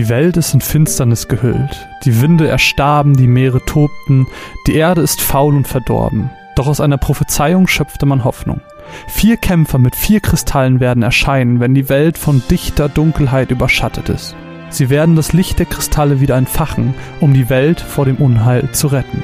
[0.00, 4.26] Die Welt ist in Finsternis gehüllt, die Winde erstarben, die Meere tobten,
[4.66, 6.30] die Erde ist faul und verdorben.
[6.56, 8.62] Doch aus einer Prophezeiung schöpfte man Hoffnung.
[9.08, 14.34] Vier Kämpfer mit vier Kristallen werden erscheinen, wenn die Welt von dichter Dunkelheit überschattet ist.
[14.70, 18.86] Sie werden das Licht der Kristalle wieder entfachen, um die Welt vor dem Unheil zu
[18.86, 19.22] retten.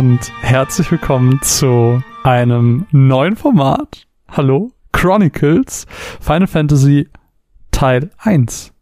[0.00, 4.06] Und herzlich willkommen zu einem neuen Format.
[4.30, 5.86] Hallo, Chronicles
[6.22, 7.06] Final Fantasy
[7.70, 8.72] Teil 1.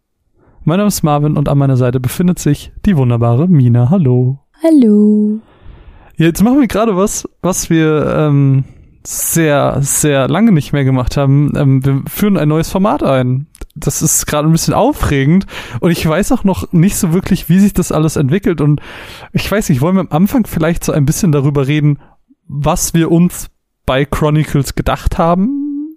[0.62, 3.90] Mein Name ist Marvin und an meiner Seite befindet sich die wunderbare Mina.
[3.90, 4.38] Hallo.
[4.62, 5.40] Hallo.
[6.14, 8.62] Jetzt machen wir gerade was, was wir ähm,
[9.02, 11.52] sehr, sehr lange nicht mehr gemacht haben.
[11.56, 13.47] Ähm, wir führen ein neues Format ein.
[13.80, 15.46] Das ist gerade ein bisschen aufregend
[15.80, 18.80] und ich weiß auch noch nicht so wirklich, wie sich das alles entwickelt und
[19.32, 21.98] ich weiß nicht, wollen wir am Anfang vielleicht so ein bisschen darüber reden,
[22.46, 23.50] was wir uns
[23.86, 25.96] bei Chronicles gedacht haben?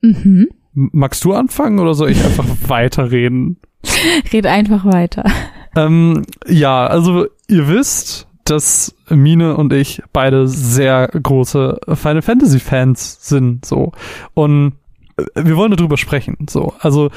[0.00, 0.48] Mhm.
[0.74, 3.58] Magst du anfangen oder soll ich einfach weiterreden?
[4.32, 5.24] Red einfach weiter.
[5.74, 13.18] Ähm, ja, also ihr wisst, dass Mine und ich beide sehr große Final Fantasy Fans
[13.20, 13.92] sind, so.
[14.34, 14.74] Und
[15.34, 16.74] wir wollen darüber sprechen, so.
[16.80, 17.10] Also,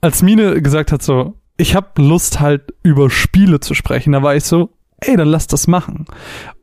[0.00, 4.34] als Mine gesagt hat, so, ich habe Lust halt über Spiele zu sprechen, da war
[4.34, 6.06] ich so, ey, dann lass das machen.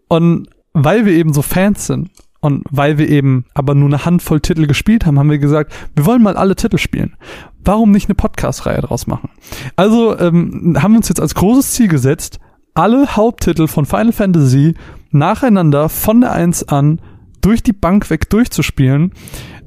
[0.07, 2.09] Und weil wir eben so Fans sind
[2.41, 6.05] und weil wir eben aber nur eine Handvoll Titel gespielt haben, haben wir gesagt, wir
[6.05, 7.15] wollen mal alle Titel spielen.
[7.63, 9.29] Warum nicht eine Podcast-Reihe draus machen?
[9.75, 12.39] Also ähm, haben wir uns jetzt als großes Ziel gesetzt,
[12.73, 14.75] alle Haupttitel von Final Fantasy
[15.11, 17.01] nacheinander von der 1 an
[17.41, 19.13] durch die Bank weg durchzuspielen,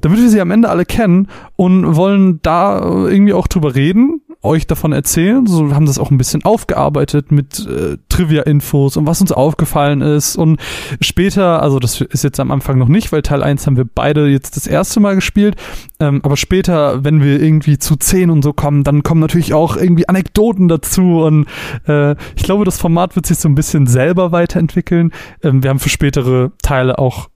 [0.03, 4.67] damit wir sie am Ende alle kennen und wollen da irgendwie auch drüber reden, euch
[4.67, 5.47] davon erzählen.
[5.47, 10.35] So haben das auch ein bisschen aufgearbeitet mit äh, Trivia-Infos und was uns aufgefallen ist.
[10.35, 10.59] Und
[10.99, 14.27] später, also das ist jetzt am Anfang noch nicht, weil Teil 1 haben wir beide
[14.27, 15.55] jetzt das erste Mal gespielt.
[16.01, 19.77] Ähm, aber später, wenn wir irgendwie zu 10 und so kommen, dann kommen natürlich auch
[19.77, 21.21] irgendwie Anekdoten dazu.
[21.23, 21.47] Und
[21.87, 25.13] äh, ich glaube, das Format wird sich so ein bisschen selber weiterentwickeln.
[25.41, 27.29] Ähm, wir haben für spätere Teile auch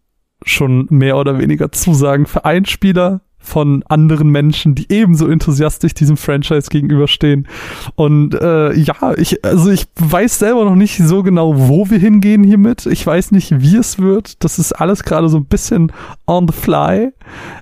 [0.44, 6.70] schon mehr oder weniger Zusagen für Einspieler von anderen Menschen, die ebenso enthusiastisch diesem Franchise
[6.70, 7.48] gegenüberstehen.
[7.96, 12.44] Und äh, ja, ich, also ich weiß selber noch nicht so genau, wo wir hingehen
[12.44, 12.86] hiermit.
[12.86, 14.44] Ich weiß nicht, wie es wird.
[14.44, 15.92] Das ist alles gerade so ein bisschen
[16.28, 17.14] on the fly.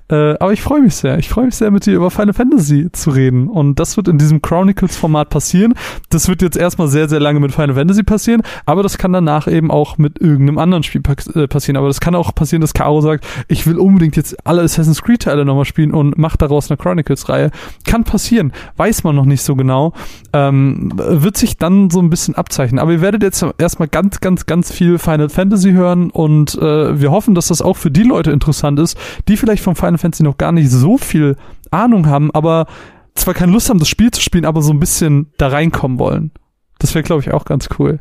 [0.08, 1.18] Äh, aber ich freue mich sehr.
[1.18, 3.48] Ich freue mich sehr, mit dir über Final Fantasy zu reden.
[3.48, 5.74] Und das wird in diesem Chronicles-Format passieren.
[6.10, 9.48] Das wird jetzt erstmal sehr, sehr lange mit Final Fantasy passieren, aber das kann danach
[9.48, 11.02] eben auch mit irgendeinem anderen Spiel
[11.34, 11.76] äh, passieren.
[11.76, 15.44] Aber das kann auch passieren, dass Caro sagt, ich will unbedingt jetzt alle Assassin's Creed-Teile
[15.44, 17.50] nochmal spielen spielen und macht daraus eine Chronicles-Reihe.
[17.84, 19.92] Kann passieren, weiß man noch nicht so genau.
[20.32, 22.78] Ähm, wird sich dann so ein bisschen abzeichnen.
[22.78, 27.10] Aber ihr werdet jetzt erstmal ganz, ganz, ganz viel Final Fantasy hören und äh, wir
[27.10, 28.98] hoffen, dass das auch für die Leute interessant ist,
[29.28, 31.36] die vielleicht von Final Fantasy noch gar nicht so viel
[31.70, 32.66] Ahnung haben, aber
[33.14, 36.30] zwar keine Lust haben, das Spiel zu spielen, aber so ein bisschen da reinkommen wollen.
[36.78, 37.98] Das wäre, glaube ich, auch ganz cool.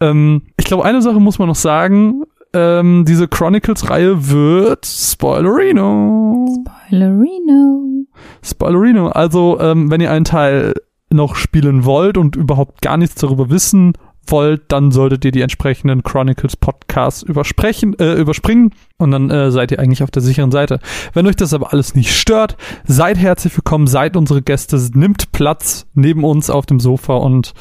[0.00, 2.22] Ähm, ich glaube, eine Sache muss man noch sagen
[2.54, 6.46] ähm, diese Chronicles-Reihe wird Spoilerino.
[6.88, 8.06] Spoilerino.
[8.42, 9.08] Spoilerino.
[9.08, 10.74] Also, ähm, wenn ihr einen Teil
[11.10, 13.92] noch spielen wollt und überhaupt gar nichts darüber wissen
[14.26, 19.72] wollt, dann solltet ihr die entsprechenden Chronicles Podcasts übersprechen, äh, überspringen und dann äh, seid
[19.72, 20.78] ihr eigentlich auf der sicheren Seite.
[21.12, 25.86] Wenn euch das aber alles nicht stört, seid herzlich willkommen, seid unsere Gäste, nimmt Platz
[25.94, 27.52] neben uns auf dem Sofa und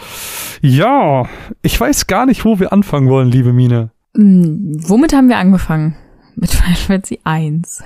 [0.62, 1.25] ja,
[1.62, 3.91] ich weiß gar nicht, wo wir anfangen wollen, liebe Mine.
[4.16, 5.96] Hm, womit haben wir angefangen?
[6.36, 7.84] Mit Final Fantasy 1.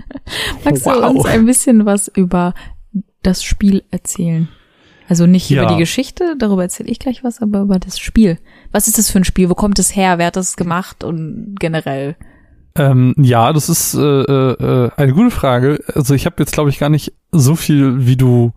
[0.64, 0.94] Magst wow.
[0.94, 2.54] du uns ein bisschen was über
[3.22, 4.48] das Spiel erzählen?
[5.08, 5.62] Also nicht ja.
[5.62, 8.38] über die Geschichte, darüber erzähle ich gleich was, aber über das Spiel.
[8.70, 9.50] Was ist das für ein Spiel?
[9.50, 10.18] Wo kommt es her?
[10.18, 12.16] Wer hat das gemacht und generell?
[12.74, 15.80] Ähm, ja, das ist äh, äh, eine gute Frage.
[15.94, 18.52] Also ich habe jetzt, glaube ich, gar nicht so viel, wie du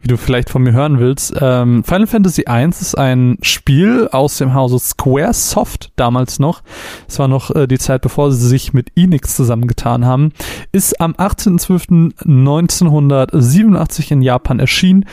[0.00, 1.34] wie du vielleicht von mir hören willst.
[1.40, 6.62] Ähm, Final Fantasy I ist ein Spiel aus dem Hause Squaresoft damals noch.
[7.08, 10.30] Es war noch äh, die Zeit, bevor sie sich mit Enix zusammengetan haben.
[10.70, 15.04] Ist am 18.12.1987 in Japan erschienen.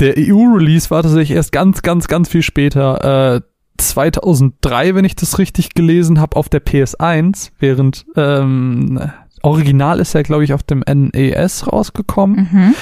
[0.00, 3.36] Der EU-Release war tatsächlich erst ganz, ganz, ganz viel später.
[3.36, 3.40] Äh,
[3.78, 9.00] 2003, wenn ich das richtig gelesen habe, auf der PS1, während ähm,
[9.42, 12.48] Original ist ja, glaube ich, auf dem NES rausgekommen.
[12.52, 12.74] Mhm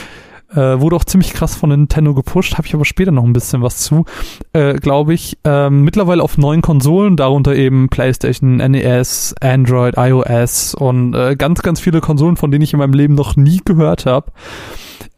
[0.55, 3.63] äh, wurde auch ziemlich krass von Nintendo gepusht, habe ich aber später noch ein bisschen
[3.63, 4.05] was zu,
[4.53, 5.39] äh, glaube ich.
[5.45, 11.81] Ähm, mittlerweile auf neuen Konsolen, darunter eben PlayStation, NES, Android, iOS und äh, ganz, ganz
[11.81, 14.33] viele Konsolen, von denen ich in meinem Leben noch nie gehört habe.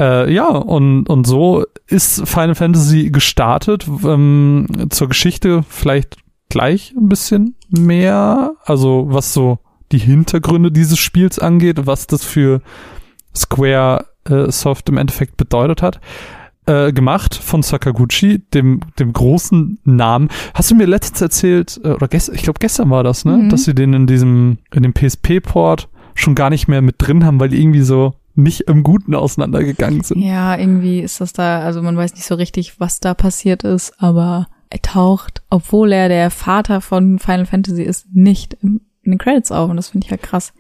[0.01, 3.87] Äh, ja, und, und so ist Final Fantasy gestartet.
[4.05, 6.17] Ähm, zur Geschichte vielleicht
[6.49, 8.53] gleich ein bisschen mehr.
[8.65, 9.59] Also was so
[9.93, 12.61] die Hintergründe dieses Spiels angeht, was das für
[13.35, 16.01] Square äh, Soft im Endeffekt bedeutet hat.
[16.69, 20.31] Äh, gemacht von Sakaguchi, dem, dem großen Namen.
[20.53, 23.37] Hast du mir letztens erzählt, äh, oder gestern, ich glaube gestern war das, ne?
[23.37, 23.49] Mhm.
[23.51, 27.39] Dass sie den in diesem, in dem PSP-Port schon gar nicht mehr mit drin haben,
[27.39, 30.21] weil die irgendwie so nicht im Guten auseinandergegangen sind.
[30.23, 33.95] Ja, irgendwie ist das da, also man weiß nicht so richtig, was da passiert ist,
[34.03, 39.53] aber er taucht, obwohl er der Vater von Final Fantasy ist, nicht in den Credits
[39.53, 40.53] auf und das finde ich ja krass.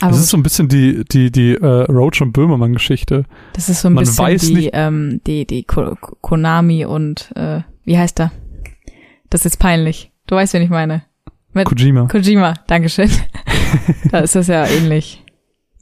[0.00, 3.24] Aber das ist so ein bisschen die, die, die äh, Roach und Böhmermann-Geschichte.
[3.52, 7.60] Das ist so ein Man bisschen die, nicht, ähm, die, die Ko Konami und äh,
[7.84, 8.32] wie heißt er?
[9.30, 10.12] Das ist jetzt peinlich.
[10.26, 11.04] Du weißt, wen ich meine.
[11.52, 12.08] Mit Kojima.
[12.08, 13.10] Kojima, Dankeschön.
[14.10, 15.22] da ist das ja ähnlich.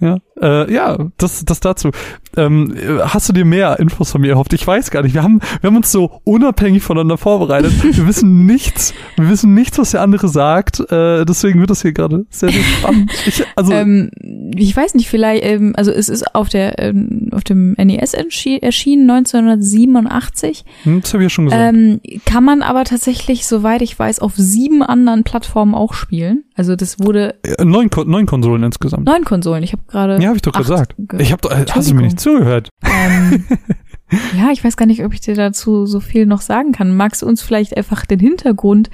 [0.00, 1.90] Ja, äh, ja, das, das dazu.
[2.36, 4.52] Ähm, hast du dir mehr Infos von mir erhofft?
[4.52, 5.14] Ich weiß gar nicht.
[5.14, 7.72] Wir haben, wir haben uns so unabhängig voneinander vorbereitet.
[7.82, 10.80] Wir wissen nichts, wir wissen nichts, was der andere sagt.
[10.80, 13.12] Äh, deswegen wird das hier gerade sehr, sehr spannend.
[13.26, 14.10] Ich, also, ähm,
[14.56, 19.10] ich weiß nicht, vielleicht, ähm, also es ist auf der, ähm, auf dem NES erschienen
[19.10, 20.64] 1987.
[20.84, 21.74] Hm, das habe ich ja schon gesagt.
[21.74, 26.44] Ähm, kann man aber tatsächlich, soweit ich weiß, auf sieben anderen Plattformen auch spielen.
[26.54, 29.00] Also das wurde äh, neun, neun Konsolen insgesabb.
[29.04, 29.62] Neun Konsolen.
[29.62, 30.22] Ich habe gerade.
[30.22, 30.94] Ja, habe ich doch gesagt.
[30.98, 31.50] Ge ich habe doch.
[31.50, 32.68] Hast du mir nicht zugehört?
[32.84, 33.44] Ähm,
[34.36, 36.96] ja, ich weiß gar nicht, ob ich dir dazu so viel noch sagen kann.
[36.96, 38.90] Magst du uns vielleicht einfach den Hintergrund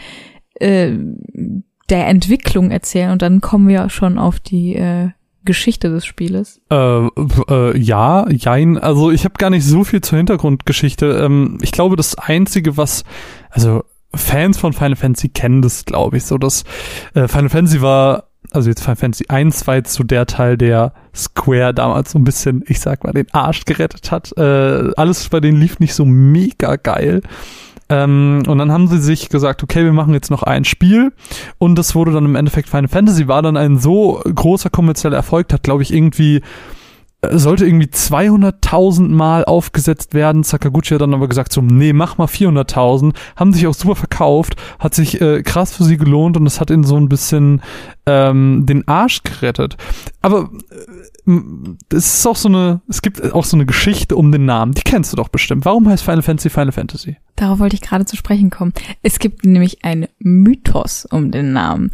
[0.55, 0.93] äh,
[1.88, 5.11] der Entwicklung erzählen und dann kommen wir schon auf die äh,
[5.44, 6.61] Geschichte des Spieles?
[6.70, 8.76] Äh, äh, ja, jein.
[8.76, 11.06] Also ich habe gar nicht so viel zur Hintergrundgeschichte.
[11.06, 13.05] Ähm, ich glaube, das Einzige, was,
[13.50, 13.82] also
[14.14, 16.64] Fans von Final Fantasy kennen das, glaube ich, so dass
[17.14, 20.93] äh, Final Fantasy war also jetzt Final Fantasy 1 war jetzt so der Teil, der
[21.14, 24.37] Square damals so ein bisschen, ich sag mal, den Arsch gerettet hat.
[24.37, 27.23] Äh, alles bei denen lief nicht so mega geil.
[27.90, 31.12] Ähm, und dann haben sie sich gesagt, okay, wir machen jetzt noch ein Spiel.
[31.58, 35.52] Und das wurde dann im Endeffekt Final Fantasy, war dann ein so großer kommerzieller Erfolg,
[35.52, 36.43] hat, glaube ich, irgendwie
[37.20, 40.44] sollte irgendwie 200.000 Mal aufgesetzt werden.
[40.44, 43.12] Sakaguchi hat dann aber gesagt so, nee, mach mal 400.000.
[43.35, 46.70] Haben sich auch super verkauft, hat sich äh, krass für sie gelohnt und es hat
[46.70, 47.61] ihnen so ein bisschen
[48.06, 49.76] ähm, den Arsch gerettet.
[50.23, 50.50] Aber
[51.26, 51.41] äh,
[51.93, 54.73] es ist auch so eine, es gibt auch so eine Geschichte um den Namen.
[54.73, 55.65] Die kennst du doch bestimmt.
[55.65, 57.17] Warum heißt Final Fantasy Final Fantasy?
[57.35, 58.73] Darauf wollte ich gerade zu sprechen kommen.
[59.03, 61.91] Es gibt nämlich einen Mythos um den Namen.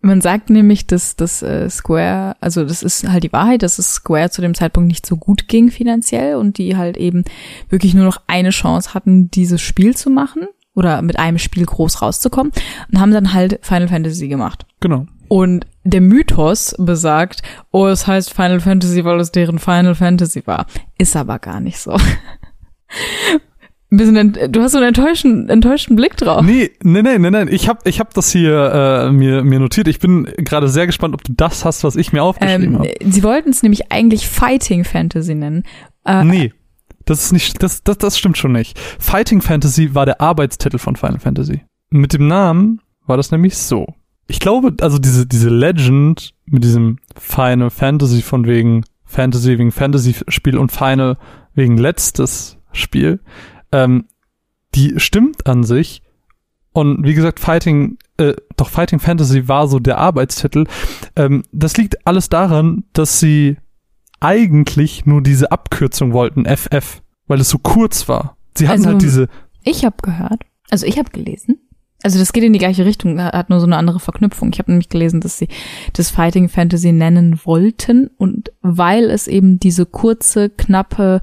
[0.00, 3.94] Man sagt nämlich, dass das äh, Square, also das ist halt die Wahrheit, dass es
[3.94, 7.24] Square zu dem Zeitpunkt nicht so gut ging finanziell und die halt eben
[7.68, 12.02] wirklich nur noch eine Chance hatten, dieses Spiel zu machen oder mit einem Spiel groß
[12.02, 12.52] rauszukommen
[12.92, 14.66] und haben dann halt Final Fantasy gemacht.
[14.80, 15.06] Genau.
[15.28, 17.42] Und der Mythos besagt,
[17.72, 20.66] oh, es heißt Final Fantasy, weil es deren Final Fantasy war.
[20.98, 21.96] Ist aber gar nicht so.
[23.90, 26.42] Ein bisschen, du hast so einen enttäuschten, enttäuschten Blick drauf.
[26.44, 27.50] Nee, nee, nee, nee, nee.
[27.50, 29.86] Ich habe ich hab das hier äh, mir, mir notiert.
[29.86, 32.90] Ich bin gerade sehr gespannt, ob du das hast, was ich mir aufgeschrieben ähm, habe.
[33.04, 35.62] Sie wollten es nämlich eigentlich Fighting Fantasy nennen.
[36.04, 36.52] Äh, nee.
[37.04, 38.76] Das ist nicht, das, das, das stimmt schon nicht.
[38.98, 41.62] Fighting Fantasy war der Arbeitstitel von Final Fantasy.
[41.90, 43.94] Mit dem Namen war das nämlich so.
[44.26, 50.58] Ich glaube, also diese, diese Legend mit diesem Final Fantasy von wegen Fantasy wegen Fantasy-Spiel
[50.58, 51.16] und Final
[51.54, 53.20] wegen letztes Spiel,
[53.72, 54.06] ähm,
[54.74, 56.02] die stimmt an sich.
[56.72, 60.66] Und wie gesagt, Fighting, äh, doch Fighting Fantasy war so der Arbeitstitel.
[61.16, 63.56] Ähm, das liegt alles daran, dass sie
[64.20, 68.36] eigentlich nur diese Abkürzung wollten, FF, weil es so kurz war.
[68.56, 69.28] Sie hatten halt also, halt diese.
[69.64, 71.60] Ich habe gehört, also ich habe gelesen.
[72.02, 74.50] Also das geht in die gleiche Richtung, hat nur so eine andere Verknüpfung.
[74.52, 75.48] Ich habe nämlich gelesen, dass sie
[75.94, 81.22] das Fighting Fantasy nennen wollten und weil es eben diese kurze, knappe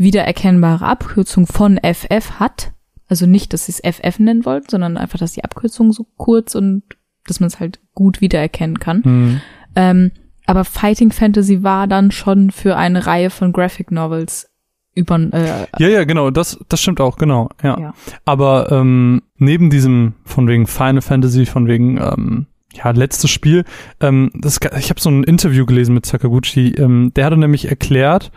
[0.00, 2.72] wiedererkennbare Abkürzung von FF hat.
[3.08, 6.54] Also nicht, dass sie es FF nennen wollten, sondern einfach, dass die Abkürzung so kurz
[6.54, 6.82] und
[7.26, 9.02] dass man es halt gut wiedererkennen kann.
[9.04, 9.40] Mhm.
[9.76, 10.10] Ähm,
[10.46, 14.48] aber Fighting Fantasy war dann schon für eine Reihe von Graphic Novels
[14.94, 15.20] über.
[15.32, 17.78] Äh, ja, ja, genau, das, das stimmt auch, genau, ja.
[17.78, 17.94] ja.
[18.24, 23.64] Aber ähm, neben diesem von wegen Final Fantasy, von wegen ähm, ja, letztes Spiel.
[24.00, 26.74] Ähm, das, ich habe so ein Interview gelesen mit Sakaguchi.
[26.76, 28.30] Ähm, der hatte nämlich erklärt,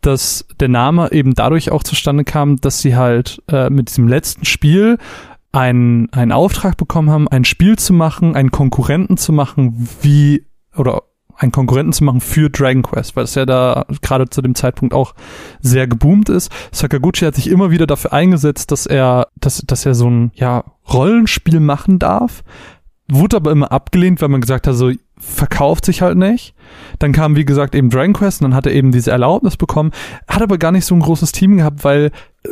[0.00, 4.44] dass der Name eben dadurch auch zustande kam, dass sie halt äh, mit diesem letzten
[4.44, 4.98] Spiel
[5.52, 11.02] einen, einen Auftrag bekommen haben, ein Spiel zu machen, einen Konkurrenten zu machen, wie oder
[11.38, 14.92] einen Konkurrenten zu machen für Dragon Quest, weil es ja da gerade zu dem Zeitpunkt
[14.92, 15.14] auch
[15.60, 16.50] sehr geboomt ist.
[16.72, 20.64] Sakaguchi hat sich immer wieder dafür eingesetzt, dass er, dass, dass er so ein, ja,
[20.92, 22.42] Rollenspiel machen darf.
[23.08, 24.90] Wurde aber immer abgelehnt, weil man gesagt hat, so,
[25.20, 26.54] verkauft sich halt nicht.
[26.98, 29.92] Dann kam, wie gesagt, eben Dragon Quest und dann hat er eben diese Erlaubnis bekommen.
[30.28, 32.10] Hat aber gar nicht so ein großes Team gehabt, weil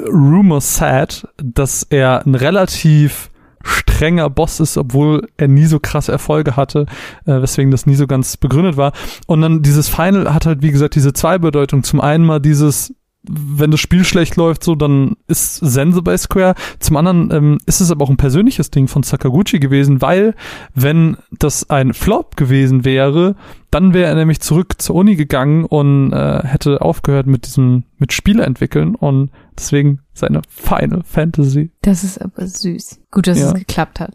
[0.09, 3.31] Rumor said, dass er ein relativ
[3.63, 6.87] strenger Boss ist, obwohl er nie so krasse Erfolge hatte,
[7.25, 8.93] äh, weswegen das nie so ganz begründet war.
[9.27, 11.83] Und dann dieses Final hat halt, wie gesagt, diese zwei Bedeutungen.
[11.83, 12.95] Zum einen mal dieses,
[13.29, 16.55] wenn das Spiel schlecht läuft, so, dann ist Sense bei Square.
[16.79, 20.35] Zum anderen ähm, ist es aber auch ein persönliches Ding von Sakaguchi gewesen, weil
[20.75, 23.37] wenn das ein Flop gewesen wäre,
[23.71, 28.13] dann wäre er nämlich zurück zur Uni gegangen und äh, hätte aufgehört mit diesem, mit
[28.13, 31.71] Spiele entwickeln und deswegen seine Final Fantasy.
[31.83, 33.01] Das ist aber süß.
[33.11, 33.49] Gut, dass ja.
[33.49, 34.15] es geklappt hat.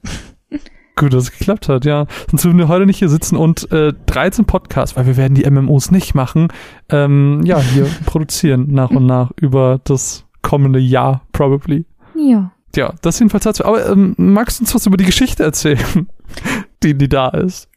[1.02, 2.06] Gut, dass es geklappt hat, ja.
[2.30, 5.50] Sonst würden wir heute nicht hier sitzen und äh, 13 Podcasts, weil wir werden die
[5.50, 6.50] MMOs nicht machen,
[6.90, 11.86] ähm, ja, hier produzieren nach und nach über das kommende Jahr, probably.
[12.16, 12.52] Ja.
[12.76, 13.66] Ja, das jedenfalls dazu.
[13.66, 16.08] Aber ähm, magst du uns was über die Geschichte erzählen,
[16.84, 17.68] die, die da ist?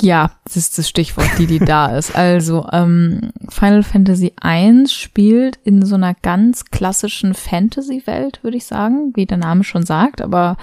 [0.00, 2.16] Ja, das ist das Stichwort, die, die da ist.
[2.16, 9.12] Also, ähm, Final Fantasy I spielt in so einer ganz klassischen Fantasy-Welt, würde ich sagen,
[9.14, 10.56] wie der Name schon sagt, aber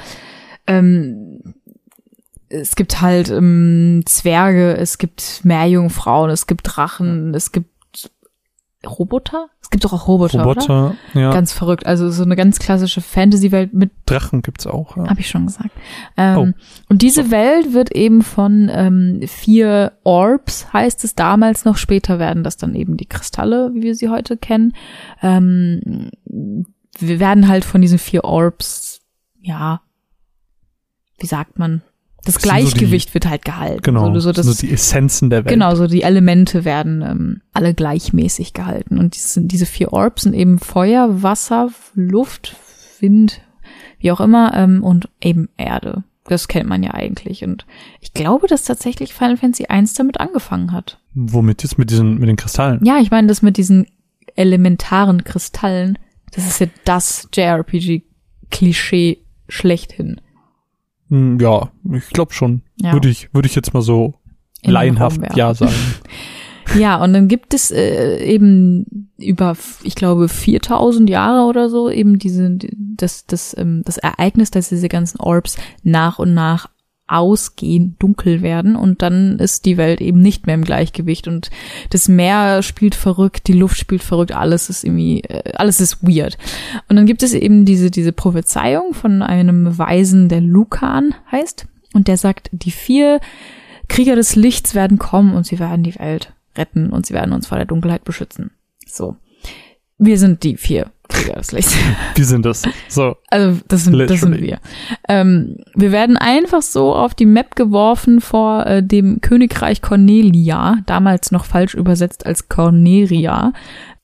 [0.65, 1.53] ähm,
[2.51, 7.71] es gibt halt ähm, Zwerge, es gibt Meerjungfrauen, es gibt Drachen, es gibt
[8.85, 9.49] Roboter?
[9.61, 10.95] Es gibt doch auch Roboter, Roboter, oder?
[11.13, 11.31] ja.
[11.31, 11.85] Ganz verrückt.
[11.85, 14.97] Also so eine ganz klassische Fantasy-Welt mit Drachen gibt's auch.
[14.97, 15.07] Ja.
[15.07, 15.69] Habe ich schon gesagt.
[16.17, 16.47] Ähm, oh.
[16.89, 17.31] Und diese so.
[17.31, 21.77] Welt wird eben von ähm, vier Orbs, heißt es damals noch.
[21.77, 24.73] Später werden das dann eben die Kristalle, wie wir sie heute kennen.
[25.21, 26.09] Ähm,
[26.97, 29.01] wir werden halt von diesen vier Orbs,
[29.39, 29.81] ja,
[31.19, 31.83] wie sagt man,
[32.25, 33.81] das, Gleichgewicht so die, wird halt gehalten.
[33.81, 35.53] Genau, so, so, das, so die Essenzen der Welt.
[35.53, 38.99] Genau, so die Elemente werden ähm, alle gleichmäßig gehalten.
[38.99, 42.55] Und diese, diese vier Orbs sind eben Feuer, Wasser, Luft,
[42.99, 43.41] Wind,
[43.99, 46.03] wie auch immer, ähm, und eben Erde.
[46.25, 47.43] Das kennt man ja eigentlich.
[47.43, 47.65] Und
[47.99, 50.99] ich glaube, dass tatsächlich Final Fantasy 1 damit angefangen hat.
[51.13, 51.77] Womit jetzt?
[51.77, 52.79] Mit diesen, mit den Kristallen?
[52.85, 53.87] Ja, ich meine, das mit diesen
[54.35, 55.97] elementaren Kristallen,
[56.31, 59.17] das ist ja das JRPG-Klischee
[59.49, 60.21] schlechthin.
[61.11, 62.61] Hm, ja, ich glaube schon.
[62.77, 62.93] Ja.
[62.93, 64.15] Würde ich, würde ich jetzt mal so
[64.61, 65.75] In laienhaft ja sagen.
[66.79, 72.17] ja, und dann gibt es äh, eben über, ich glaube, 4000 Jahre oder so eben
[72.17, 76.69] diese, das, das, ähm, das Ereignis, dass diese ganzen Orbs nach und nach
[77.11, 81.49] ausgehen, dunkel werden und dann ist die Welt eben nicht mehr im Gleichgewicht und
[81.89, 86.37] das Meer spielt verrückt, die Luft spielt verrückt, alles ist irgendwie, äh, alles ist weird.
[86.87, 92.07] Und dann gibt es eben diese, diese Prophezeiung von einem Weisen, der Lukan heißt und
[92.07, 93.19] der sagt, die vier
[93.87, 97.47] Krieger des Lichts werden kommen und sie werden die Welt retten und sie werden uns
[97.47, 98.51] vor der Dunkelheit beschützen.
[98.85, 99.15] So.
[99.97, 101.75] Wir sind die vier Krieger des Lichts.
[102.15, 102.63] Wir sind das.
[102.87, 103.15] So.
[103.29, 104.59] Also das sind, das sind wir.
[105.07, 111.31] Ähm, wir werden einfach so auf die Map geworfen vor äh, dem Königreich Cornelia, damals
[111.31, 113.53] noch falsch übersetzt als Corneria.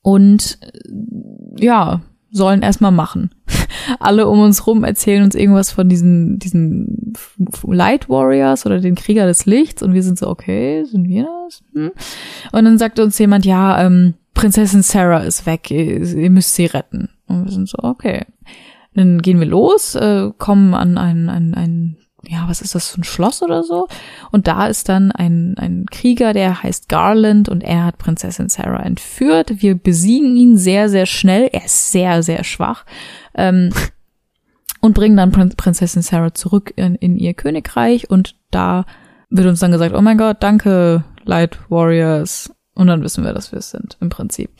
[0.02, 3.30] Und äh, ja, sollen erstmal machen.
[4.00, 7.14] Alle um uns rum erzählen uns irgendwas von diesen, diesen
[7.66, 11.62] Light Warriors oder den Krieger des Lichts und wir sind so, okay, sind wir das?
[11.72, 11.92] Hm?
[12.52, 16.66] Und dann sagt uns jemand, ja, ähm, Prinzessin Sarah ist weg, ihr, ihr müsst sie
[16.66, 17.08] retten.
[17.26, 18.24] Und wir sind so, okay.
[18.94, 21.96] Dann gehen wir los, äh, kommen an ein, ein, ein,
[22.26, 23.86] ja, was ist das, so ein Schloss oder so?
[24.32, 28.82] Und da ist dann ein, ein Krieger, der heißt Garland und er hat Prinzessin Sarah
[28.82, 29.62] entführt.
[29.62, 31.48] Wir besiegen ihn sehr, sehr schnell.
[31.52, 32.84] Er ist sehr, sehr schwach.
[33.34, 33.70] Ähm,
[34.80, 38.84] und bringen dann Prinzessin Sarah zurück in, in ihr Königreich und da
[39.30, 42.52] wird uns dann gesagt, oh mein Gott, danke, Light Warriors.
[42.74, 44.50] Und dann wissen wir, dass wir es sind, im Prinzip.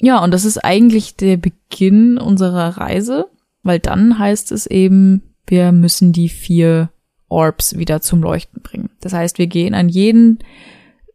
[0.00, 3.26] Ja, und das ist eigentlich der Beginn unserer Reise,
[3.62, 6.90] weil dann heißt es eben, wir müssen die vier
[7.34, 8.90] Orbs wieder zum Leuchten bringen.
[9.00, 10.38] Das heißt, wir gehen an jeden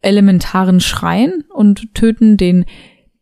[0.01, 2.65] elementaren Schrein und töten den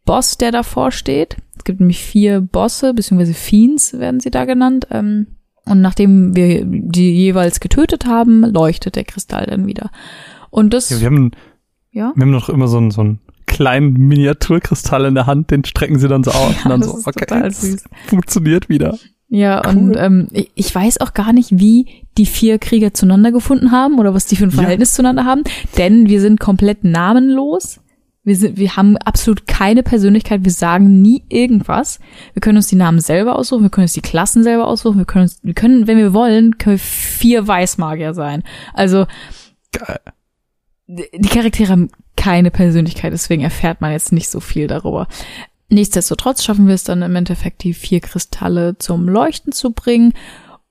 [0.06, 1.38] Boss, der davor steht.
[1.58, 4.88] Es gibt nämlich vier Bosse, beziehungsweise Fiends werden sie da genannt.
[4.92, 5.28] Ähm,
[5.66, 9.92] und nachdem wir die jeweils getötet haben, leuchtet der Kristall dann wieder.
[10.50, 10.90] Und das.
[10.90, 11.32] Ja, wir haben
[11.92, 12.14] ja?
[12.16, 16.00] Wir haben doch immer so einen, so einen kleinen Miniaturkristall in der Hand, den strecken
[16.00, 17.78] sie dann so aus ja, und dann so, okay,
[18.08, 18.98] funktioniert wieder.
[19.30, 19.78] Ja, cool.
[19.78, 24.14] und ähm, ich weiß auch gar nicht, wie die vier Krieger zueinander gefunden haben oder
[24.14, 24.96] was die für ein Verhältnis ja.
[24.96, 25.44] zueinander haben,
[25.78, 27.82] denn wir sind komplett namenlos.
[28.24, 32.00] Wir, sind, wir haben absolut keine Persönlichkeit, wir sagen nie irgendwas.
[32.34, 35.06] Wir können uns die Namen selber aussuchen, wir können uns die Klassen selber aussuchen, wir
[35.06, 38.44] können uns, wir können, wenn wir wollen, können wir vier Weißmagier sein.
[38.74, 39.08] Also
[39.72, 40.00] Geil
[40.88, 45.08] die Charaktere haben keine Persönlichkeit, deswegen erfährt man jetzt nicht so viel darüber.
[45.70, 50.14] Nichtsdestotrotz schaffen wir es dann im Endeffekt, die vier Kristalle zum Leuchten zu bringen.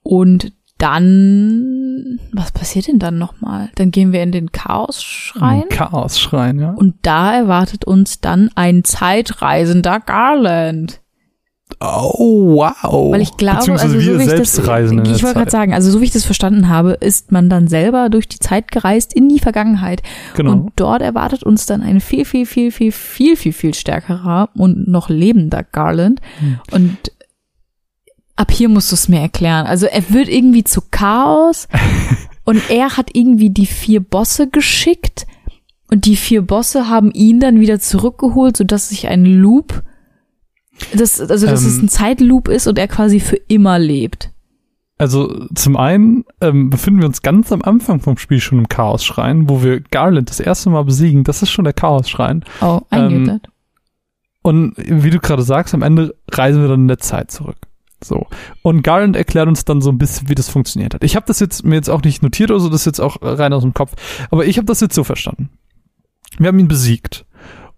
[0.03, 3.71] Und dann, was passiert denn dann nochmal?
[3.77, 5.69] Dann gehen wir in den Chaos-Schrein.
[5.71, 6.71] Chaos-Schrein, ja.
[6.73, 11.01] Und da erwartet uns dann ein zeitreisender Garland.
[11.79, 13.13] Oh, wow.
[13.13, 15.39] Weil ich glaube, Beziehungsweise also so wir wie ich selbst das, reisen ich der wollte
[15.39, 18.39] gerade sagen, also so wie ich das verstanden habe, ist man dann selber durch die
[18.39, 20.03] Zeit gereist in die Vergangenheit.
[20.37, 20.53] Genau.
[20.53, 24.89] Und dort erwartet uns dann ein viel, viel, viel, viel, viel, viel, viel stärkerer und
[24.89, 26.21] noch lebender Garland.
[26.39, 26.61] Hm.
[26.73, 27.13] Und
[28.37, 29.67] ab hier musst du es mir erklären.
[29.67, 31.69] Also er wird irgendwie zu Chaos
[32.45, 35.27] und er hat irgendwie die vier Bosse geschickt
[35.91, 39.83] und die vier Bosse haben ihn dann wieder zurückgeholt, sodass sich ein Loop,
[40.95, 41.69] das, also dass Ähm.
[41.69, 44.31] es ein Zeitloop ist und er quasi für immer lebt.
[44.99, 49.49] Also zum einen ähm, befinden wir uns ganz am Anfang vom Spiel schon im Chaos-Schrein,
[49.49, 51.23] wo wir Garland das erste Mal besiegen.
[51.23, 52.45] Das ist schon der Chaos-Schrein.
[52.63, 53.41] Oh, I Ähm.
[54.41, 57.59] Und wie du gerade sagst, am Ende reisen wir dann in der Zeit zurück.
[58.03, 58.27] So.
[58.63, 61.03] Und Garland erklärt uns dann so ein bisschen, wie das funktioniert hat.
[61.03, 63.17] Ich habe das jetzt mir jetzt auch nicht notiert oder so, das ist jetzt auch
[63.21, 63.93] rein aus dem Kopf.
[64.31, 65.51] Aber ich habe das jetzt so verstanden.
[66.39, 67.27] Wir haben ihn besiegt.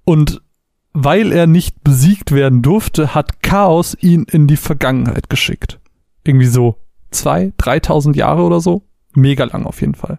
[0.04, 0.42] Und
[0.92, 5.78] weil er nicht besiegt werden durfte, hat Chaos ihn in die Vergangenheit geschickt.
[6.24, 6.76] Irgendwie so
[7.10, 8.82] zwei, dreitausend Jahre oder so.
[9.14, 10.18] Mega lang auf jeden Fall.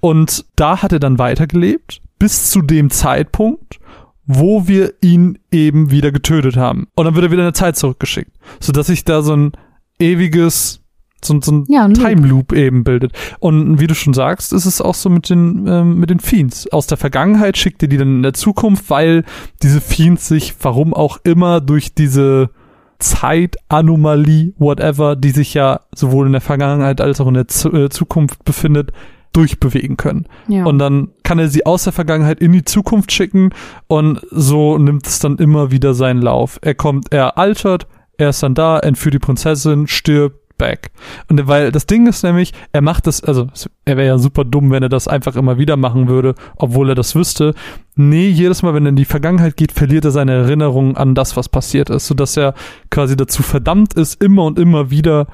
[0.00, 3.80] Und da hat er dann weitergelebt, bis zu dem Zeitpunkt,
[4.24, 6.86] wo wir ihn eben wieder getötet haben.
[6.94, 8.32] Und dann wird er wieder in der Zeit zurückgeschickt.
[8.60, 9.52] Sodass sich da so ein
[9.98, 10.79] ewiges,
[11.24, 11.88] so, so ein Ja.
[11.88, 13.12] Time Loop eben bildet.
[13.38, 16.70] Und wie du schon sagst, ist es auch so mit den, ähm, mit den Fiends.
[16.72, 19.24] Aus der Vergangenheit schickt er die dann in der Zukunft, weil
[19.62, 22.50] diese Fiends sich, warum auch immer, durch diese
[22.98, 27.88] Zeitanomalie, whatever, die sich ja sowohl in der Vergangenheit als auch in der Zu äh,
[27.88, 28.92] Zukunft befindet,
[29.32, 30.26] durchbewegen können.
[30.48, 30.64] Ja.
[30.64, 33.50] Und dann kann er sie aus der Vergangenheit in die Zukunft schicken
[33.86, 36.58] und so nimmt es dann immer wieder seinen Lauf.
[36.62, 37.86] Er kommt, er altert,
[38.18, 40.90] er ist dann da, entführt die Prinzessin, stirbt, back.
[41.28, 43.48] Und weil das Ding ist nämlich, er macht das, also
[43.84, 46.94] er wäre ja super dumm, wenn er das einfach immer wieder machen würde, obwohl er
[46.94, 47.54] das wüsste.
[47.96, 51.36] Nee, jedes Mal, wenn er in die Vergangenheit geht, verliert er seine Erinnerung an das,
[51.36, 52.54] was passiert ist, sodass er
[52.90, 55.26] quasi dazu verdammt ist, immer und immer wieder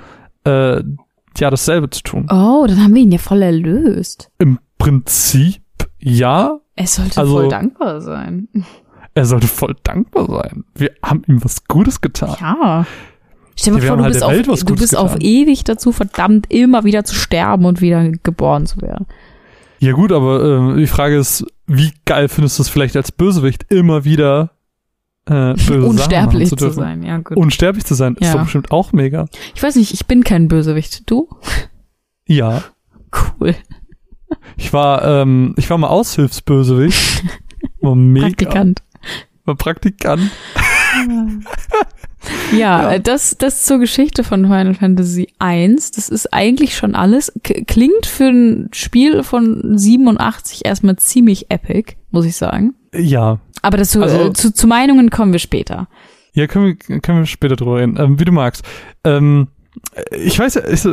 [0.45, 0.83] äh,
[1.39, 2.27] ja dasselbe zu tun.
[2.31, 4.31] oh, dann haben wir ihn ja voll erlöst.
[4.39, 5.61] Im Prinzip
[5.99, 8.49] ja, Er sollte Also- voll dankbar sein.
[9.15, 10.65] Er sollte voll dankbar sein.
[10.75, 12.37] Wir haben ihm was Gutes getan.
[12.41, 12.87] Ja.
[13.59, 15.27] Stell dir vor, du halt bist, auf, du bist auf getan.
[15.27, 19.07] ewig dazu verdammt, immer wieder zu sterben und wieder geboren zu werden.
[19.79, 23.67] Ja gut, aber äh, die Frage ist, wie geil findest du es vielleicht als Bösewicht
[23.71, 24.51] immer wieder
[25.29, 27.37] äh, Unsterblich zu, zu, sein, ja gut.
[27.37, 28.35] Unsterblich zu sein, ist Ja.
[28.35, 29.27] doch bestimmt auch mega.
[29.55, 31.09] ich weiß nicht, ich bin kein Bösewicht.
[31.11, 31.29] Du?
[32.27, 32.63] Ja,
[33.41, 33.55] Cool.
[34.57, 37.25] ich war, ähm, ich war mal Aushilfsbösewicht.
[37.81, 38.27] War mega.
[38.27, 38.83] Praktikant.
[39.45, 40.31] War Praktikant.
[42.53, 42.93] Ja, Ja.
[42.93, 45.91] äh, das, das zur Geschichte von Final Fantasy 1.
[45.93, 47.33] Das ist eigentlich schon alles.
[47.43, 52.75] K klingt für ein Spiel von 87 erstmal ziemlich epic, muss ich sagen.
[52.95, 53.39] Ja.
[53.63, 55.89] Aber dazu, Also- äh, zu, zu Meinungen kommen wir später.
[56.35, 58.63] Ja, können wir, können wir später drüber reden, ähm, wie du magst.
[59.05, 59.49] Ähm,
[60.11, 60.85] ich weiß ja, ich,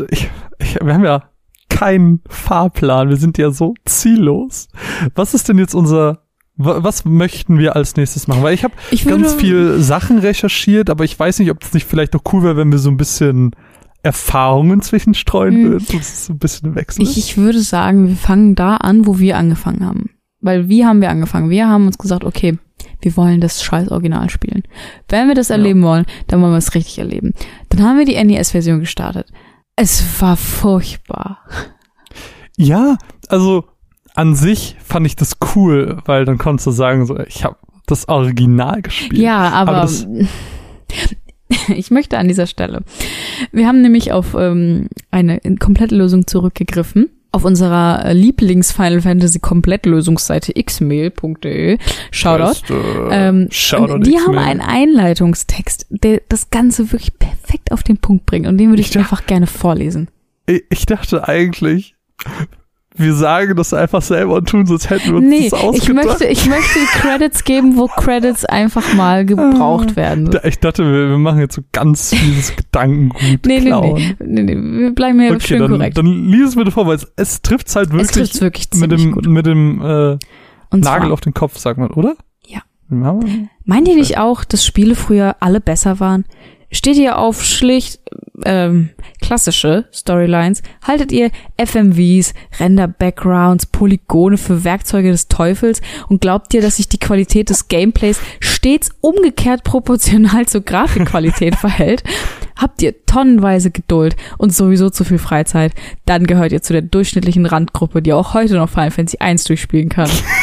[0.60, 1.24] ich, wir haben ja
[1.70, 4.70] keinen Fahrplan, wir sind ja so ziellos.
[5.16, 6.23] Was ist denn jetzt unser,
[6.56, 8.44] was möchten wir als nächstes machen?
[8.44, 12.14] Weil ich habe ganz viel Sachen recherchiert, aber ich weiß nicht, ob es nicht vielleicht
[12.14, 13.52] noch cool wäre, wenn wir so ein bisschen
[14.04, 15.64] Erfahrungen zwischenstreuen Hm.
[15.72, 17.08] würden, so ein bisschen wechselt.
[17.08, 20.10] Ich, ich würde sagen, wir fangen da an, wo wir angefangen haben.
[20.42, 21.50] Weil wie haben wir angefangen?
[21.50, 22.58] Wir haben uns gesagt, okay,
[23.02, 24.64] wir wollen das scheiß Original spielen.
[25.08, 25.56] Wenn wir das Ja.
[25.56, 27.34] erleben wollen, dann wollen wir es richtig erleben.
[27.70, 29.28] Dann haben wir die NES-Version gestartet.
[29.78, 31.40] Es war furchtbar.
[32.58, 32.98] Ja,
[33.30, 33.64] also
[34.16, 37.56] an sich fand ich das cool, weil dann konntest du sagen, so, ich habe
[37.88, 39.22] das Original gespielt.
[39.22, 39.90] Ja, aber, Aber
[41.76, 42.82] ich möchte an dieser Stelle.
[43.52, 47.10] Wir haben nämlich auf ähm, eine komplette Lösung zurückgegriffen.
[47.36, 51.80] Auf unserer äh, Lieblings-Final Fantasy Komplettlösungsseite xmail.de.
[52.12, 52.44] Shoutout.
[52.46, 52.76] Beste,
[53.10, 58.46] Ähm, Shoutout die haben einen Einleitungstext, der das Ganze wirklich perfekt auf den Punkt bringt.
[58.46, 60.10] Und den würde ich, Ich dachte- einfach gerne vorlesen.
[60.46, 61.96] Ich dachte eigentlich,
[62.96, 65.66] wir sagen das einfach selber und tun so, als hätten wir uns Nee, das ich
[65.66, 66.06] ausgedacht.
[66.06, 70.30] möchte, ich möchte Credits geben, wo Credits einfach mal gebraucht werden.
[70.32, 74.16] Da- ich dachte, wir, wir machen jetzt so ganz dieses Gedankengut Nee, nee, klauen.
[74.20, 74.80] nee, nee, nee.
[74.80, 75.98] Wir bleiben hier Okay, schön dann, korrekt.
[75.98, 78.92] dann lies es bitte vor, weil es, es trifft halt es wirklich trifft wirklich mit
[78.92, 79.28] dem, gut.
[79.28, 80.18] mit dem äh,
[80.76, 82.16] Nagel auf den Kopf, sagt man, oder?
[82.48, 82.62] Ja.
[83.66, 86.26] Meint ihr nicht auch, dass Spiele früher alle besser waren?
[86.72, 88.00] Steht ihr auf schlicht
[88.46, 88.90] ähm,
[89.22, 96.78] klassische Storylines haltet ihr FMVs, Render-Backgrounds, Polygone für Werkzeuge des Teufels und glaubt ihr, dass
[96.78, 102.04] sich die Qualität des Gameplays stets umgekehrt proportional zur Grafikqualität verhält?
[102.56, 105.74] Habt ihr tonnenweise Geduld und sowieso zu viel Freizeit,
[106.06, 109.90] dann gehört ihr zu der durchschnittlichen Randgruppe, die auch heute noch Final Fantasy 1 durchspielen
[109.90, 110.10] kann.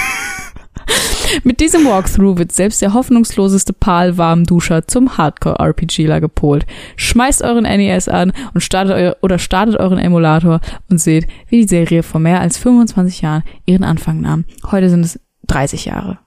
[1.45, 6.67] Mit diesem Walkthrough wird selbst der hoffnungsloseste Pal-Warmduscher zum Hardcore-RPGler gepolt.
[6.97, 11.69] Schmeißt euren NES an und startet euer, oder startet euren Emulator und seht, wie die
[11.69, 14.45] Serie vor mehr als 25 Jahren ihren Anfang nahm.
[14.71, 16.19] Heute sind es 30 Jahre.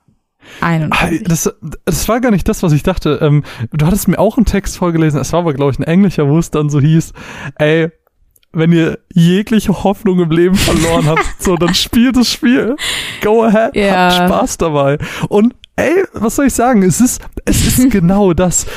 [0.62, 1.24] 31.
[1.24, 1.54] Das,
[1.86, 3.20] das war gar nicht das, was ich dachte.
[3.22, 6.28] Ähm, du hattest mir auch einen Text vorgelesen, es war aber, glaube ich, ein englischer,
[6.28, 7.14] wo es dann so hieß,
[7.56, 7.92] ey,
[8.54, 12.76] wenn ihr jegliche Hoffnung im Leben verloren habt, so, dann spielt das Spiel.
[13.22, 13.94] Go ahead, ja.
[13.94, 15.00] habt Spaß dabei.
[15.28, 16.84] Und ey, was soll ich sagen?
[16.84, 18.68] Es ist, es ist genau das.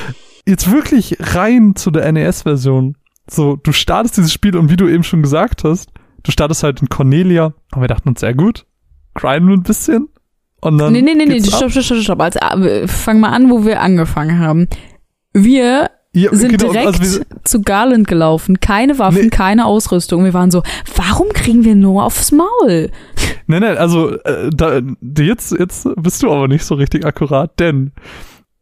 [0.46, 2.96] Jetzt wirklich rein zu der NES-Version.
[3.28, 5.90] So, du startest dieses Spiel und wie du eben schon gesagt hast,
[6.22, 8.64] du startest halt in Cornelia und wir dachten uns, sehr gut,
[9.14, 10.08] grinden ein bisschen
[10.60, 10.92] und dann.
[10.92, 12.20] Nee, nee, nee, nee, stopp, stopp, stopp, stopp.
[12.20, 14.68] Also, äh, fang mal an, wo wir angefangen haben.
[15.32, 18.58] Wir ja, sind genau, direkt also zu Garland gelaufen.
[18.58, 19.28] Keine Waffen, nee.
[19.28, 20.24] keine Ausrüstung.
[20.24, 20.62] Wir waren so,
[20.96, 22.90] warum kriegen wir nur aufs Maul?
[23.46, 24.80] Nein, nein, also äh, da,
[25.18, 27.92] jetzt, jetzt bist du aber nicht so richtig akkurat, denn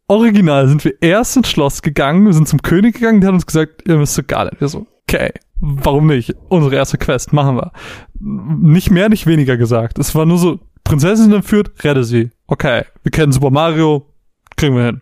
[0.09, 3.47] original sind wir erst ins Schloss gegangen, wir sind zum König gegangen, der hat uns
[3.47, 4.61] gesagt, ihr müsst zu Garland.
[4.61, 6.35] Wir so, okay, warum nicht?
[6.49, 7.71] Unsere erste Quest, machen wir.
[8.19, 10.01] Nicht mehr, nicht weniger gesagt.
[10.01, 12.31] Es war nur so, Prinzessin entführt, rette sie.
[12.49, 14.07] Okay, wir kennen Super Mario,
[14.57, 15.01] kriegen wir hin.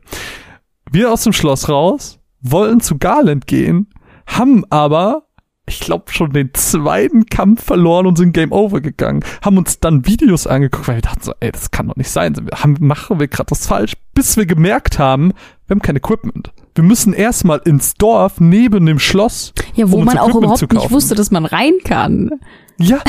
[0.90, 3.88] Wir aus dem Schloss raus, wollen zu Garland gehen,
[4.26, 5.26] haben aber,
[5.66, 9.24] ich glaube, schon den zweiten Kampf verloren und sind Game Over gegangen.
[9.42, 12.34] Haben uns dann Videos angeguckt, weil wir dachten so, ey, das kann doch nicht sein.
[12.54, 13.94] Haben, machen wir gerade was falsch?
[14.14, 15.32] Bis wir gemerkt haben,
[15.66, 16.52] wir haben kein Equipment.
[16.74, 19.52] Wir müssen erstmal ins Dorf neben dem Schloss.
[19.74, 22.30] Ja, wo um man auch überhaupt nicht wusste, dass man rein kann.
[22.78, 23.00] Ja,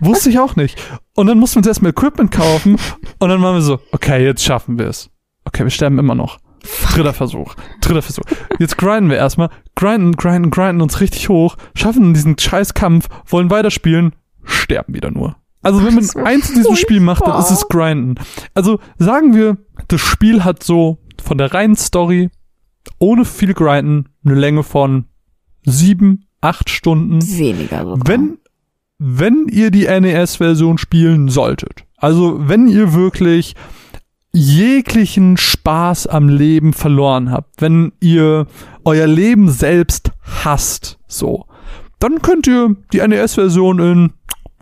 [0.00, 0.78] wusste ich auch nicht.
[1.14, 2.76] Und dann mussten wir uns erstmal Equipment kaufen
[3.18, 5.10] und dann waren wir so, okay, jetzt schaffen wir es.
[5.44, 6.38] Okay, wir sterben immer noch.
[6.92, 7.54] Dritter Versuch.
[7.80, 8.24] Dritter Versuch.
[8.58, 9.50] Jetzt grinden wir erstmal.
[9.74, 11.56] Grinden, grinden, grinden uns richtig hoch.
[11.74, 15.36] Schaffen diesen Scheißkampf, wollen weiterspielen, sterben wieder nur.
[15.62, 18.16] Also wenn man eins in diesem Spiel macht, dann ist es grinden.
[18.54, 22.30] Also sagen wir, das Spiel hat so von der reinen Story
[22.98, 25.04] ohne viel grinden eine Länge von
[25.64, 27.22] sieben, acht Stunden.
[27.22, 28.06] Weniger sogar.
[28.06, 28.38] Wenn,
[28.98, 31.84] wenn ihr die NES-Version spielen solltet.
[31.96, 33.54] Also wenn ihr wirklich
[34.34, 38.46] jeglichen Spaß am Leben verloren habt, wenn ihr
[38.84, 40.10] euer Leben selbst
[40.44, 41.46] hasst, so,
[41.98, 44.12] dann könnt ihr die NES-Version in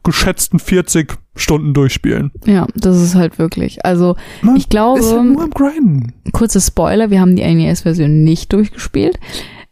[0.02, 2.32] geschätzten 40 Stunden durchspielen.
[2.44, 3.84] Ja, das ist halt wirklich.
[3.84, 6.12] Also, Man ich glaube, ist ja nur am Grinden.
[6.32, 9.18] kurze Spoiler, wir haben die NES-Version nicht durchgespielt.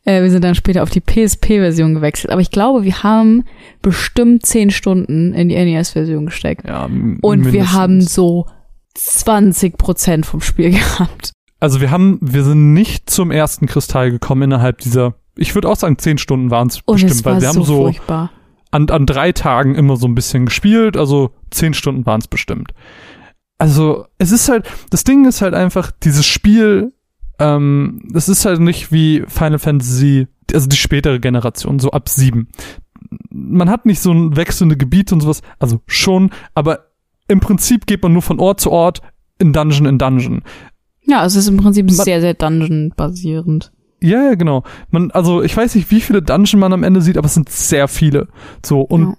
[0.04, 2.30] Äh, wir sind dann später auf die PSP-Version gewechselt.
[2.30, 3.44] Aber ich glaube, wir haben
[3.82, 6.66] bestimmt 10 Stunden in die NES-Version gesteckt.
[6.68, 7.52] Ja, Und mindestens.
[7.52, 8.46] wir haben so
[8.94, 11.32] 20 Prozent vom Spiel gehabt.
[11.60, 15.76] Also wir haben, wir sind nicht zum ersten Kristall gekommen innerhalb dieser, ich würde auch
[15.76, 18.30] sagen, 10 Stunden waren es bestimmt, weil wir so haben so furchtbar.
[18.70, 22.72] an, an drei Tagen immer so ein bisschen gespielt, also 10 Stunden waren es bestimmt.
[23.58, 26.92] Also es ist halt, das Ding ist halt einfach, dieses Spiel,
[27.40, 32.48] ähm, das ist halt nicht wie Final Fantasy, also die spätere Generation, so ab sieben.
[33.30, 36.87] Man hat nicht so ein wechselnde Gebiet und sowas, also schon, aber
[37.28, 39.00] im Prinzip geht man nur von Ort zu Ort
[39.38, 40.42] in Dungeon in Dungeon.
[41.04, 43.72] Ja, es ist im Prinzip man, sehr, sehr Dungeon-basierend.
[44.02, 44.64] Ja, ja, genau.
[44.90, 47.48] Man, also ich weiß nicht, wie viele Dungeon man am Ende sieht, aber es sind
[47.48, 48.28] sehr viele.
[48.64, 49.16] So, und ja.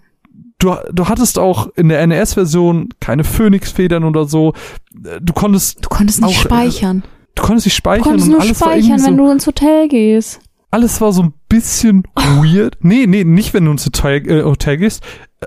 [0.59, 4.53] du, du hattest auch in der NES-Version keine Phönix-Federn oder so.
[4.93, 5.83] Du konntest.
[5.83, 7.03] Du konntest nicht auch, speichern.
[7.35, 10.41] Du konntest nicht speichern du konntest nur speichern, wenn so, du ins Hotel gehst.
[10.71, 12.77] Alles war so ein bisschen weird.
[12.81, 15.03] Nee, nee, nicht wenn du ins Hotel, äh, Hotel gehst.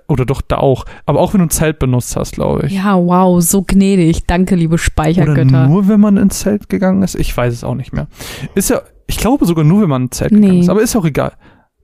[0.08, 0.84] Oder doch da auch.
[1.06, 2.72] Aber auch wenn du ein Zelt benutzt hast, glaube ich.
[2.72, 4.24] Ja, wow, so gnädig.
[4.26, 5.42] Danke, liebe Speichergötter.
[5.42, 7.14] Oder nur wenn man ins Zelt gegangen ist?
[7.14, 8.08] Ich weiß es auch nicht mehr.
[8.54, 10.40] Ist ja, ich glaube sogar nur, wenn man ins Zelt nee.
[10.40, 10.68] gegangen ist.
[10.70, 11.32] Aber ist auch egal.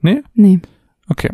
[0.01, 0.23] Nee?
[0.33, 0.59] Nee.
[1.07, 1.29] Okay.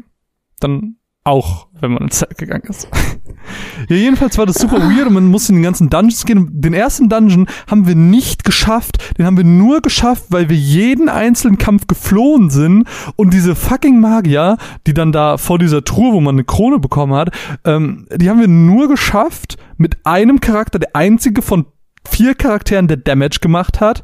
[0.59, 2.87] Dann auch, wenn man ins Zelt gegangen ist.
[3.89, 6.49] ja, jedenfalls war das super weird und man musste in den ganzen Dungeons gehen.
[6.53, 9.17] Den ersten Dungeon haben wir nicht geschafft.
[9.17, 13.99] Den haben wir nur geschafft, weil wir jeden einzelnen Kampf geflohen sind und diese fucking
[13.99, 17.31] Magier, die dann da vor dieser Truhe, wo man eine Krone bekommen hat,
[17.65, 21.65] ähm, die haben wir nur geschafft mit einem Charakter, der einzige von
[22.07, 24.03] vier Charakteren, der Damage gemacht hat.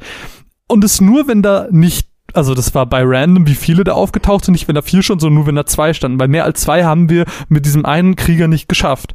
[0.68, 4.46] Und es nur, wenn da nicht also das war bei random, wie viele da aufgetaucht
[4.46, 6.20] sind, nicht wenn da vier schon, sondern nur wenn da zwei standen.
[6.20, 9.14] Weil mehr als zwei haben wir mit diesem einen Krieger nicht geschafft.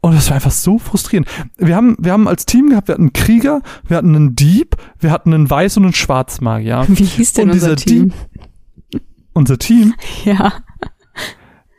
[0.00, 1.28] Und das war einfach so frustrierend.
[1.56, 4.76] Wir haben, wir haben als Team gehabt, wir hatten einen Krieger, wir hatten einen Dieb,
[5.00, 6.84] wir hatten einen Weiß- und einen Schwarzmagier.
[6.88, 8.12] Wie hieß denn und unser Team?
[8.92, 9.94] Dieb, unser Team.
[10.24, 10.52] Ja.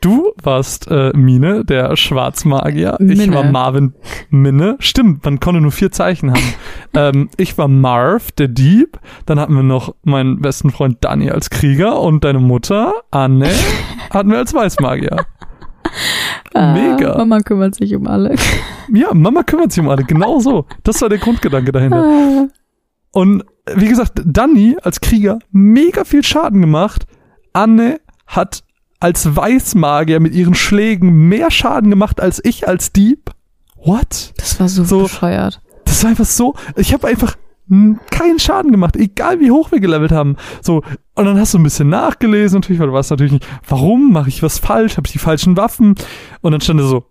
[0.00, 2.96] Du warst äh, Mine, der Schwarzmagier.
[3.00, 3.24] Minne.
[3.24, 3.94] Ich war Marvin
[4.30, 4.76] Minne.
[4.78, 6.54] Stimmt, man konnte nur vier Zeichen haben.
[6.94, 9.00] ähm, ich war Marv, der Dieb.
[9.26, 13.50] Dann hatten wir noch meinen besten Freund Danny als Krieger und deine Mutter, Anne,
[14.10, 15.16] hatten wir als Weißmagier.
[16.54, 17.12] Mega.
[17.12, 18.36] Ah, Mama kümmert sich um alle.
[18.92, 20.04] Ja, Mama kümmert sich um alle.
[20.04, 20.66] Genau so.
[20.84, 22.04] Das war der Grundgedanke dahinter.
[22.04, 22.48] Ah.
[23.12, 27.06] Und wie gesagt, Danny als Krieger mega viel Schaden gemacht.
[27.52, 28.62] Anne hat
[29.00, 33.30] als Weißmagier mit ihren Schlägen mehr Schaden gemacht als ich als Dieb.
[33.76, 34.32] What?
[34.36, 35.60] Das war so, So- bescheuert.
[35.84, 36.54] Das war einfach so.
[36.76, 37.36] Ich habe einfach
[38.10, 40.36] keinen Schaden gemacht, egal wie hoch wir gelevelt haben.
[40.62, 40.82] So,
[41.14, 44.28] und dann hast du ein bisschen nachgelesen, natürlich, weil du weißt natürlich nicht, warum mache
[44.30, 45.94] ich was falsch, habe ich die falschen Waffen?
[46.40, 47.04] Und dann stand da so,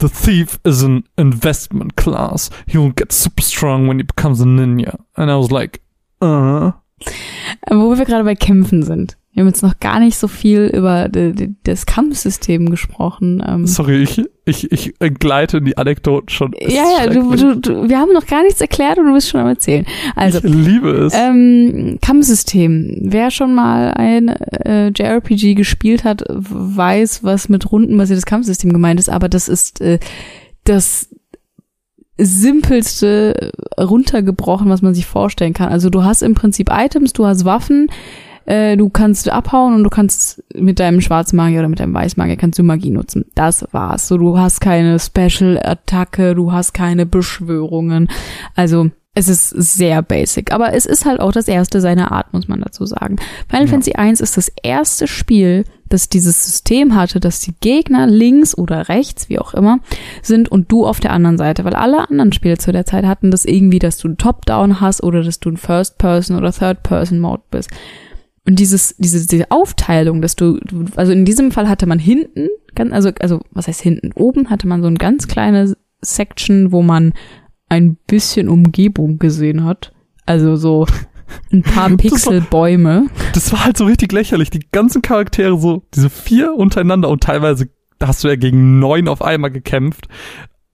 [0.00, 2.50] The thief is an investment class.
[2.66, 4.98] He will get super strong when he becomes a ninja.
[5.14, 5.80] And I was like,
[6.20, 6.72] uh.
[7.70, 9.16] Wo wir gerade bei Kämpfen sind.
[9.32, 11.08] Wir haben jetzt noch gar nicht so viel über
[11.64, 13.42] das Kampfsystem gesprochen.
[13.46, 16.54] Ähm, Sorry, ich, ich, ich gleite in die Anekdoten schon.
[16.60, 19.40] Ja, ja, du, du, du, wir haben noch gar nichts erklärt und du bist schon
[19.40, 19.86] am Erzählen.
[20.16, 21.14] Also, ich liebe es.
[21.14, 22.98] ähm, Kampfsystem.
[23.04, 29.08] Wer schon mal ein äh, JRPG gespielt hat, weiß, was mit rundenbasiertes Kampfsystem gemeint ist,
[29.08, 29.98] aber das ist äh,
[30.64, 31.08] das
[32.18, 35.70] simpelste runtergebrochen, was man sich vorstellen kann.
[35.70, 37.88] Also du hast im Prinzip Items, du hast Waffen,
[38.46, 42.58] äh, du kannst abhauen und du kannst mit deinem Schwarzmagier oder mit deinem Weißmagier kannst
[42.58, 43.26] du Magie nutzen.
[43.34, 44.08] Das war's.
[44.08, 48.08] So, du hast keine Special-Attacke, du hast keine Beschwörungen.
[48.54, 52.48] Also es ist sehr basic, aber es ist halt auch das erste seiner Art, muss
[52.48, 53.16] man dazu sagen.
[53.48, 53.70] Final Ja.
[53.70, 58.88] Fantasy 1 ist das erste Spiel, das dieses System hatte, dass die Gegner links oder
[58.88, 59.80] rechts, wie auch immer,
[60.22, 63.30] sind und du auf der anderen Seite, weil alle anderen Spiele zu der Zeit hatten
[63.30, 67.70] das irgendwie, dass du einen Top-Down hast oder dass du ein First-Person oder Third-Person-Mode bist.
[68.46, 70.58] Und dieses, diese, diese Aufteilung, dass du,
[70.96, 74.12] also in diesem Fall hatte man hinten, ganz, also, also, was heißt hinten?
[74.14, 77.12] Oben hatte man so ein ganz kleine Section, wo man
[77.68, 79.92] ein bisschen Umgebung gesehen hat.
[80.26, 80.86] Also so
[81.52, 83.06] ein paar Pixelbäume.
[83.32, 84.50] Das war halt so richtig lächerlich.
[84.50, 89.08] Die ganzen Charaktere so, diese vier untereinander und teilweise, da hast du ja gegen neun
[89.08, 90.08] auf einmal gekämpft.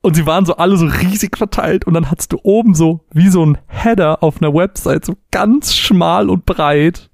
[0.00, 3.28] Und sie waren so alle so riesig verteilt und dann hattest du oben so, wie
[3.28, 7.07] so ein Header auf einer Website, so ganz schmal und breit.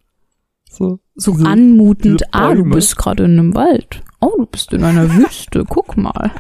[0.75, 4.03] So, So anmutend, ah, du bist gerade in einem Wald.
[4.21, 6.33] Oh, du bist in einer Wüste, guck mal.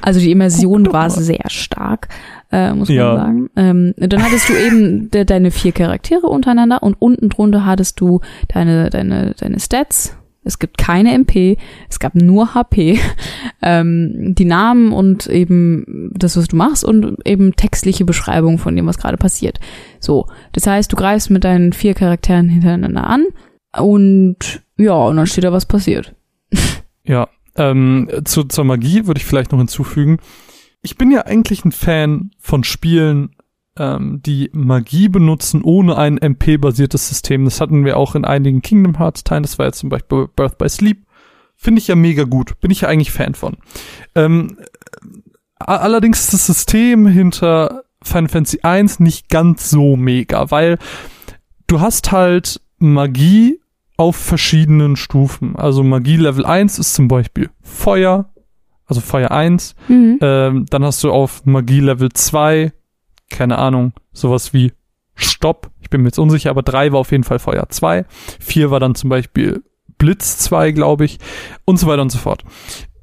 [0.00, 2.08] Also die Immersion war sehr stark,
[2.50, 3.14] äh, muss Ja.
[3.14, 3.50] man sagen.
[3.56, 8.20] Ähm, dann hattest du eben de deine vier Charaktere untereinander und unten drunter hattest du
[8.48, 10.16] deine, deine, deine Stats.
[10.44, 11.58] Es gibt keine MP,
[11.90, 13.00] es gab nur HP,
[13.62, 18.86] ähm, die Namen und eben das, was du machst und eben textliche Beschreibung von dem,
[18.86, 19.58] was gerade passiert.
[19.98, 23.26] So, das heißt, du greifst mit deinen vier Charakteren hintereinander an
[23.78, 26.14] und ja, und dann steht da, was passiert.
[27.04, 30.18] Ja, ähm, zu, zur Magie würde ich vielleicht noch hinzufügen.
[30.82, 33.30] Ich bin ja eigentlich ein Fan von Spielen,
[33.78, 37.44] ähm, die Magie benutzen ohne ein MP-basiertes System.
[37.44, 39.42] Das hatten wir auch in einigen Kingdom Hearts-Teilen.
[39.42, 41.06] Das war jetzt zum Beispiel Birth by Sleep.
[41.54, 42.60] Finde ich ja mega gut.
[42.60, 43.56] Bin ich ja eigentlich Fan von.
[44.14, 44.58] Ähm,
[45.58, 50.78] allerdings ist das System hinter Final Fantasy 1 nicht ganz so mega, weil
[51.66, 53.60] du hast halt Magie
[53.96, 55.56] auf verschiedenen Stufen.
[55.56, 58.30] Also Magie Level 1 ist zum Beispiel Feuer,
[58.86, 59.74] also Feuer 1.
[59.88, 60.18] Mhm.
[60.20, 62.72] Ähm, dann hast du auf Magie Level 2,
[63.30, 64.72] keine Ahnung, sowas wie
[65.14, 65.70] Stopp.
[65.80, 68.04] Ich bin mir jetzt unsicher, aber 3 war auf jeden Fall Feuer 2.
[68.40, 69.62] 4 war dann zum Beispiel
[69.98, 71.18] Blitz 2, glaube ich.
[71.64, 72.44] Und so weiter und so fort.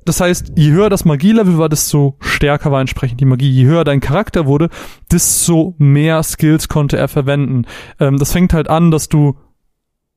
[0.06, 3.49] Das heißt, je höher das Magielevel war, desto stärker war entsprechend die Magie.
[3.49, 4.69] Je höher dein Charakter wurde,
[5.12, 7.65] desto mehr Skills konnte er verwenden.
[7.99, 9.38] Ähm, das fängt halt an, dass du,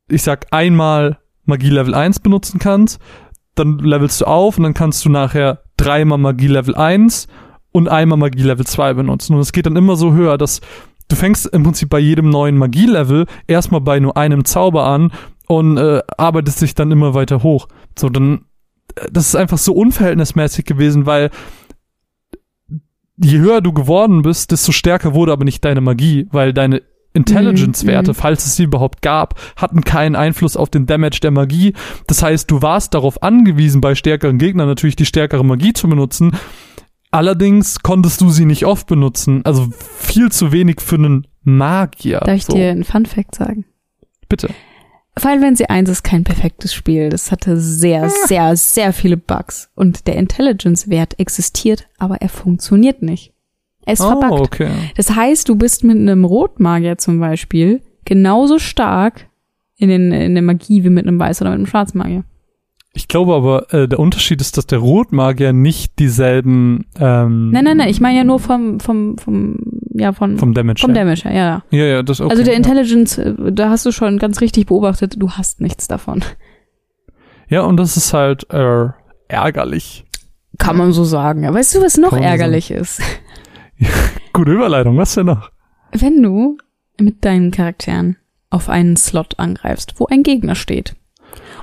[0.08, 3.00] ich sag, einmal Magie Level 1 benutzen kannst,
[3.54, 7.28] dann levelst du auf und dann kannst du nachher dreimal Magie Level 1
[7.72, 9.34] und einmal Magie Level 2 benutzen.
[9.34, 10.60] Und es geht dann immer so höher, dass
[11.08, 15.12] du fängst im Prinzip bei jedem neuen Magielevel erstmal bei nur einem Zauber an
[15.46, 17.68] und äh, arbeitest dich dann immer weiter hoch.
[17.98, 18.46] So, dann,
[18.96, 21.30] äh, das ist einfach so unverhältnismäßig gewesen, weil
[23.16, 26.82] je höher du geworden bist, desto stärker wurde aber nicht deine Magie, weil deine
[27.16, 31.72] Intelligence-Werte, Mhm, falls es sie überhaupt gab, hatten keinen Einfluss auf den Damage der Magie.
[32.06, 36.32] Das heißt, du warst darauf angewiesen, bei stärkeren Gegnern natürlich die stärkere Magie zu benutzen.
[37.10, 39.40] Allerdings konntest du sie nicht oft benutzen.
[39.44, 42.20] Also viel zu wenig für einen Magier.
[42.20, 42.54] Darf ich so.
[42.54, 43.64] dir einen Fun Fact sagen?
[44.28, 44.48] Bitte.
[45.18, 47.08] Final Fantasy 1 ist kein perfektes Spiel.
[47.08, 49.70] Das hatte sehr, sehr, sehr viele Bugs.
[49.74, 53.32] Und der Intelligence-Wert existiert, aber er funktioniert nicht.
[53.86, 54.40] Ist Oh, verbuggt.
[54.54, 54.70] okay.
[54.96, 59.28] Das heißt, du bist mit einem Rotmagier zum Beispiel genauso stark
[59.76, 62.24] in, den, in der Magie wie mit einem Weiß- oder mit einem Schwarzmagier.
[62.94, 67.76] Ich glaube aber, äh, der Unterschied ist, dass der Rotmagier nicht dieselben ähm, Nein, nein,
[67.76, 69.58] nein, ich meine ja nur vom, vom, vom,
[69.92, 70.80] ja, von, vom Damage.
[70.80, 71.04] vom her.
[71.04, 71.78] Damage her, ja, ja.
[71.78, 72.56] Ja, ja, das okay, also der ja.
[72.58, 76.24] Intelligence, äh, da hast du schon ganz richtig beobachtet, du hast nichts davon.
[77.48, 78.86] Ja, und das ist halt äh,
[79.28, 80.04] ärgerlich.
[80.58, 81.44] Kann man so sagen.
[81.44, 83.02] Ja, weißt du, was noch Kann ärgerlich ist?
[84.32, 85.50] Gute Überleitung, was denn noch?
[85.92, 86.58] Wenn du
[86.98, 88.16] mit deinen Charakteren
[88.50, 90.94] auf einen Slot angreifst, wo ein Gegner steht.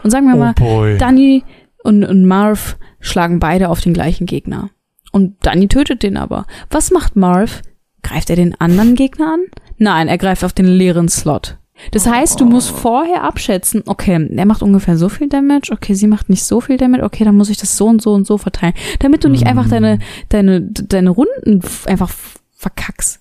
[0.03, 0.97] Und sagen wir Oh mal, boy.
[0.97, 1.43] Danny
[1.83, 4.69] und, und Marv schlagen beide auf den gleichen Gegner.
[5.11, 6.45] Und Danny tötet den aber.
[6.69, 7.61] Was macht Marv?
[8.01, 9.41] Greift er den anderen Gegner an?
[9.77, 11.57] Nein, er greift auf den leeren Slot.
[11.91, 16.07] Das heißt, du musst vorher abschätzen, okay, er macht ungefähr so viel Damage, okay, sie
[16.07, 18.37] macht nicht so viel Damage, okay, dann muss ich das so und so und so
[18.37, 22.11] verteilen, damit du nicht einfach deine, deine, deine Runden einfach
[22.55, 23.19] verkackst.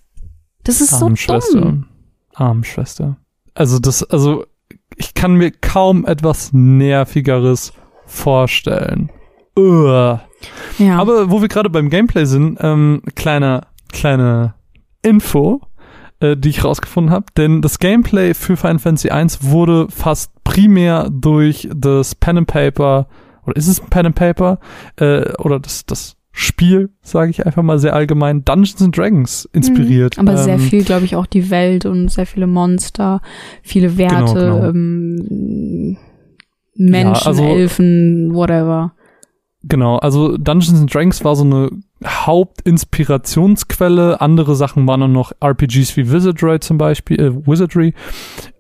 [0.64, 1.60] Das ist so Armschwester.
[1.60, 1.86] dumm.
[2.34, 3.16] Armschwester.
[3.54, 4.44] Also das, also
[4.96, 7.72] ich kann mir kaum etwas nervigeres
[8.06, 9.10] vorstellen.
[9.56, 10.22] Uah.
[10.78, 10.98] Ja.
[10.98, 14.54] Aber wo wir gerade beim Gameplay sind, ähm, kleine, kleine
[15.02, 15.60] Info,
[16.22, 17.26] äh, die ich rausgefunden habe.
[17.36, 23.08] Denn das Gameplay für Final Fantasy 1 wurde fast primär durch das Pen and Paper,
[23.44, 24.58] oder ist es ein Pen and Paper,
[24.96, 30.16] äh, oder das, das Spiel, sage ich einfach mal sehr allgemein, Dungeons and Dragons inspiriert.
[30.16, 30.28] Mhm.
[30.28, 33.20] Aber sehr Ähm, viel, glaube ich, auch die Welt und sehr viele Monster,
[33.62, 34.64] viele Werte, genau.
[34.68, 35.98] Ähm,
[36.74, 38.94] Menschen, also- Elfen, whatever.
[39.64, 41.70] Genau, also Dungeons and Dragons war so eine
[42.04, 44.20] Hauptinspirationsquelle.
[44.20, 47.94] Andere Sachen waren dann noch RPGs wie Wizardry zum Beispiel, äh, Wizardry.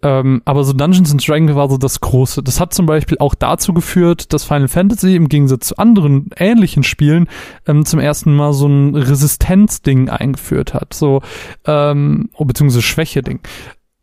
[0.02, 2.44] Ähm, aber so Dungeons and Dragons war so das Große.
[2.44, 6.84] Das hat zum Beispiel auch dazu geführt, dass Final Fantasy im Gegensatz zu anderen ähnlichen
[6.84, 7.26] Spielen
[7.66, 10.94] ähm, zum ersten Mal so ein Resistenzding eingeführt hat.
[10.94, 11.20] So,
[11.66, 13.40] ähm, oh, beziehungsweise Schwäche-Ding.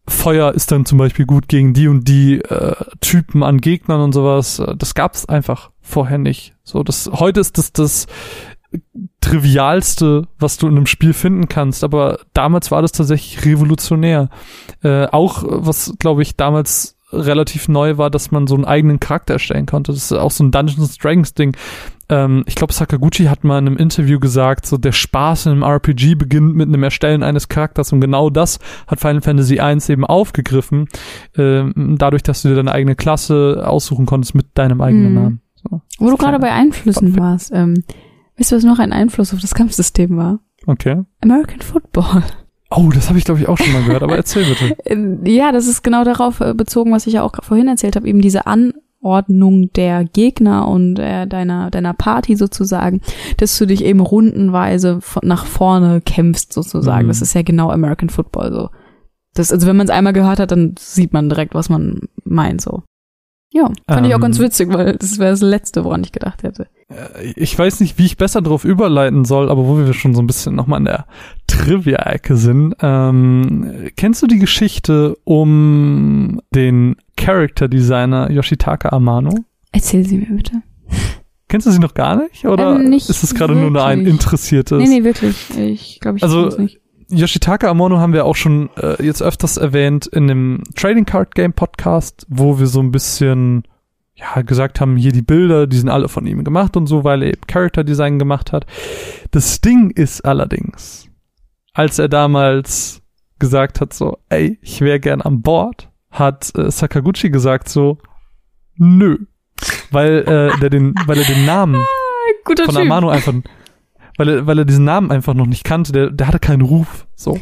[0.10, 4.13] Feuer ist dann zum Beispiel gut gegen die und die äh, Typen an Gegnern und
[4.13, 4.60] sowas.
[4.60, 6.56] Äh, Das gab's einfach vorher nicht.
[6.63, 8.08] So, das heute ist das das
[9.22, 14.30] trivialste, was du in einem Spiel finden kannst, aber damals war das tatsächlich revolutionär.
[14.84, 19.34] Äh, auch was, glaube ich, damals relativ neu war, dass man so einen eigenen Charakter
[19.34, 19.91] erstellen konnte.
[19.91, 21.56] Das ist auch so ein Dungeons Dragons Ding.
[22.10, 25.63] Ähm, ich glaube, Sakaguchi hat mal in einem Interview gesagt, so der Spaß in einem
[25.63, 30.06] RPG beginnt mit einem Erstellen eines Charakters und genau das hat Final Fantasy I eben
[30.06, 30.88] aufgegriffen,
[31.38, 35.13] ähm, dadurch, dass du dir deine eigene Klasse aussuchen konntest mit deinem eigenen Mhm.
[35.15, 35.41] Namen.
[35.56, 35.82] So.
[36.00, 37.84] Wo du gerade bei Einflüssen Fun warst, ähm,
[38.38, 40.39] weißt du, was noch ein Einfluss auf das Kampfsystem war?
[40.65, 41.02] Okay.
[41.22, 42.24] American Football.
[42.72, 44.78] Oh, das habe ich glaube ich auch schon mal gehört, aber erzähl bitte.
[44.86, 48.08] Äh, Ja, das ist genau darauf äh, bezogen, was ich ja auch vorhin erzählt habe,
[48.08, 48.45] eben diese
[49.01, 53.01] Anordnung der Gegner und äh, deiner deiner Party sozusagen,
[53.38, 57.05] dass du dich eben rundenweise von, nach vorne kämpfst sozusagen.
[57.05, 57.09] Mhm.
[57.09, 58.69] Das ist ja genau American Football so.
[59.33, 62.62] Das, also wenn man es einmal gehört hat, dann sieht man direkt, was man meint
[62.62, 62.83] so.
[63.51, 64.21] Ja, fand ich auch Ähm.
[64.21, 66.67] ganz witzig, weil das wäre das Letzte, woran ich gedacht hätte.
[66.89, 70.21] Äh, Ich weiß nicht, wie ich besser darauf überleiten soll, aber wo wir schon so
[70.21, 71.05] ein bisschen nochmal in der
[71.47, 72.75] Trivia-Ecke sind.
[72.81, 79.33] Ähm, kennst du die Geschichte um den Character-Designer Yoshitaka Amano?
[79.71, 80.62] Erzähl sie mir bitte.
[81.47, 82.45] Kennst du sie noch gar nicht?
[82.45, 84.77] Oder Ähm, nicht ist es gerade nur eine ein interessiertes?
[84.79, 85.49] Nee, nee, wirklich.
[85.57, 86.79] Ich glaube, ich Also, nicht.
[87.10, 91.54] Yoshitaka Amano haben wir auch schon äh, jetzt öfters erwähnt in dem Trading Card Game
[91.54, 93.63] Podcast, wo wir so ein bisschen
[94.15, 97.24] ja gesagt haben, hier die Bilder, die sind alle von ihm gemacht und so, weil
[97.24, 98.65] er eben Character Design gemacht hat.
[99.32, 101.08] Das Ding ist allerdings,
[101.74, 103.02] als er damals
[103.39, 107.98] gesagt hat so, ey, ich wäre gern an Bord, hat äh, Sakaguchi gesagt so,
[108.76, 109.17] nö,
[109.91, 111.82] weil äh, der den, weil er den Namen
[112.43, 112.84] Guter von Typ.
[112.84, 113.34] Amano einfach,
[114.19, 117.08] weil er, weil er diesen Namen einfach noch nicht kannte, der, der hatte keinen Ruf,
[117.15, 117.39] so.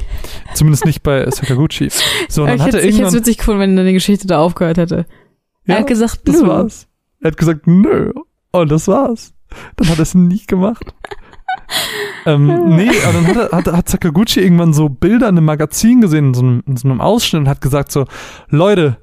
[0.54, 1.90] Zumindest nicht bei Sakaguchi.
[2.30, 4.28] So, dann ich hat hätte er ich hätte es irgendwann, witzig gefunden, wenn deine Geschichte
[4.28, 5.08] da aufgehört hätte.
[5.66, 6.48] ja, er hat gesagt, das nö.
[6.48, 6.88] war's.
[7.22, 8.14] Er hat gesagt, nö.
[8.52, 9.34] Und das war's.
[9.76, 10.86] Dann hat er es nie gemacht.
[12.28, 16.00] ähm, nee, aber dann hat, er, hat, hat Sakaguchi irgendwann so Bilder in einem Magazin
[16.00, 18.06] gesehen, in so einem, in so einem Ausschnitt und hat gesagt so,
[18.50, 18.98] Leute,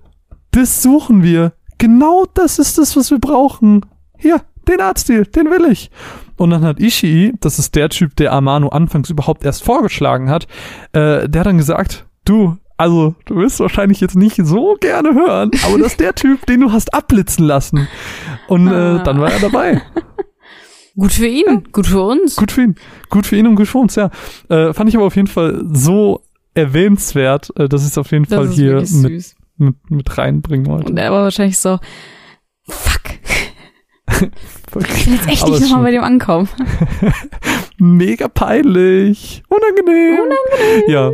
[0.53, 1.55] das suchen wir.
[1.79, 3.85] Genau das ist das, was wir brauchen.
[4.17, 5.91] Hier, den Artstil, den will ich.
[6.37, 10.47] Und dann hat Ishii, das ist der Typ, der Amano anfangs überhaupt erst vorgeschlagen hat,
[10.93, 15.51] äh, der hat dann gesagt, du, also du wirst wahrscheinlich jetzt nicht so gerne hören,
[15.65, 17.89] aber das ist der Typ, den du hast abblitzen lassen.
[18.49, 19.83] Und äh, dann war er dabei.
[20.97, 22.37] Gut für ihn, gut für uns.
[22.37, 22.77] Gut für ihn.
[23.11, 24.11] Gut für ihn und gut für uns, ja.
[24.49, 26.21] Äh, fand ich aber auf jeden Fall so
[26.55, 30.91] erwähnenswert, äh, dass ich es auf jeden Das Fall hier mit, mit, mit reinbringen wollte.
[30.93, 31.81] Und er war wahrscheinlich so,
[34.11, 36.49] ich will jetzt echt nicht nochmal bei dem ankommen.
[37.79, 39.43] Mega peinlich.
[39.49, 40.19] Unangenehm.
[40.21, 40.91] Unangenehm.
[40.91, 41.11] Ja.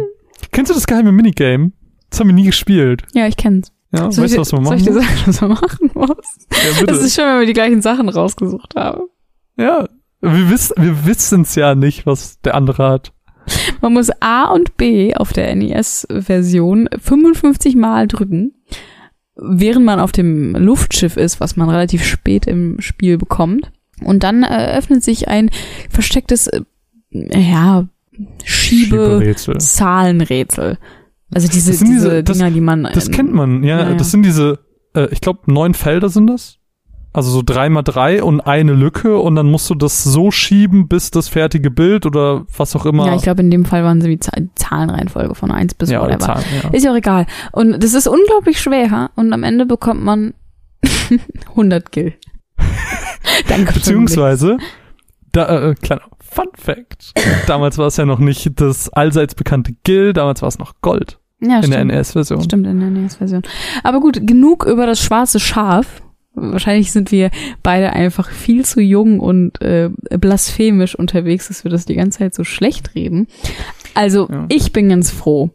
[0.52, 1.72] Kennst du das geheime Minigame?
[2.10, 3.02] Das haben wir nie gespielt.
[3.14, 3.72] Ja, ich kenn's.
[3.92, 5.04] Ja, Soll weißt du, was man soll machen ich dir muss?
[5.04, 6.08] sagen, was man machen muss?
[6.52, 6.86] Ja, bitte.
[6.86, 9.02] Das ist schon, wenn wir die gleichen Sachen rausgesucht haben.
[9.56, 9.88] ja,
[10.20, 13.12] wir wissen wir wissen's ja nicht, was der andere hat.
[13.80, 18.52] Man muss A und B auf der NES-Version 55 Mal drücken,
[19.42, 23.70] während man auf dem Luftschiff ist, was man relativ spät im Spiel bekommt.
[24.04, 25.50] Und dann eröffnet sich ein
[25.90, 26.62] verstecktes, äh,
[27.12, 27.86] ja,
[28.44, 29.54] Schieberätsel.
[29.54, 30.78] Schiebe-Zahlenrätsel.
[31.32, 32.88] Also diese, diese, diese- das- Dinger, die man.
[32.92, 33.80] Das kennt man, ja.
[33.80, 33.94] ja, ja.
[33.96, 34.58] Das sind diese,
[34.94, 36.58] äh, ich glaube, neun Felder sind das.
[37.12, 40.86] Also so drei mal drei und eine Lücke und dann musst du das so schieben,
[40.86, 43.06] bis das fertige Bild oder was auch immer.
[43.06, 46.00] Ja, ich glaube, in dem Fall waren sie die Zahl- Zahlenreihenfolge von 1 bis ja,
[46.00, 46.20] whatever.
[46.20, 46.70] Zahlen, ja.
[46.70, 47.26] Ist ja auch egal.
[47.50, 50.34] Und das ist unglaublich schwer und am Ende bekommt man
[51.50, 52.14] 100 Gil.
[53.48, 53.72] Danke.
[53.72, 54.58] Beziehungsweise,
[55.32, 57.12] da, äh, kleiner Fun Fact.
[57.48, 61.18] damals war es ja noch nicht das allseits bekannte Gil, damals war es noch Gold
[61.40, 61.92] ja, in der stimmt.
[61.92, 62.42] NES-Version.
[62.42, 63.42] Stimmt, in der NES-Version.
[63.82, 66.02] Aber gut, genug über das schwarze Schaf.
[66.34, 67.30] Wahrscheinlich sind wir
[67.62, 72.34] beide einfach viel zu jung und äh, blasphemisch unterwegs, dass wir das die ganze Zeit
[72.34, 73.26] so schlecht reden.
[73.94, 74.46] Also, Ja.
[74.48, 75.50] ich bin ganz froh,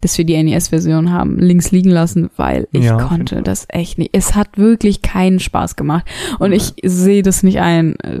[0.00, 4.10] dass wir die NES-Version haben links liegen lassen, weil ich Ja, konnte das echt nicht.
[4.14, 6.06] Es hat wirklich keinen Spaß gemacht.
[6.40, 8.20] Und ich sehe das nicht ein, äh,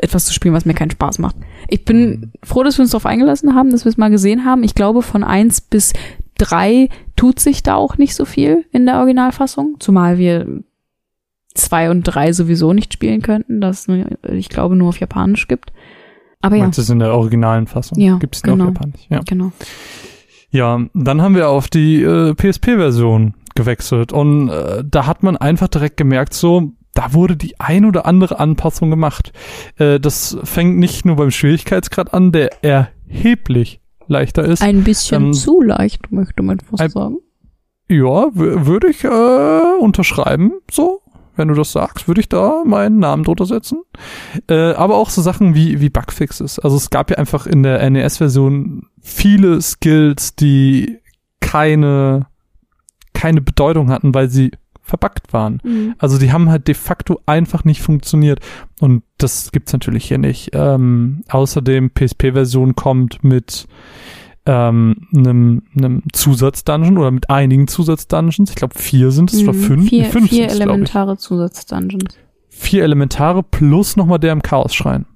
[0.00, 1.36] etwas zu spielen, was mir keinen Spaß macht.
[1.68, 2.32] Ich bin Mhm.
[2.44, 4.62] froh, dass wir uns darauf eingelassen haben, dass wir es mal gesehen haben.
[4.64, 5.92] Ich glaube, von eins bis
[6.38, 10.62] drei tut sich da auch nicht so viel in der Originalfassung, zumal wir
[11.54, 15.72] zwei und drei sowieso nicht spielen könnten, das nur- ich glaube nur auf Japanisch gibt.
[16.42, 17.98] Aber ja, Meinst du, es in der originalen Fassung?
[17.98, 18.64] Ja, Gibt es genau.
[18.64, 19.00] auf Japanisch?
[19.10, 19.20] Ja.
[19.26, 19.52] genau.
[20.50, 25.68] Ja, dann haben wir auf die äh, PSP-Version gewechselt und äh, da hat man einfach
[25.68, 29.32] direkt gemerkt, so, da wurde die ein oder andere Anpassung gemacht.
[29.76, 34.62] Äh, das fängt nicht nur beim Schwierigkeitsgrad an, der erheblich leichter ist.
[34.62, 37.18] Ein bisschen Ähm, zu leicht, möchte man fast sagen.
[37.88, 41.00] ja, würde ich äh, unterschreiben, so.
[41.40, 43.80] Wenn du das sagst, würde ich da meinen Namen drunter setzen.
[44.46, 46.58] Äh, aber auch so Sachen wie, wie Bugfixes.
[46.58, 50.98] Also es gab ja einfach in der NES-Version viele Skills, die
[51.40, 52.26] keine,
[53.14, 54.50] keine Bedeutung hatten, weil sie
[54.82, 55.62] verbuggt waren.
[55.64, 55.94] Mhm.
[55.96, 58.40] Also die haben halt de facto einfach nicht funktioniert.
[58.78, 60.50] Und das gibt's natürlich hier nicht.
[60.52, 63.66] Ähm, außerdem PSP-Version kommt mit
[64.46, 68.50] ähm, einem, einem Zusatzdungeon oder mit einigen Zusatzdungeons.
[68.50, 69.60] Ich glaube vier sind es oder Mhm.
[69.62, 69.88] fünf.
[69.88, 70.72] Vier, fünf vier sind's, glaub ich.
[70.74, 72.18] elementare Zusatzdungeons.
[72.48, 75.06] Vier Elementare plus nochmal der im Chaos-Schrein.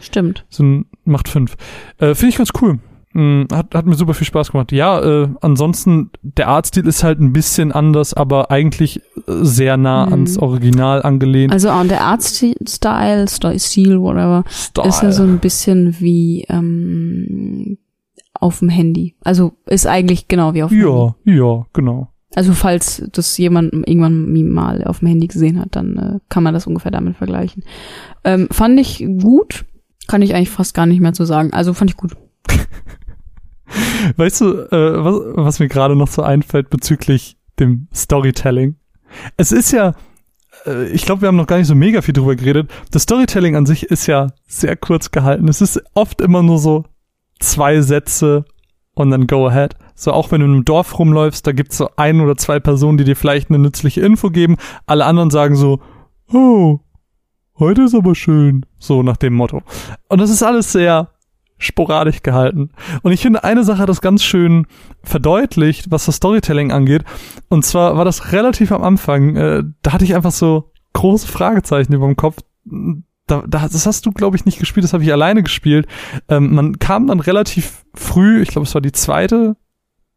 [0.00, 0.44] Stimmt.
[0.50, 1.56] Sind, macht fünf.
[1.98, 2.78] Äh, Finde ich ganz cool.
[3.14, 4.72] Mm, Hat, hat mir super viel Spaß gemacht.
[4.72, 9.02] Ja, äh, ansonsten, der Artstil ist halt ein bisschen anders, aber eigentlich äh,
[9.42, 10.12] sehr nah Mhm.
[10.12, 11.52] ans Original angelehnt.
[11.52, 13.26] Also auch der Artstyle, Style,
[13.58, 14.88] Stil, whatever, Style.
[14.88, 17.78] ist ja so ein bisschen wie ähm,
[18.34, 19.14] auf dem Handy.
[19.22, 21.14] Also ist eigentlich genau wie auf dem Handy.
[21.24, 22.08] Ja, ja, genau.
[22.34, 26.52] Also falls das jemand irgendwann mal auf dem Handy gesehen hat, dann äh, kann man
[26.52, 27.62] das ungefähr damit vergleichen.
[28.24, 29.64] Ähm, fand ich gut,
[30.08, 31.52] kann ich eigentlich fast gar nicht mehr zu sagen.
[31.52, 32.16] Also fand ich gut.
[34.16, 38.76] Weißt du, äh, was, was mir gerade noch so einfällt bezüglich dem Storytelling?
[39.36, 39.94] Es ist ja,
[40.66, 42.70] äh, ich glaube, wir haben noch gar nicht so mega viel drüber geredet.
[42.90, 45.48] Das Storytelling an sich ist ja sehr kurz gehalten.
[45.48, 46.84] Es ist oft immer nur so
[47.44, 48.44] zwei Sätze
[48.94, 49.76] und dann go ahead.
[49.94, 52.98] So auch wenn du in einem Dorf rumläufst, da gibt's so ein oder zwei Personen,
[52.98, 54.56] die dir vielleicht eine nützliche Info geben.
[54.86, 55.80] Alle anderen sagen so,
[56.32, 56.80] oh,
[57.58, 58.66] heute ist aber schön.
[58.78, 59.62] So nach dem Motto.
[60.08, 61.10] Und das ist alles sehr
[61.58, 62.70] sporadisch gehalten.
[63.02, 64.66] Und ich finde, eine Sache hat das ganz schön
[65.02, 67.04] verdeutlicht, was das Storytelling angeht.
[67.48, 69.36] Und zwar war das relativ am Anfang.
[69.36, 72.38] Äh, da hatte ich einfach so große Fragezeichen über dem Kopf.
[73.26, 75.86] Da, da, das hast du, glaube ich, nicht gespielt, das habe ich alleine gespielt.
[76.28, 79.56] Ähm, man kam dann relativ früh, ich glaube, es war die zweite,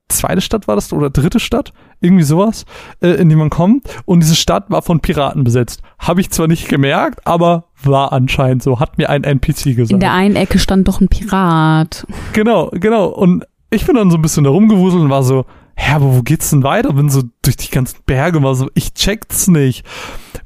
[0.10, 2.66] zweite Stadt war das oder dritte Stadt, irgendwie sowas,
[3.01, 3.88] äh, in die man kommt.
[4.05, 5.82] Und diese Stadt war von Piraten besetzt.
[5.99, 9.91] Habe ich zwar nicht gemerkt, aber war anscheinend so, hat mir ein NPC gesagt.
[9.91, 12.05] In der einen Ecke stand doch ein Pirat.
[12.34, 13.08] Genau, genau.
[13.08, 15.45] Und ich bin dann so ein bisschen da rumgewuselt und war so,
[15.78, 16.91] hä, aber wo geht's denn weiter?
[16.93, 19.86] Bin so durch die ganzen Berge, war so, ich check's nicht.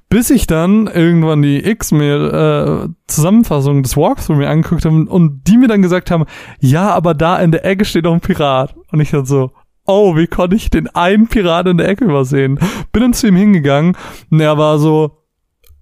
[0.09, 5.57] Bis ich dann irgendwann die X-Mail äh, Zusammenfassung des Walkthrough mir angeguckt habe und die
[5.57, 6.25] mir dann gesagt haben,
[6.59, 8.75] ja, aber da in der Ecke steht noch ein Pirat.
[8.91, 9.51] Und ich dann so,
[9.85, 12.59] oh, wie konnte ich den einen Pirat in der Ecke übersehen?
[12.91, 13.95] Bin dann zu ihm hingegangen
[14.29, 15.20] und er war so,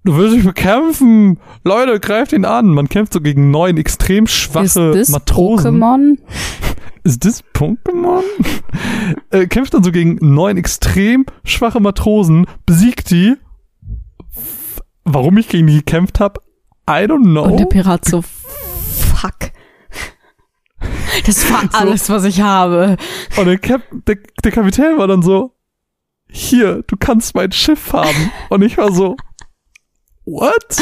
[0.04, 1.38] du willst dich bekämpfen.
[1.64, 2.68] Leute, greift ihn an.
[2.68, 5.82] Man kämpft so gegen neun extrem Ist schwache das Matrosen.
[5.82, 6.18] Pokémon?
[7.02, 8.22] Ist das Pokémon?
[9.30, 13.36] äh, kämpft dann so gegen neun extrem schwache Matrosen, besiegt die.
[15.04, 16.40] Warum ich gegen die gekämpft habe,
[16.88, 17.44] I don't know.
[17.44, 19.52] Und der Pirat so, fuck.
[21.24, 21.78] Das war So.
[21.78, 22.96] alles, was ich habe.
[23.36, 25.54] Und der, Cap der, der Kapitän war dann so,
[26.28, 28.30] hier, du kannst mein Schiff haben.
[28.50, 29.16] Und ich war so,
[30.30, 30.76] what?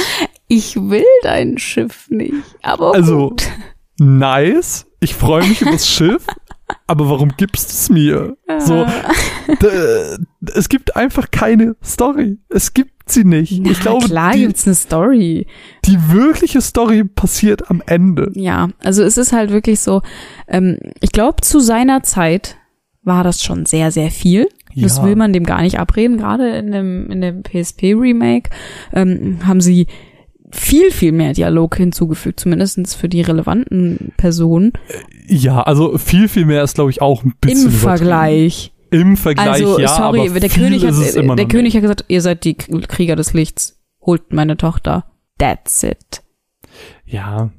[0.49, 3.49] Ich will dein Schiff nicht, aber Also, gut.
[3.99, 4.87] nice.
[5.01, 6.27] Ich freue mich über das Schiff,
[6.87, 8.37] aber warum gibst du es mir?
[8.59, 8.85] So,
[9.63, 10.19] d-
[10.55, 12.39] es gibt einfach keine Story.
[12.49, 13.61] Es gibt sie nicht.
[13.63, 15.47] Na, ich glaube, klar die, gibt's eine Story.
[15.85, 18.33] die wirkliche Story passiert am Ende.
[18.35, 20.03] Ja, also es ist halt wirklich so,
[20.49, 22.57] ähm, ich glaube, zu seiner Zeit
[23.03, 24.49] war das schon sehr, sehr viel.
[24.83, 25.05] Das Ja.
[25.05, 26.19] will man dem gar nicht abreden.
[26.19, 28.51] Gerade in dem, in dem PSP-Remake
[28.93, 29.87] ähm, haben sie
[30.51, 34.73] viel, viel mehr Dialog hinzugefügt, zumindestens für die relevanten Personen
[35.27, 37.73] Ja, also viel, viel mehr ist, glaube ich, auch ein bisschen im.
[37.73, 38.73] Vergleich.
[38.91, 40.95] Im Vergleich, Also, ja, sorry, aber der König, hat,
[41.39, 43.79] der König hat gesagt, ihr seid die Krieger des Lichts.
[44.01, 45.05] Holt meine Tochter.
[45.39, 46.23] That's it.
[47.05, 47.51] Ja,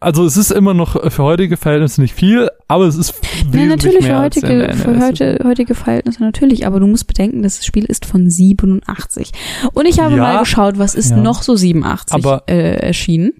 [0.00, 3.68] also es ist immer noch für heutige Verhältnisse nicht viel, aber es ist Ja, wesentlich
[3.68, 7.84] natürlich mehr für heutige, für heute, heutige Verhältnisse natürlich, aber du musst bedenken, das Spiel
[7.84, 9.32] ist von 87.
[9.74, 11.16] Und ich habe Ja, mal geschaut, was ist ja.
[11.18, 13.32] noch so 87 Aber- äh, erschienen.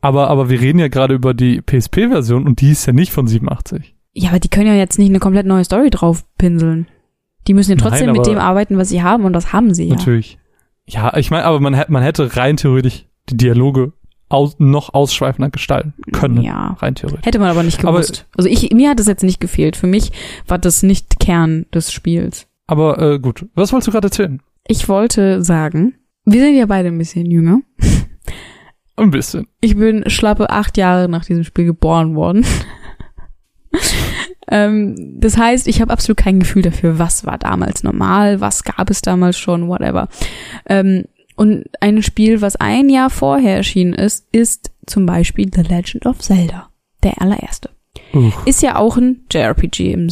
[0.00, 3.26] Aber, aber wir reden ja gerade über die PSP-Version und die ist ja nicht von
[3.26, 3.94] 87.
[4.12, 6.86] Ja, aber die können ja jetzt nicht eine komplett neue Story drauf pinseln.
[7.48, 9.72] Die müssen ja Nein, trotzdem mit aber- dem arbeiten, was sie haben und das haben
[9.72, 9.94] sie ja.
[9.94, 10.38] Natürlich.
[10.86, 13.94] Ja, ich meine, aber man, man hätte rein theoretisch die Dialoge
[14.34, 16.42] aus, noch ausschweifender gestalten können.
[16.42, 16.76] Ja.
[16.80, 17.24] Rein theoretisch.
[17.24, 18.26] Hätte man aber nicht Aber- gewusst.
[18.36, 19.76] also ich, mir hat das jetzt nicht gefehlt.
[19.76, 20.12] Für mich
[20.46, 22.46] war das nicht Kern des Spiels.
[22.66, 24.40] Aber äh, gut, was wolltest du gerade erzählen?
[24.66, 27.60] Ich wollte sagen, wir sind ja beide ein bisschen jünger.
[28.96, 29.46] Ein bisschen.
[29.60, 32.46] Ich bin schlappe acht Jahre nach diesem Spiel geboren worden.
[34.50, 38.90] ähm, das heißt, ich habe absolut kein Gefühl dafür, was war damals normal, was gab
[38.90, 40.08] es damals schon, whatever.
[40.66, 41.04] Ähm,
[41.36, 46.18] und ein Spiel, was ein Jahr vorher erschienen ist, ist zum Beispiel The Legend of
[46.20, 46.68] Zelda,
[47.02, 47.70] der allererste.
[48.12, 48.46] Uch.
[48.46, 50.08] Ist ja auch ein JRPG im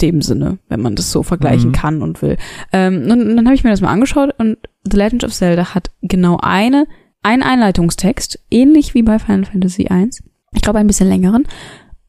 [0.00, 1.74] dem Sinne, wenn man das so vergleichen Mhm.
[1.74, 2.36] kann und will.
[2.72, 5.90] Ähm, und dann habe ich mir das mal angeschaut und The Legend of Zelda hat
[6.02, 6.86] genau eine,
[7.22, 10.10] einen Einleitungstext, ähnlich wie bei Final Fantasy I.
[10.52, 11.44] Ich glaube, ein bisschen längeren.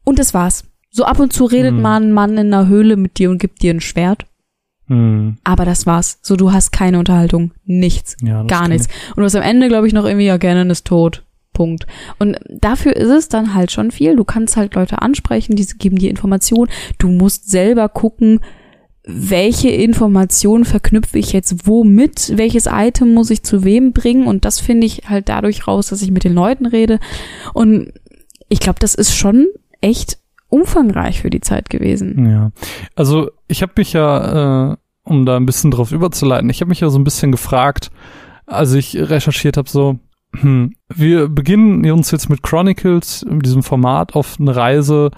[0.04, 0.64] Und das war's.
[0.90, 1.82] So ab und zu redet Mhm.
[1.82, 4.26] mal ein Mann in einer Höhle mit dir und gibt dir ein Schwert.
[4.88, 6.18] Hm, Aber das war's.
[6.22, 7.52] So, du hast keine Unterhaltung.
[7.64, 8.16] Nichts.
[8.22, 8.88] ja, Gar nichts.
[9.10, 11.24] Und du hast am Ende, glaube ich, noch irgendwie, ja, Ganon ist tot.
[11.52, 11.86] Punkt.
[12.18, 14.14] Und dafür ist es dann halt schon viel.
[14.14, 16.70] Du kannst halt Leute ansprechen, die geben dir Informationen.
[16.98, 18.40] Du musst selber gucken,
[19.08, 24.26] welche Informationen verknüpfe ich jetzt womit, welches Item muss ich zu wem bringen.
[24.26, 26.98] Und das finde ich halt dadurch raus, dass ich mit den Leuten rede.
[27.54, 27.92] Und
[28.48, 29.46] ich glaube, das ist schon
[29.80, 30.18] echt
[30.48, 32.30] umfangreich für die Zeit gewesen.
[32.30, 32.50] Ja,
[32.94, 36.80] also ich habe mich ja, äh, um da ein bisschen drauf überzuleiten, ich habe mich
[36.80, 37.90] ja so ein bisschen gefragt,
[38.46, 39.98] als ich recherchiert habe, so,
[40.34, 45.10] hm, wir beginnen uns jetzt mit Chronicles, in diesem Format, auf eine Reise,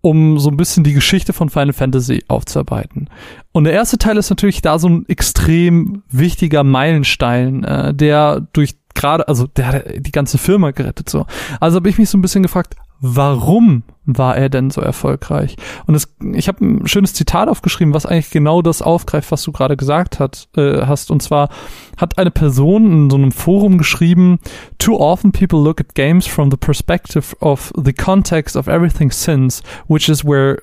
[0.00, 3.10] um so ein bisschen die Geschichte von Final Fantasy aufzuarbeiten.
[3.52, 8.76] Und der erste Teil ist natürlich da so ein extrem wichtiger Meilenstein, äh, der durch
[8.94, 11.26] gerade, also der hat die ganze Firma gerettet so.
[11.60, 15.56] Also habe ich mich so ein bisschen gefragt, warum war er denn so erfolgreich?
[15.86, 19.52] Und es, ich habe ein schönes Zitat aufgeschrieben, was eigentlich genau das aufgreift, was du
[19.52, 21.10] gerade gesagt hat, äh, hast.
[21.10, 21.48] Und zwar
[21.96, 24.38] hat eine Person in so einem Forum geschrieben,
[24.78, 29.62] Too often people look at games from the perspective of the context of everything since,
[29.88, 30.62] which is where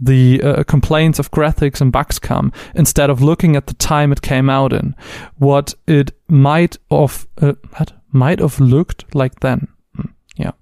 [0.00, 4.22] the uh, complaints of graphics and bugs come, instead of looking at the time it
[4.22, 4.94] came out in,
[5.38, 7.52] what it might have, uh,
[8.10, 9.68] might have looked like then.
[9.96, 10.52] Hm, ja.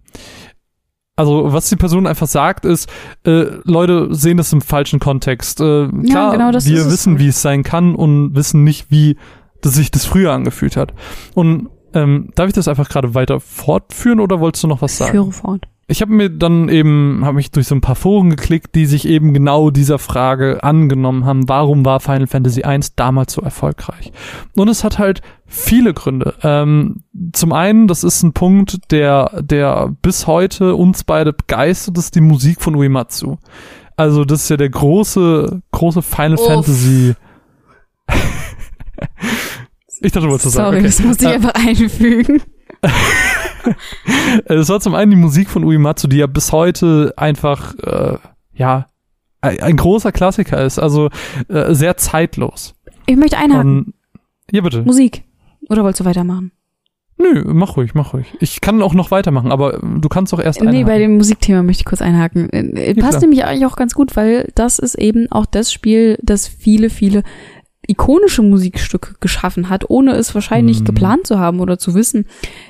[1.21, 2.89] Also was die Person einfach sagt ist,
[3.27, 5.61] äh, Leute sehen das im falschen Kontext.
[5.61, 7.23] Äh, klar, genau das wir es wissen, halt.
[7.23, 9.19] wie es sein kann und wissen nicht, wie
[9.61, 10.95] das sich das früher angefühlt hat.
[11.35, 15.13] Und ähm, darf ich das einfach gerade weiter fortführen oder wolltest du noch was sagen?
[15.13, 15.69] Führe fort.
[15.91, 19.09] Ich habe mir dann eben, habe mich durch so ein paar Foren geklickt, die sich
[19.09, 24.13] eben genau dieser Frage angenommen haben, warum war Final Fantasy I damals so erfolgreich?
[24.55, 26.35] Und es hat halt viele Gründe.
[26.45, 32.15] Ähm, zum einen, das ist ein Punkt, der, der bis heute uns beide begeistert, ist
[32.15, 33.39] die Musik von Uematsu.
[33.97, 36.47] Also das ist ja der große, große Final Uff.
[36.47, 37.15] Fantasy.
[40.03, 40.67] ich dachte, du wolltest das sagen.
[40.67, 40.87] Sorry, Okay.
[40.87, 42.43] das musste ich Äh, einfach einfügen.
[44.45, 48.19] Es war zum einen die Musik von Uematsu, die ja bis heute einfach, äh,
[48.55, 48.87] ja,
[49.43, 51.09] ein, großer Klassiker ist, also
[51.49, 52.75] äh, sehr zeitlos.
[53.07, 53.79] Ich möchte einhaken.
[53.79, 53.95] Und,
[54.53, 54.83] ja, bitte.
[54.83, 55.25] Musik.
[55.69, 56.53] Oder wolltest du weitermachen?
[57.17, 58.35] Nö, mach ruhig, mach ruhig.
[58.41, 60.87] Ich kann auch noch weitermachen, aber du kannst doch erst Nee, einhaken.
[60.87, 62.51] bei dem Musikthema möchte ich kurz einhaken.
[62.51, 63.21] Äh, Ja, Passt klar.
[63.23, 67.23] nämlich eigentlich auch ganz gut, weil das ist eben auch das Spiel, das viele, viele
[67.91, 70.85] ikonische Musikstücke geschaffen hat, ohne es wahrscheinlich Mhm.
[70.85, 72.27] geplant zu haben oder zu wissen.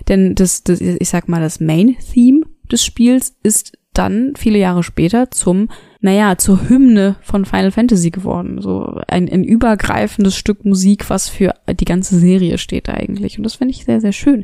[0.09, 5.31] Denn das, das, ich sag mal, das Main-Theme des Spiels ist dann viele Jahre später
[5.31, 5.69] zum
[6.03, 8.63] naja, zur Hymne von Final Fantasy geworden.
[8.63, 13.37] So ein, ein übergreifendes Stück Musik, was für die ganze Serie steht eigentlich.
[13.37, 14.43] Und das finde ich sehr, sehr schön.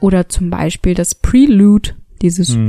[0.00, 1.90] Oder zum Beispiel das Prelude,
[2.22, 2.66] dieses hm.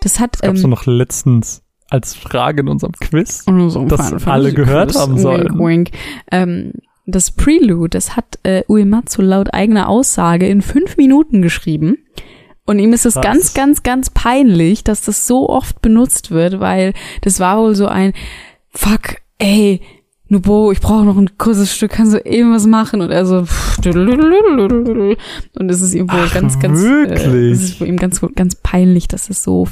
[0.00, 0.34] Das hat.
[0.34, 5.18] Das gab's ähm, noch letztens als Frage in unserem Quiz, so das alle gehört haben
[5.18, 5.58] sollen.
[5.58, 5.90] Wink, wink.
[6.30, 6.72] Ähm,
[7.04, 11.98] das Prelude, das hat äh, Uematsu laut eigener Aussage in fünf Minuten geschrieben.
[12.64, 16.92] Und ihm ist es ganz, ganz, ganz peinlich, dass das so oft benutzt wird, weil
[17.22, 18.12] das war wohl so ein
[18.70, 19.80] Fuck, ey,
[20.32, 23.02] Nubo, ich brauche noch ein kurzes Stück, kannst du irgendwas machen?
[23.02, 23.44] Und er so,
[23.84, 29.08] und es ist ihm wohl Ach, ganz, ganz, äh, es ist ihm ganz, ganz peinlich,
[29.08, 29.68] dass es so,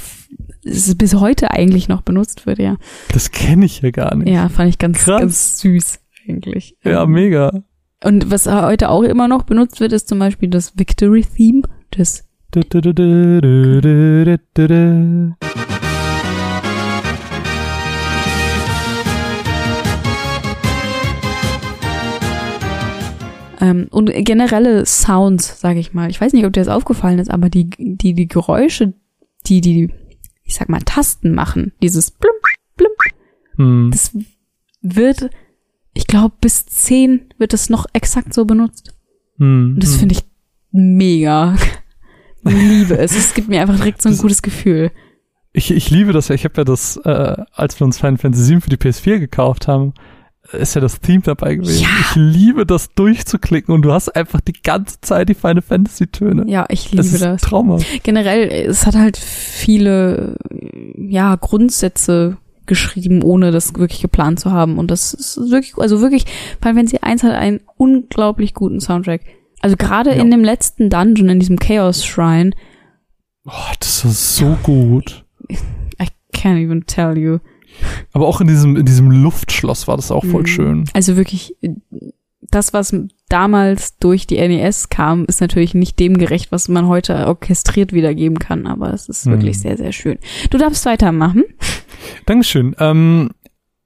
[0.63, 2.77] es bis heute eigentlich noch benutzt wird, ja.
[3.13, 4.29] Das kenne ich ja gar nicht.
[4.29, 5.21] Ja, fand ich ganz, Krass.
[5.21, 6.77] ganz süß, eigentlich.
[6.85, 7.63] Ja, ähm, mega.
[8.05, 11.63] Und was heute auch immer noch benutzt wird, ist zum Beispiel das Victory Theme,
[23.61, 26.11] ähm, und generelle Sounds, sage ich mal.
[26.11, 28.95] Ich weiß nicht, ob dir das aufgefallen ist, aber die, die, die Geräusche,
[29.47, 29.91] die, die,
[30.43, 32.35] ich sag mal, Tasten machen, dieses blum,
[32.77, 32.91] blum,
[33.57, 33.91] hm.
[33.93, 34.17] das
[34.81, 35.31] wird,
[35.95, 38.95] ich glaube, bis zehn wird das noch exakt so benutzt.
[39.37, 39.75] Hm.
[39.75, 39.99] Und das hm.
[40.01, 40.25] finde ich
[40.73, 41.57] mega.
[42.45, 43.17] Ich liebe es.
[43.17, 44.91] Es gibt mir einfach direkt so ein gutes Gefühl.
[45.53, 46.35] Ich, ich liebe das ja.
[46.35, 49.69] Ich habe ja das, äh, als wir uns Final Fantasy VII für die PS4 gekauft
[49.69, 49.95] haben,
[50.53, 51.83] ist ja das Theme dabei gewesen.
[51.83, 51.89] Ja.
[52.01, 56.45] Ich liebe das durchzuklicken und du hast einfach die ganze Zeit die Final Fantasy Töne.
[56.49, 57.19] Ja, ich liebe das.
[57.19, 57.43] das.
[57.43, 57.79] Trauma.
[58.03, 60.37] Generell, es hat halt viele,
[60.97, 62.37] ja, Grundsätze
[62.67, 64.79] geschrieben, ohne das wirklich geplant zu haben.
[64.79, 66.25] Und das ist wirklich, also wirklich,
[66.61, 69.23] Final Fantasy 1 hat einen unglaublich guten Soundtrack.
[69.61, 70.23] Also gerade ja.
[70.23, 72.53] in dem letzten Dungeon, in diesem Chaos Shrine.
[73.45, 75.25] Oh, das war so gut.
[75.51, 77.39] I can't even tell you.
[78.13, 80.47] Aber auch in diesem, in diesem Luftschloss war das auch voll mhm.
[80.47, 80.85] schön.
[80.93, 81.57] Also wirklich,
[82.41, 82.95] das, was
[83.29, 88.39] damals durch die NES kam, ist natürlich nicht dem gerecht, was man heute orchestriert wiedergeben
[88.39, 89.33] kann, aber es ist mhm.
[89.33, 90.19] wirklich sehr, sehr schön.
[90.51, 91.45] Du darfst weitermachen.
[92.27, 92.75] Dankeschön.
[92.79, 93.31] Ähm,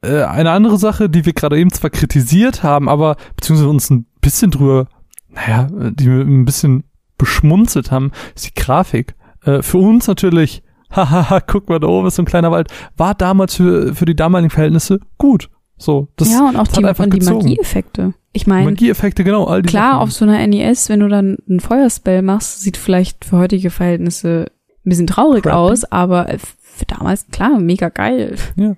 [0.02, 4.06] äh, eine andere Sache, die wir gerade eben zwar kritisiert haben, aber beziehungsweise uns ein
[4.20, 4.88] bisschen drüber,
[5.34, 6.84] naja, die wir ein bisschen
[7.18, 9.14] beschmunzelt haben, ist die Grafik.
[9.44, 13.14] Äh, für uns natürlich hahaha, guck mal, da oben ist so ein kleiner Wald, war
[13.14, 15.50] damals für, für die damaligen Verhältnisse gut.
[15.76, 18.14] So, das ja, und auch die, und die Magieeffekte.
[18.32, 20.02] Ich meine, Magieeffekte, genau, all die Klar, Sachen.
[20.02, 24.46] auf so einer NES, wenn du dann einen Feuerspell machst, sieht vielleicht für heutige Verhältnisse
[24.84, 25.56] ein bisschen traurig Crappy.
[25.56, 28.36] aus, aber für damals, klar, mega geil.
[28.56, 28.74] Ja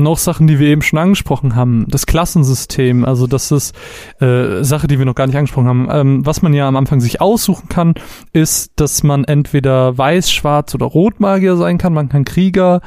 [0.00, 1.86] noch Sachen, die wir eben schon angesprochen haben.
[1.88, 3.74] Das Klassensystem, also das ist
[4.20, 5.88] äh, Sache, die wir noch gar nicht angesprochen haben.
[5.90, 7.94] Ähm, was man ja am Anfang sich aussuchen kann,
[8.32, 11.92] ist, dass man entweder weiß, schwarz oder rotmagier sein kann.
[11.92, 12.80] Man kann Krieger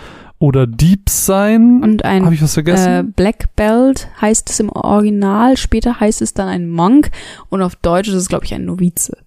[0.43, 1.81] oder Dieb sein.
[1.81, 2.89] Und ein Hab ich was vergessen?
[2.89, 5.55] Äh, Black Belt heißt es im Original.
[5.55, 7.11] Später heißt es dann ein Monk
[7.49, 9.17] und auf Deutsch ist es, glaube ich, ein Novize.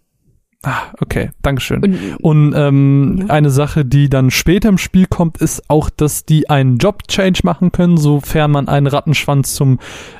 [0.67, 1.81] Ah, okay, Dankeschön.
[1.85, 3.27] Und, und ähm, ja.
[3.27, 7.71] eine Sache, die dann später im Spiel kommt, ist auch, dass die einen Job-Change machen
[7.71, 9.79] können, sofern man einen Rattenschwanz zum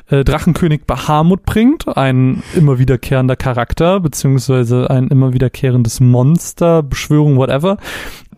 [0.09, 7.75] äh, Drachenkönig Bahamut bringt, ein immer wiederkehrender Charakter, beziehungsweise ein immer wiederkehrendes Monster, Beschwörung, whatever.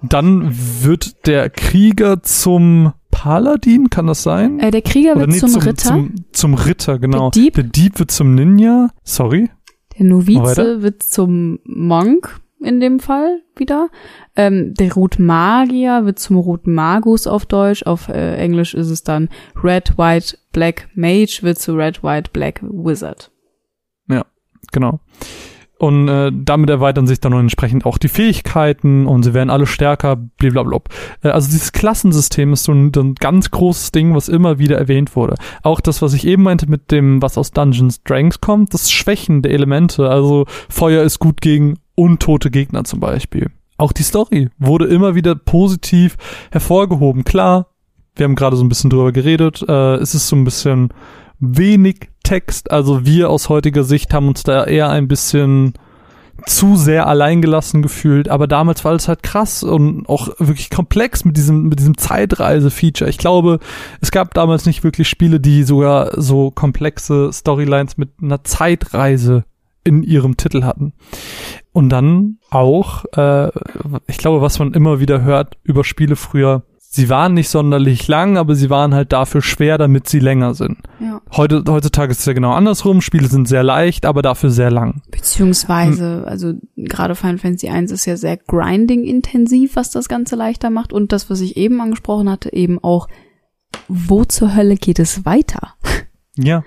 [0.01, 0.49] Dann
[0.81, 4.59] wird der Krieger zum Paladin, kann das sein?
[4.59, 5.89] Äh, der Krieger Oder wird nee, zum, zum, Ritter.
[5.89, 7.29] Zum, zum Ritter, genau.
[7.29, 8.89] Der Dieb, der Dieb wird zum Ninja.
[9.03, 9.49] Sorry.
[9.99, 13.89] Der Novize wird zum Monk in dem Fall wieder.
[14.35, 17.83] Ähm, der Rotmagier wird zum Rotmagus auf Deutsch.
[17.83, 19.29] Auf äh, Englisch ist es dann
[19.61, 23.31] Red, White, Black Mage wird zu Red, White, Black Wizard.
[24.07, 24.25] Ja,
[24.71, 24.99] genau.
[25.79, 30.17] Und äh, damit erweitern sich dann entsprechend auch die Fähigkeiten und sie werden alle stärker,
[30.17, 30.81] blablabla.
[31.23, 35.15] Äh, also dieses Klassensystem ist so ein, ein ganz großes Ding, was immer wieder erwähnt
[35.15, 35.35] wurde.
[35.63, 39.41] Auch das, was ich eben meinte mit dem, was aus Dungeons Dragons kommt, das Schwächen
[39.41, 40.09] der Elemente.
[40.09, 43.49] Also Feuer ist gut gegen untote Gegner zum Beispiel.
[43.77, 46.17] Auch die Story wurde immer wieder positiv
[46.51, 47.23] hervorgehoben.
[47.23, 47.67] Klar,
[48.15, 49.63] wir haben gerade so ein bisschen drüber geredet.
[49.65, 50.89] Äh, es ist so ein bisschen
[51.39, 52.69] wenig Text.
[52.69, 55.73] Also wir aus heutiger Sicht haben uns da eher ein bisschen
[56.45, 61.37] zu sehr alleingelassen gefühlt, aber damals war es halt krass und auch wirklich komplex mit
[61.37, 63.09] diesem, mit diesem Zeitreise-Feature.
[63.09, 63.57] Ich glaube,
[63.99, 69.43] es gab damals nicht wirklich Spiele, die sogar so komplexe Storylines mit einer Zeitreise
[69.83, 70.93] in ihrem Titel hatten.
[71.73, 73.47] Und dann auch, äh,
[74.05, 76.61] ich glaube, was man immer wieder hört über Spiele früher,
[76.91, 80.79] sie waren nicht sonderlich lang, aber sie waren halt dafür schwer, damit sie länger sind.
[80.99, 81.21] Ja.
[81.31, 83.01] Heute, heutzutage ist es ja genau andersrum.
[83.01, 85.03] Spiele sind sehr leicht, aber dafür sehr lang.
[85.11, 90.91] Beziehungsweise, also gerade Final Fantasy 1 ist ja sehr grinding-intensiv, was das Ganze leichter macht.
[90.91, 93.07] Und das, was ich eben angesprochen hatte, eben auch,
[93.87, 95.75] wo zur Hölle geht es weiter?
[96.35, 96.63] Ja,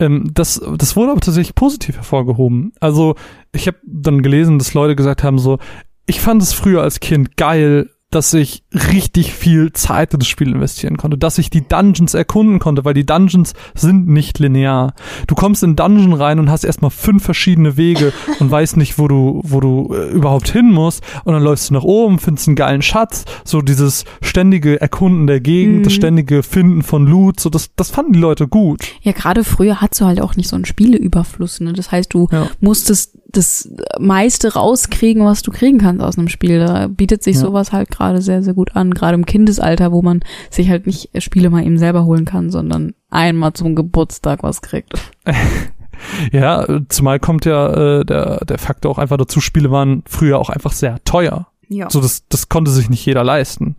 [0.00, 2.72] ähm, das, das wurde aber tatsächlich positiv hervorgehoben.
[2.80, 3.14] Also
[3.52, 5.58] ich habe dann gelesen, dass Leute gesagt haben so,
[6.06, 10.48] ich fand es früher als Kind geil, dass ich richtig viel Zeit in das Spiel
[10.48, 14.94] investieren konnte, dass ich die Dungeons erkunden konnte, weil die Dungeons sind nicht linear.
[15.26, 19.08] Du kommst in Dungeon rein und hast erstmal fünf verschiedene Wege und weißt nicht, wo
[19.08, 22.56] du, wo du äh, überhaupt hin musst und dann läufst du nach oben, findest einen
[22.56, 25.82] geilen Schatz, so dieses ständige Erkunden der Gegend, mhm.
[25.84, 28.82] das ständige Finden von Loot, so das, das fanden die Leute gut.
[29.02, 31.72] Ja, gerade früher hattest du halt auch nicht so einen Spieleüberfluss, ne?
[31.72, 32.48] Das heißt, du ja.
[32.60, 36.58] musstest das meiste rauskriegen, was du kriegen kannst aus einem Spiel.
[36.58, 37.42] Da bietet sich ja.
[37.42, 40.20] sowas halt gerade sehr, sehr gut an, gerade im Kindesalter, wo man
[40.50, 44.92] sich halt nicht Spiele mal eben selber holen kann, sondern einmal zum Geburtstag was kriegt.
[46.32, 50.50] ja, zumal kommt ja äh, der, der Faktor auch einfach dazu, Spiele waren früher auch
[50.50, 51.48] einfach sehr teuer.
[51.68, 51.88] Ja.
[51.88, 53.76] So, das, das konnte sich nicht jeder leisten.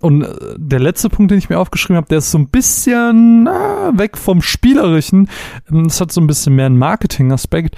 [0.00, 3.46] Und äh, der letzte Punkt, den ich mir aufgeschrieben habe, der ist so ein bisschen
[3.46, 5.28] äh, weg vom Spielerischen.
[5.70, 7.76] Das hat so ein bisschen mehr einen Marketing-Aspekt.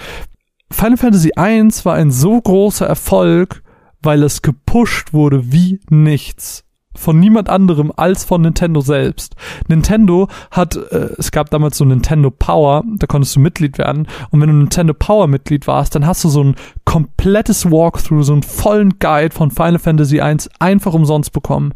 [0.73, 3.63] Final Fantasy I war ein so großer Erfolg,
[4.03, 6.65] weil es gepusht wurde wie nichts.
[6.95, 9.35] Von niemand anderem als von Nintendo selbst.
[9.67, 14.07] Nintendo hat, äh, es gab damals so Nintendo Power, da konntest du Mitglied werden.
[14.31, 18.35] Und wenn du Nintendo Power Mitglied warst, dann hast du so ein komplettes Walkthrough, so
[18.35, 21.73] einen vollen Guide von Final Fantasy I einfach umsonst bekommen.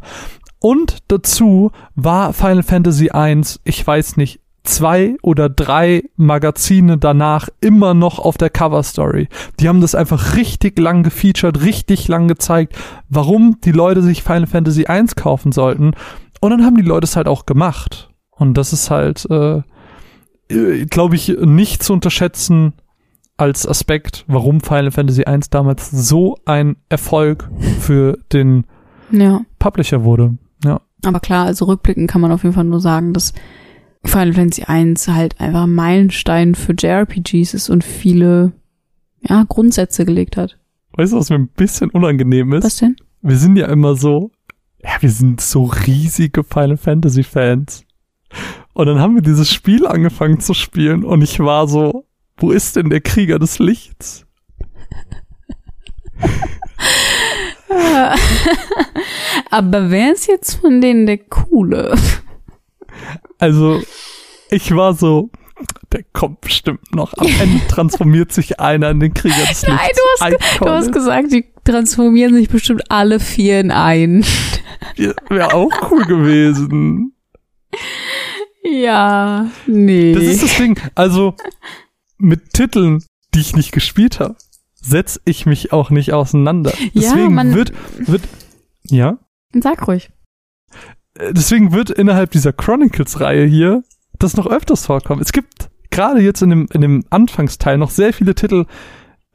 [0.59, 7.93] Und dazu war Final Fantasy I, ich weiß nicht, zwei oder drei Magazine danach immer
[7.93, 9.27] noch auf der Cover Story.
[9.59, 12.75] Die haben das einfach richtig lang gefeatured, richtig lang gezeigt,
[13.09, 15.93] warum die Leute sich Final Fantasy 1 kaufen sollten.
[16.41, 18.09] Und dann haben die Leute es halt auch gemacht.
[18.31, 19.61] Und das ist halt, äh,
[20.85, 22.73] glaube ich, nicht zu unterschätzen
[23.37, 27.49] als Aspekt, warum Final Fantasy 1 damals so ein Erfolg
[27.79, 28.65] für den
[29.11, 29.41] ja.
[29.59, 30.37] Publisher wurde.
[30.63, 30.81] Ja.
[31.05, 33.33] Aber klar, also rückblickend kann man auf jeden Fall nur sagen, dass
[34.03, 38.53] Final Fantasy 1 halt einfach Meilenstein für JRPGs ist und viele,
[39.21, 40.57] ja, Grundsätze gelegt hat.
[40.93, 42.63] Weißt du, was mir ein bisschen unangenehm ist?
[42.63, 42.95] Was denn?
[43.21, 44.31] Wir sind ja immer so,
[44.83, 47.83] ja, wir sind so riesige Final Fantasy Fans.
[48.73, 52.05] Und dann haben wir dieses Spiel angefangen zu spielen und ich war so,
[52.37, 54.25] wo ist denn der Krieger des Lichts?
[59.49, 61.95] Aber wer ist jetzt von denen der Coole?
[63.39, 63.81] Also,
[64.49, 65.29] ich war so,
[65.91, 67.13] der kommt bestimmt noch.
[67.17, 69.67] Am Ende transformiert sich einer in den Krieger des Lichts.
[69.67, 74.25] Nein, du hast, du hast gesagt, die transformieren sich bestimmt alle vier in einen.
[75.29, 77.13] Wäre auch cool gewesen.
[78.63, 80.13] Ja, nee.
[80.13, 80.79] Das ist das Ding.
[80.95, 81.35] Also,
[82.17, 84.35] mit Titeln, die ich nicht gespielt habe,
[84.73, 86.73] setze ich mich auch nicht auseinander.
[86.93, 88.23] Deswegen ja, man, wird, wird,
[88.89, 89.19] ja?
[89.53, 90.09] Sag ruhig
[91.31, 93.83] deswegen wird innerhalb dieser Chronicles-Reihe hier
[94.19, 95.21] das noch öfters vorkommen.
[95.21, 98.65] Es gibt gerade jetzt in dem, in dem Anfangsteil noch sehr viele Titel,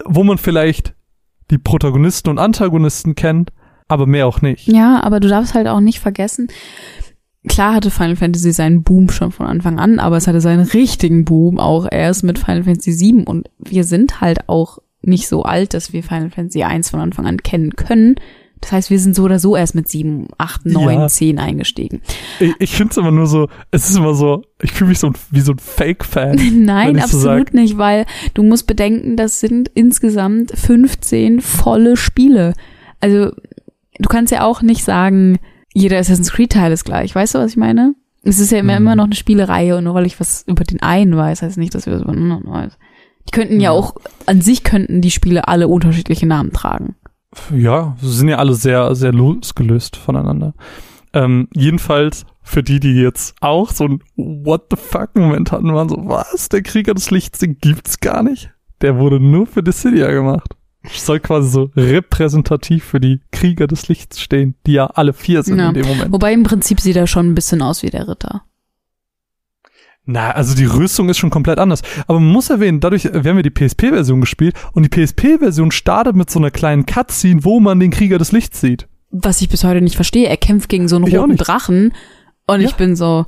[0.04, 0.94] wo man vielleicht
[1.50, 3.50] die Protagonisten und Antagonisten kennt,
[3.88, 4.66] aber mehr auch nicht.
[4.68, 6.48] Ja, aber du darfst halt auch nicht vergessen,
[7.48, 11.24] klar hatte Final Fantasy seinen Boom schon von Anfang an, aber es hatte seinen richtigen
[11.24, 15.74] Boom auch erst mit Final Fantasy 7 und wir sind halt auch nicht so alt,
[15.74, 18.16] dass wir Final Fantasy 1 von Anfang an kennen können.
[18.62, 21.08] Das heißt, wir sind so oder so erst mit sieben, acht, neun, ja.
[21.08, 22.00] zehn eingestiegen.
[22.38, 25.12] Ich, ich finde es immer nur so, es ist immer so, ich fühle mich so
[25.30, 26.40] wie so ein Fake-Fan.
[26.64, 32.54] Nein, absolut so nicht, weil du musst bedenken, das sind insgesamt 15 volle Spiele.
[33.00, 33.32] Also,
[33.98, 35.38] du kannst ja auch nicht sagen,
[35.74, 37.12] jeder Assassin's Creed-Teil ist gleich.
[37.14, 37.96] Weißt du, was ich meine?
[38.22, 38.86] Es ist ja immer, mhm.
[38.86, 41.74] immer noch eine Spielereihe und nur weil ich was über den einen weiß, heißt nicht,
[41.74, 42.78] dass wir das über den anderen weiß.
[43.26, 43.62] Die könnten ja.
[43.62, 43.96] ja auch,
[44.26, 46.94] an sich könnten die Spiele alle unterschiedliche Namen tragen.
[47.54, 50.54] Ja, sie sind ja alle sehr, sehr losgelöst voneinander.
[51.14, 55.88] Ähm, jedenfalls für die, die jetzt auch so ein What the fuck Moment hatten, waren
[55.88, 56.48] so, was?
[56.48, 58.50] Der Krieger des Lichts, den gibt's gar nicht.
[58.80, 60.56] Der wurde nur für Dissidia gemacht.
[60.90, 65.58] Soll quasi so repräsentativ für die Krieger des Lichts stehen, die ja alle vier sind
[65.58, 65.68] ja.
[65.68, 66.12] in dem Moment.
[66.12, 68.42] Wobei im Prinzip sieht er schon ein bisschen aus wie der Ritter.
[70.04, 71.82] Na, also die Rüstung ist schon komplett anders.
[72.06, 76.16] Aber man muss erwähnen, dadurch, wir haben ja die PSP-Version gespielt und die PSP-Version startet
[76.16, 78.88] mit so einer kleinen Cutscene, wo man den Krieger des Lichts sieht.
[79.10, 81.92] Was ich bis heute nicht verstehe, er kämpft gegen so einen ich roten Drachen
[82.46, 82.68] und ja.
[82.68, 83.26] ich bin so,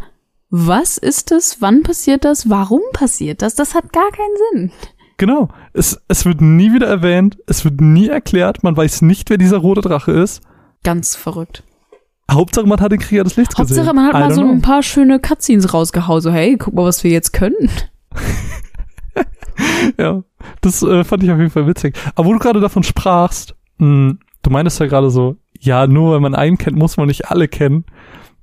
[0.50, 1.58] was ist das?
[1.60, 2.48] Wann passiert das?
[2.48, 3.54] Warum passiert das?
[3.54, 4.72] Das hat gar keinen Sinn.
[5.16, 5.48] Genau.
[5.72, 9.58] Es, es wird nie wieder erwähnt, es wird nie erklärt, man weiß nicht, wer dieser
[9.58, 10.42] rote Drache ist.
[10.82, 11.62] Ganz verrückt.
[12.30, 13.96] Hauptsache, man hat den Krieger des Lichts Hauptsache, gesehen.
[13.96, 14.50] man hat I mal so know.
[14.50, 16.20] ein paar schöne Cutscenes rausgehauen.
[16.20, 17.70] So, hey, guck mal, was wir jetzt können.
[19.98, 20.24] Ja,
[20.62, 21.96] das äh, fand ich auf jeden Fall witzig.
[22.16, 26.20] Aber wo du gerade davon sprachst, mh, du meintest ja gerade so, ja, nur weil
[26.20, 27.84] man einen kennt, muss man nicht alle kennen.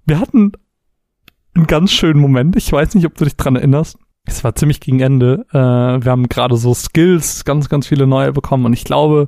[0.05, 0.53] Wir hatten
[1.53, 2.55] einen ganz schönen Moment.
[2.55, 3.97] Ich weiß nicht, ob du dich dran erinnerst.
[4.25, 5.45] Es war ziemlich gegen Ende.
[5.51, 8.65] Äh, wir haben gerade so Skills, ganz, ganz viele neue bekommen.
[8.65, 9.27] Und ich glaube,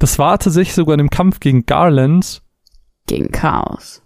[0.00, 2.41] das war tatsächlich sogar in dem Kampf gegen Garland.
[3.12, 4.00] Gegen Chaos.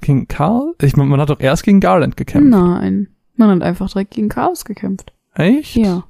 [0.00, 0.74] Gegen Karl?
[0.80, 2.48] Ich meine, man hat doch erst gegen Garland gekämpft.
[2.48, 3.08] Nein.
[3.36, 5.12] Man hat einfach direkt gegen Chaos gekämpft.
[5.34, 5.76] Echt?
[5.76, 6.04] Ja.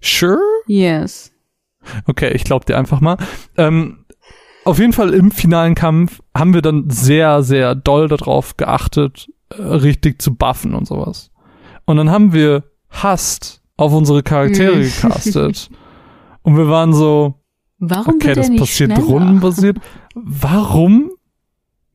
[0.00, 0.38] Sure?
[0.66, 1.30] Yes.
[2.06, 3.18] Okay, ich glaub dir einfach mal.
[3.58, 4.06] Ähm,
[4.64, 9.60] auf jeden Fall im finalen Kampf haben wir dann sehr, sehr doll darauf geachtet, äh,
[9.60, 11.30] richtig zu buffen und sowas.
[11.84, 14.82] Und dann haben wir Hast auf unsere Charaktere Mhm.
[14.84, 15.68] gecastet.
[16.42, 17.34] und wir waren so,
[17.78, 19.02] Warum okay, das passiert schneller?
[19.06, 19.78] rundenbasiert.
[20.14, 21.10] Warum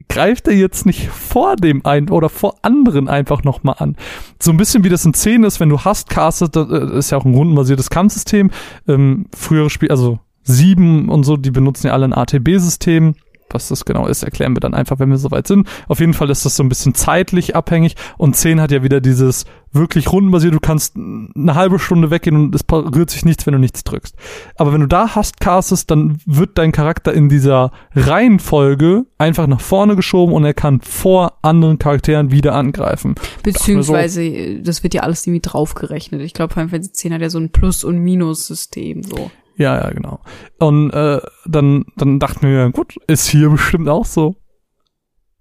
[0.09, 3.95] greift er jetzt nicht vor dem ein oder vor anderen einfach nochmal an?
[4.41, 7.11] So ein bisschen wie das in 10 ist, wenn du hast castet, das äh, ist
[7.11, 8.51] ja auch ein rundenbasiertes Kampfsystem.
[8.87, 13.15] Ähm, frühere Spiel, also 7 und so, die benutzen ja alle ein ATB-System.
[13.51, 15.67] Was das genau ist, erklären wir dann einfach, wenn wir soweit sind.
[15.87, 19.01] Auf jeden Fall ist das so ein bisschen zeitlich abhängig und 10 hat ja wieder
[19.01, 23.53] dieses wirklich rundenbasiert, du kannst eine halbe Stunde weggehen und es rührt sich nichts, wenn
[23.53, 24.15] du nichts drückst.
[24.55, 29.61] Aber wenn du da hast castest, dann wird dein Charakter in dieser Reihenfolge einfach nach
[29.61, 33.15] vorne geschoben und er kann vor anderen Charakteren wieder angreifen.
[33.43, 36.21] Beziehungsweise, das wird ja alles irgendwie draufgerechnet.
[36.21, 39.31] Ich glaube, Final Fantasy 10 hat ja so ein Plus- und Minus-System, so.
[39.57, 40.19] Ja, ja, genau.
[40.59, 44.35] Und äh, dann, dann dachten wir, gut, ist hier bestimmt auch so.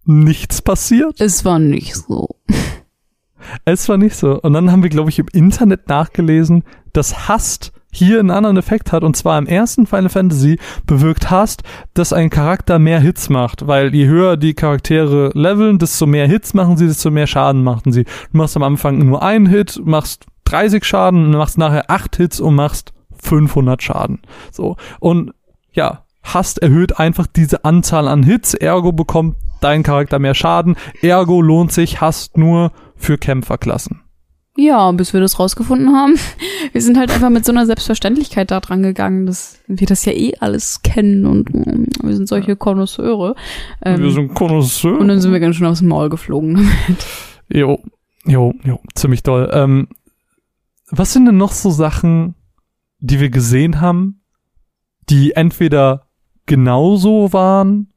[0.05, 1.21] Nichts passiert.
[1.21, 2.29] Es war nicht so.
[3.65, 4.41] Es war nicht so.
[4.41, 8.91] Und dann haben wir, glaube ich, im Internet nachgelesen, dass Hast hier einen anderen Effekt
[8.91, 9.05] hat.
[9.05, 11.63] Und zwar im ersten Final Fantasy bewirkt Hast,
[11.95, 13.69] dass ein Charakter mehr Hits macht.
[13.69, 17.93] Weil je höher die Charaktere leveln, desto mehr Hits machen sie, desto mehr Schaden machen
[17.93, 18.03] sie.
[18.03, 22.57] Du machst am Anfang nur einen Hit, machst 30 Schaden, machst nachher 8 Hits und
[22.57, 22.93] machst
[23.27, 24.21] 500 Schaden.
[24.53, 24.77] So.
[25.01, 25.33] Und
[25.73, 31.41] ja, Hast erhöht einfach diese Anzahl an Hits, ergo bekommt dein Charakter mehr Schaden, ergo
[31.41, 34.03] lohnt sich Hast nur für Kämpferklassen.
[34.57, 36.19] Ja, bis wir das rausgefunden haben.
[36.73, 40.13] Wir sind halt einfach mit so einer Selbstverständlichkeit da dran gegangen, dass wir das ja
[40.13, 43.35] eh alles kennen und mm, wir sind solche Konnoisseure.
[43.85, 44.99] Ähm, wir sind Konnoisseur.
[44.99, 47.07] und dann sind wir ganz schön aufs Maul geflogen damit.
[47.49, 47.81] Jo,
[48.25, 49.49] jo, jo, ziemlich doll.
[49.53, 49.89] Ähm,
[50.91, 52.35] was sind denn noch so Sachen,
[53.07, 54.21] die wir gesehen haben,
[55.09, 56.09] die entweder
[56.47, 57.93] genauso waren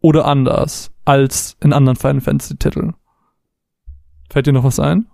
[0.00, 2.94] oder anders als in anderen Final Fantasy Titeln?
[4.30, 5.06] Fällt dir noch was ein?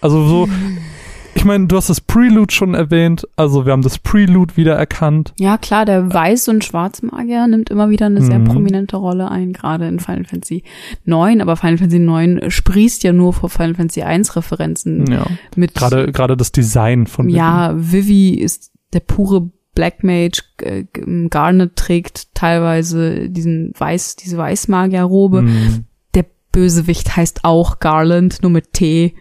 [0.00, 0.48] Also so,
[1.34, 5.32] ich meine, du hast das Prelude schon erwähnt, also wir haben das Prelude wieder erkannt.
[5.38, 8.44] Ja, klar, der Weiß- und Schwarzmagier nimmt immer wieder eine sehr Mhm.
[8.44, 10.62] prominente Rolle ein, gerade in Final Fantasy
[11.04, 15.26] 9, aber Final Fantasy 9 sprießt ja nur vor Final Fantasy 1 Referenzen Ja,
[15.56, 17.36] mit gerade gerade das Design von Vivi.
[17.36, 20.42] Ja, Vivi ist der pure Black Mage.
[20.56, 20.86] G-
[21.30, 25.38] Garnet trägt teilweise diesen Weiß, diese Weißmagierrobe.
[25.40, 25.84] Hm.
[26.14, 29.14] Der Bösewicht heißt auch Garland, nur mit T.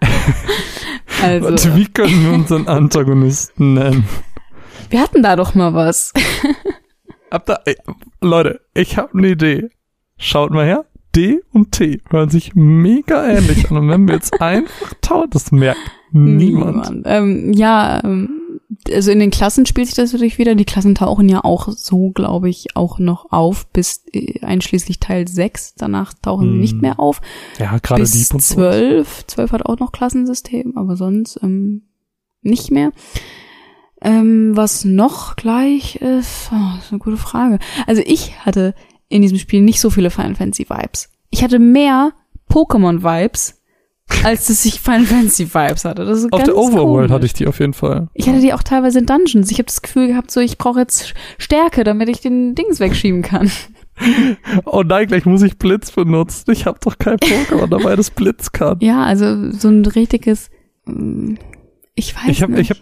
[1.22, 4.04] also, Warte, wie können wir unseren Antagonisten nennen?
[4.90, 6.12] wir hatten da doch mal was.
[7.30, 7.76] Habt ihr, ey,
[8.20, 9.70] Leute, ich habe eine Idee.
[10.16, 10.84] Schaut mal her.
[11.14, 13.78] D und T hören sich mega ähnlich an.
[13.78, 15.78] Und wenn wir jetzt einfach tauen, das merkt
[16.12, 17.02] niemand.
[17.04, 18.37] Ähm, ja, ähm,
[18.92, 20.54] also in den Klassen spielt sich das natürlich wieder.
[20.54, 25.26] Die Klassen tauchen ja auch so, glaube ich, auch noch auf, bis äh, einschließlich Teil
[25.26, 25.74] 6.
[25.76, 26.60] Danach tauchen sie Hm.
[26.60, 27.20] nicht mehr auf.
[27.58, 28.54] Ja, gerade Dieb und so.
[28.54, 29.26] 12.
[29.26, 31.82] 12 hat auch noch Klassensystem, aber sonst ähm,
[32.42, 32.92] nicht mehr.
[34.00, 37.58] Ähm, was noch gleich ist, oh, ist eine gute Frage.
[37.86, 38.74] Also ich hatte
[39.08, 41.08] in diesem Spiel nicht so viele Final Fantasy Vibes.
[41.30, 42.12] Ich hatte mehr
[42.50, 43.57] Pokémon Vibes,
[44.24, 46.04] als dass ich Final Fantasy Vibes hatte.
[46.04, 47.10] Das ist Auf der Overworld komisch.
[47.12, 48.08] hatte ich die auf jeden Fall.
[48.14, 49.50] Ich hatte die auch teilweise in Dungeons.
[49.50, 53.22] Ich habe das Gefühl gehabt, so ich brauche jetzt Stärke, damit ich den Dings wegschieben
[53.22, 53.50] kann.
[54.64, 56.52] Oh nein, gleich muss ich Blitz benutzen.
[56.52, 58.76] Ich habe doch kein Pokémon dabei, das Blitz kann.
[58.80, 60.50] Ja, also so ein richtiges.
[60.86, 61.34] mm,
[61.96, 62.70] Ich weiß Ich habe nicht.
[62.70, 62.76] ich hab,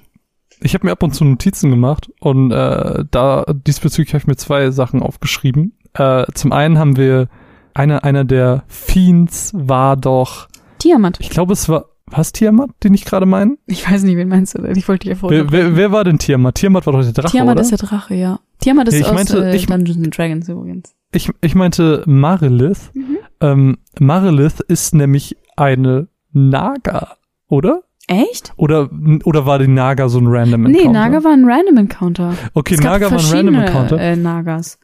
[0.60, 4.36] ich hab mir ab und zu Notizen gemacht und äh, da diesbezüglich habe ich mir
[4.36, 5.72] zwei Sachen aufgeschrieben.
[5.94, 7.28] Äh, zum einen haben wir
[7.72, 10.48] einer einer der Fiends war doch,
[10.86, 11.18] Tiamat.
[11.20, 13.56] ich glaube es war was Tiamat, den ich gerade meine?
[13.66, 14.76] Ich weiß nicht, wen meinst du denn?
[14.76, 15.50] Ich wollte dich ja vorher.
[15.50, 16.54] Wer, wer, wer war denn Tiamat?
[16.54, 17.62] Tiamat war doch der Drache, Tiamat oder?
[17.62, 18.38] ist der Drache, ja.
[18.60, 20.94] Tiamat ist Ja, ich aus meinte- äh, ich- Dungeons and Dragons übrigens.
[21.12, 22.90] ich, ich meinte Marilith.
[22.94, 23.16] Mhm.
[23.40, 27.16] Ähm, Marilith ist nämlich eine Naga,
[27.48, 27.82] oder?
[28.06, 28.52] Echt?
[28.56, 28.88] Oder,
[29.24, 30.86] oder war die Naga so ein Random Encounter?
[30.88, 32.34] Nee, Naga war ein Random Encounter.
[32.54, 33.98] Okay, es Naga war ein Random Encounter.
[33.98, 34.78] Äh, Nagas.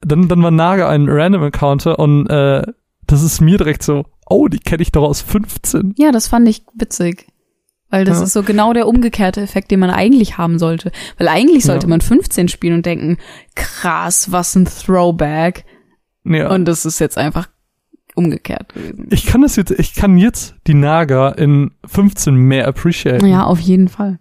[0.00, 2.62] Dann, dann war Naga ein Random Encounter und äh,
[3.06, 5.94] das ist mir direkt so, oh, die kenne ich doch aus 15.
[5.98, 7.26] Ja, das fand ich witzig.
[7.88, 8.24] Weil das Ja.
[8.24, 10.90] ist so genau der umgekehrte Effekt, den man eigentlich haben sollte.
[11.18, 11.90] Weil eigentlich sollte Ja.
[11.90, 13.16] man 15 spielen und denken,
[13.54, 15.64] krass, was ein Throwback.
[16.24, 16.50] Ja.
[16.52, 17.48] Und das ist jetzt einfach
[18.16, 19.06] umgekehrt gewesen.
[19.10, 23.26] ich kann das jetzt, ich kann jetzt die Naga in 15 mehr appreciaten.
[23.26, 24.18] Ja, auf jeden Fall.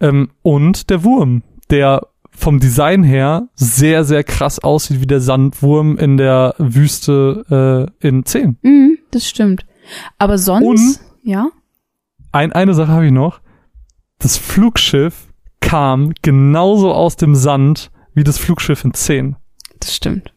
[0.00, 5.96] Ähm, und der Wurm, der vom Design her sehr, sehr krass aussieht wie der Sandwurm
[5.96, 8.58] in der Wüste äh, in 10.
[8.62, 9.64] Mhm, das stimmt.
[10.18, 11.48] Aber sonst, ja?
[12.32, 13.40] Ein, eine Sache habe ich noch.
[14.18, 15.28] Das Flugschiff
[15.60, 19.36] kam genauso aus dem Sand wie das Flugschiff in 10.
[19.80, 20.32] Das stimmt.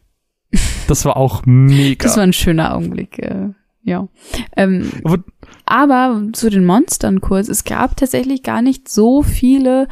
[0.86, 2.02] Das war auch mega.
[2.04, 3.50] Das war ein schöner Augenblick, äh,
[3.82, 4.08] ja.
[4.56, 5.22] Ähm, Aber-
[5.66, 7.48] aber zu den Monstern kurz.
[7.48, 9.86] Es gab tatsächlich gar nicht so viele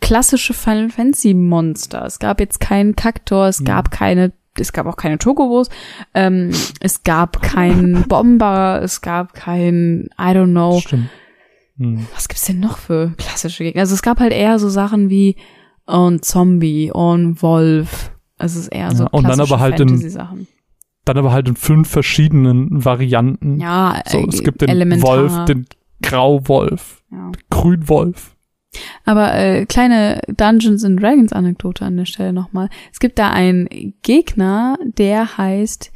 [0.00, 2.04] klassische Final Fantasy Monster.
[2.04, 4.32] Es gab jetzt keinen Kaktor, es gab keine,
[4.62, 5.68] es gab auch keine Chocobos,
[6.14, 6.50] ähm,
[6.80, 11.08] es gab keinen Bomber, es gab kein, I don't know, Stimmt.
[11.78, 12.06] Hm.
[12.14, 13.82] was gibt's denn noch für klassische Gegner?
[13.82, 15.36] Also es gab halt eher so Sachen wie
[15.86, 18.12] ein Zombie, ein Wolf.
[18.38, 20.46] Also es ist eher so Ja, und dann aber halt in- Fantasy-Sachen.
[21.04, 23.60] Dann aber halt in fünf verschiedenen Varianten.
[23.60, 25.08] Ja, So, äh, es gibt den elementar.
[25.08, 25.66] Wolf, den
[26.02, 27.30] Grauwolf, Ja.
[27.50, 28.35] Grünwolf.
[29.04, 32.68] Aber äh, kleine Dungeons and Dragons Anekdote an der Stelle nochmal.
[32.92, 35.92] Es gibt da einen Gegner, der heißt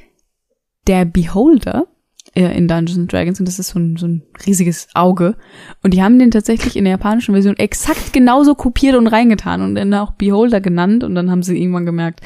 [0.86, 1.86] der Beholder
[2.34, 5.36] äh, in Dungeons and Dragons und das ist so ein, so ein riesiges Auge.
[5.82, 9.74] Und die haben den tatsächlich in der japanischen Version exakt genauso kopiert und reingetan und
[9.74, 12.20] dann auch Beholder genannt und dann haben sie irgendwann gemerkt,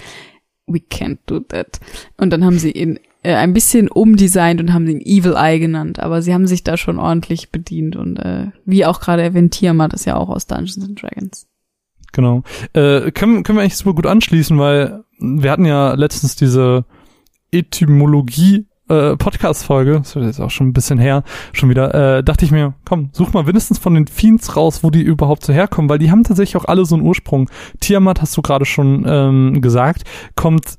[0.67, 1.81] we can't do that.
[2.17, 5.99] Und dann haben sie ihn äh, ein bisschen umdesignt und haben ihn Evil Eye genannt,
[5.99, 9.95] aber sie haben sich da schon ordentlich bedient und äh, wie auch gerade erwähnt, Tiamat
[9.95, 11.47] ist ja auch aus Dungeons and Dragons.
[12.13, 12.43] Genau.
[12.75, 16.85] Äh, können, können wir eigentlich super gut anschließen, weil wir hatten ja letztens diese
[17.51, 22.45] Etymologie äh, Podcast-Folge, das ist jetzt auch schon ein bisschen her, schon wieder, äh, dachte
[22.45, 25.89] ich mir, komm, such mal mindestens von den Fiends raus, wo die überhaupt so herkommen,
[25.89, 27.49] weil die haben tatsächlich auch alle so einen Ursprung.
[27.81, 30.05] Tiamat, hast du gerade schon ähm, gesagt,
[30.37, 30.79] kommt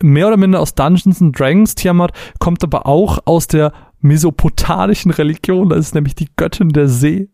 [0.00, 1.74] mehr oder minder aus Dungeons and Dragons.
[1.74, 7.28] Tiamat kommt aber auch aus der mesopotamischen Religion, das ist nämlich die Göttin der See.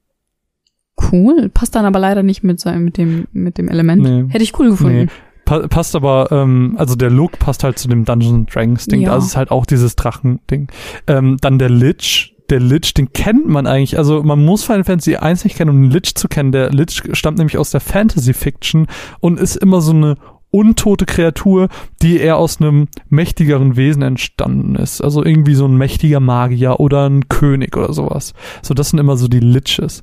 [1.10, 4.02] Cool, passt dann aber leider nicht mit seinem mit dem mit dem Element.
[4.02, 4.24] Nee.
[4.28, 5.10] Hätte ich cool gefunden.
[5.44, 9.02] Pa passt aber, ähm, also der Look passt halt zu dem Dungeons and Dragons Ding.
[9.02, 9.12] Ja.
[9.12, 10.68] Also es ist halt auch dieses Drachen-Ding.
[11.06, 12.36] Ähm, dann der Lich.
[12.50, 13.98] Der Lich, den kennt man eigentlich.
[13.98, 16.52] Also man muss Final Fantasy 1 nicht kennen, um den Lich zu kennen.
[16.52, 18.86] Der Lich stammt nämlich aus der Fantasy Fiction
[19.20, 20.16] und ist immer so eine
[20.52, 21.68] untote Kreatur,
[22.00, 25.00] die eher aus einem mächtigeren Wesen entstanden ist.
[25.00, 28.34] Also irgendwie so ein mächtiger Magier oder ein König oder sowas.
[28.62, 30.02] So, das sind immer so die Liches.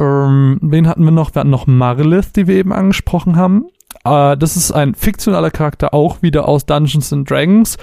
[0.00, 1.34] Ähm, wen hatten wir noch?
[1.34, 3.66] Wir hatten noch Marilith, die wir eben angesprochen haben.
[4.04, 7.76] Äh, das ist ein fiktionaler Charakter, auch wieder aus Dungeons and Dragons.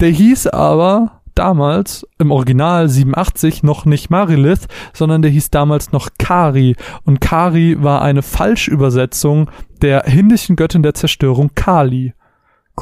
[0.00, 6.10] Der hieß aber damals im Original 87 noch nicht Marilith, sondern der hieß damals noch
[6.18, 6.76] Kari.
[7.04, 12.14] Und Kari war eine Falschübersetzung der indischen Göttin der Zerstörung Kali.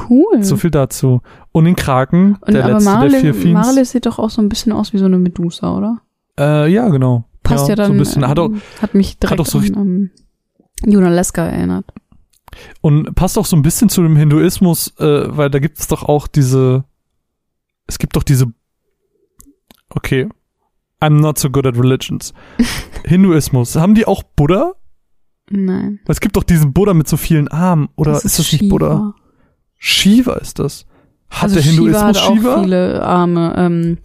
[0.08, 0.42] Cool.
[0.42, 1.22] So viel dazu.
[1.52, 3.66] Und den Kraken, und der aber letzte der vier Fiends.
[3.66, 6.00] Marley sieht doch auch so ein bisschen aus wie so eine Medusa, oder?
[6.38, 7.24] Äh, ja, genau.
[7.42, 7.86] Passt ja, dann.
[7.86, 8.28] So ein bisschen.
[8.28, 10.10] Hat auch, ähm, hat mich direkt auch so an ähm,
[10.84, 11.86] Junaleska erinnert.
[12.80, 16.02] Und passt auch so ein bisschen zu dem Hinduismus, äh, weil da gibt es doch
[16.02, 16.84] auch diese,
[17.86, 18.46] es gibt doch diese,
[19.90, 20.28] okay,
[21.00, 22.32] I'm not so good at religions.
[23.04, 24.74] Hinduismus, haben die auch Buddha?
[25.50, 26.00] Nein.
[26.08, 28.70] Es gibt doch diesen Buddha mit so vielen Armen, oder ist, das nicht Shiva.
[28.70, 29.14] Buddha?
[29.76, 30.86] Shiva ist das.
[31.28, 32.62] Hat also der Hinduismus Shiva hat auch Shiva?
[32.62, 33.54] viele Arme.
[33.56, 33.98] Ähm,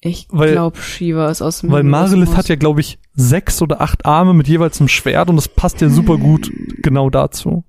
[0.00, 4.04] ich glaube, Shiva ist aus dem Weil Marilith hat ja, glaube ich, sechs oder acht
[4.04, 6.52] Arme mit jeweils einem Schwert und das passt ja super gut
[6.82, 7.64] genau dazu.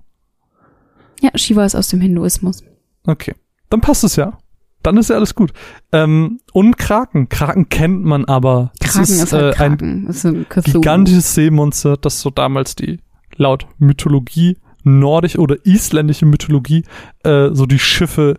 [1.20, 2.62] Ja, Shiva ist aus dem Hinduismus.
[3.04, 3.34] Okay,
[3.70, 4.38] dann passt es ja.
[4.86, 5.52] Dann ist ja alles gut.
[5.90, 7.28] Ähm, und Kraken.
[7.28, 8.70] Kraken kennt man aber.
[8.78, 10.06] Das Kraken ist, ist, halt äh, ein Kraken.
[10.06, 13.00] ist ein gigantisches Seemonster, das so damals die,
[13.34, 16.84] laut Mythologie, nordisch oder isländische Mythologie,
[17.24, 18.38] äh, so die Schiffe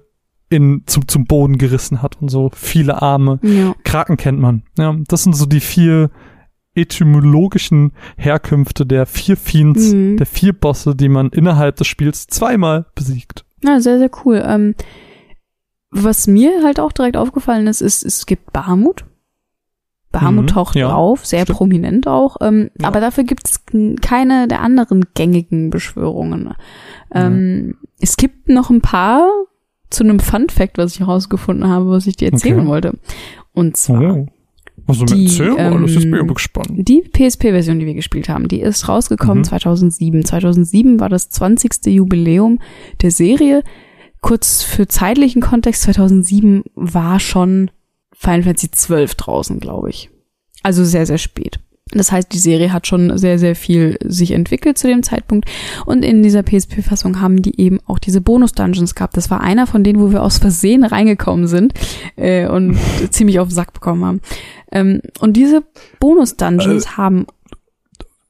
[0.49, 3.39] in, zum, zum Boden gerissen hat und so viele Arme.
[3.43, 3.75] Ja.
[3.83, 4.63] Kraken kennt man.
[4.77, 6.09] Ja, das sind so die vier
[6.75, 10.15] etymologischen Herkünfte der vier Fiends, Mhm.
[10.15, 13.43] der vier Bosse, die man innerhalb des Spiels zweimal besiegt.
[13.63, 14.41] Ja, sehr, sehr cool.
[14.45, 14.75] Ähm,
[15.91, 19.05] was mir halt auch direkt aufgefallen ist, ist, es gibt Bahamut.
[20.11, 21.57] Bahamut Mhm, taucht ja, auf, sehr stimmt.
[21.57, 22.37] prominent auch.
[22.41, 22.87] Ähm, Ja.
[22.87, 23.61] Aber dafür gibt es
[24.01, 26.53] keine der anderen gängigen Beschwörungen.
[27.13, 29.27] Ähm, Es gibt noch ein paar
[29.89, 32.67] zu einem Fun Fact, was ich herausgefunden habe, was ich dir erzählen Okay.
[32.67, 32.93] wollte.
[33.53, 34.27] Und zwar Oh.
[34.85, 36.69] Also Die, mit erzähl mal, das ist mir ähm, gespannt.
[36.71, 39.43] Die PSP-Version, die wir gespielt haben, die ist rausgekommen Mhm.
[39.43, 40.23] 2007.
[40.23, 41.87] 2007 war das 20.
[41.87, 42.59] Jubiläum
[43.01, 43.63] der Serie.
[44.27, 47.71] Kurz für zeitlichen Kontext, 2007 war schon
[48.13, 50.09] Final Fantasy 12 draußen, glaube ich.
[50.63, 51.59] Also sehr, sehr spät.
[51.91, 55.49] Das heißt, die Serie hat schon sehr, sehr viel sich entwickelt zu dem Zeitpunkt.
[55.85, 59.15] Und in dieser PSP-Fassung haben die eben auch diese Bonus-Dungeons gehabt.
[59.15, 61.73] Das war einer von denen, wo wir aus Versehen reingekommen sind
[62.17, 62.77] äh, und
[63.11, 64.21] ziemlich auf den Sack bekommen haben.
[64.73, 65.63] Ähm, und diese
[66.01, 67.25] Bonus-Dungeons haben,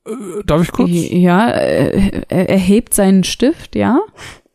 [0.06, 0.92] Äh, Darf ich kurz?
[0.92, 4.00] ja, äh, er erhebt seinen Stift, ja.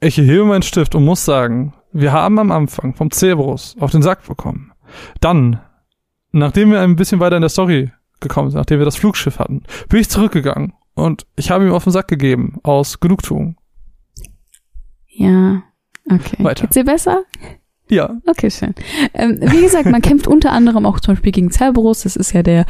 [0.02, 4.02] Ich erhebe meinen Stift und muss sagen, wir haben am Anfang vom Cerberus auf den
[4.02, 4.72] Sack bekommen.
[5.20, 5.60] Dann,
[6.32, 9.62] nachdem wir ein bisschen weiter in der Story gekommen sind, nachdem wir das Flugschiff hatten,
[9.88, 13.56] bin ich zurückgegangen und ich habe ihm auf den Sack gegeben aus Genugtuung.
[15.06, 15.62] Ja,
[16.10, 16.42] okay.
[16.42, 16.62] Weiter.
[16.62, 17.22] Geht's dir besser?
[17.92, 18.74] Ja, Okay, schön.
[19.12, 22.04] Ähm, wie gesagt, man kämpft unter anderem auch zum Beispiel gegen Cerberus.
[22.04, 22.64] Das ist ja der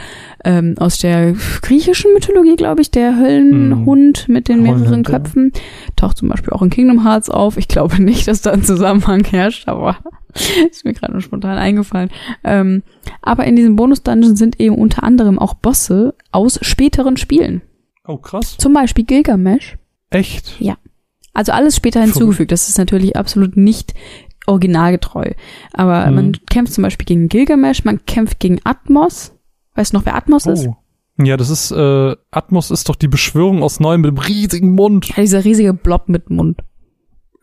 [0.45, 5.11] ähm, aus der griechischen Mythologie, glaube ich, der Höllenhund mit den mehreren ja.
[5.11, 5.53] Köpfen.
[5.95, 7.57] Taucht zum Beispiel auch in Kingdom Hearts auf.
[7.57, 9.99] Ich glaube nicht, dass da ein Zusammenhang herrscht, aber
[10.71, 12.11] ist mir gerade spontan eingefallen.
[12.43, 12.83] Ähm,
[13.21, 17.63] aber in diesem Bonus-Dungeon sind eben unter anderem auch Bosse aus späteren Spielen.
[18.09, 18.57] Oh, krass.
[18.59, 19.79] Zum Beispiel Gilgamesh.
[20.11, 20.57] Echt?
[21.33, 22.51] Also alles später hinzugefügt.
[22.51, 23.95] Das ist natürlich absolut nicht
[24.47, 25.33] originalgetreu.
[25.73, 26.15] Aber Mhm.
[26.15, 29.33] man kämpft zum Beispiel gegen Gilgamesh, man kämpft gegen Atmos.
[29.75, 30.67] Weißt du noch, wer Atmos ist?
[30.67, 30.77] Oh.
[31.23, 35.09] Ja, das ist, äh, Atmos ist doch die Beschwörung aus Neuem mit dem riesigen Mund.
[35.09, 36.59] Ja, dieser riesige Blob mit Mund.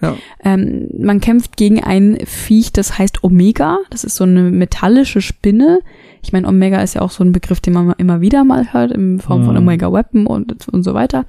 [0.02, 0.16] Ja.
[0.44, 3.80] Ähm, man kämpft gegen ein Viech, das heißt Omega.
[3.90, 5.80] Das ist so eine metallische Spinne.
[6.24, 8.92] Ich meine, Omega ist ja auch so ein Begriff, den man immer wieder mal hört,
[8.92, 9.62] in Form von Mhm.
[9.62, 11.26] Omega Weapon und, und so weiter.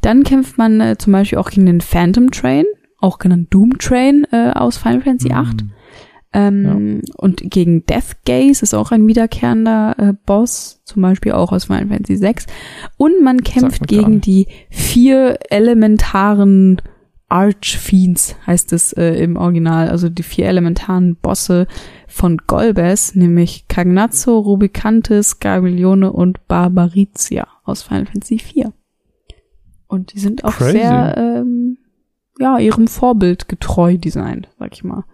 [0.00, 2.64] Dann kämpft man äh, zum Beispiel auch gegen den Phantom Train,
[3.04, 5.34] auch genannt Doom Train äh, aus Final Fantasy Mhm.
[5.36, 5.64] 8.
[6.36, 11.66] Ähm, Und gegen Death Gaze ist auch ein wiederkehrender äh, Boss, zum Beispiel auch aus
[11.66, 12.46] Final Fantasy 6.
[12.96, 16.82] Und man kämpft gegen die vier elementaren
[17.28, 21.66] Archfiends, heißt es äh, im Original, also die vier elementaren Bosse
[22.06, 28.72] von Golbez, nämlich Cagnazzo, Rubicantes, Gaglione und Barbarizia aus Final Fantasy 4.
[29.88, 30.72] Und die sind auch Crazy.
[30.78, 31.78] sehr, ähm,
[32.38, 35.04] ja, ihrem Vorbild getreu designt, sag ich mal.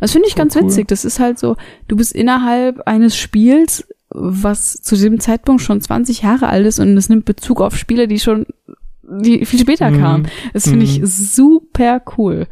[0.00, 0.62] Das finde ich Voll ganz cool.
[0.64, 0.88] witzig.
[0.88, 1.56] Das ist halt so,
[1.88, 6.96] du bist innerhalb eines Spiels, was zu dem Zeitpunkt schon 20 Jahre alt ist und
[6.96, 8.46] es nimmt Bezug auf Spiele, die schon
[9.08, 9.98] die viel später Mhm.
[10.00, 10.28] kamen.
[10.52, 11.06] Das finde ich Mhm.
[11.06, 12.46] super cool.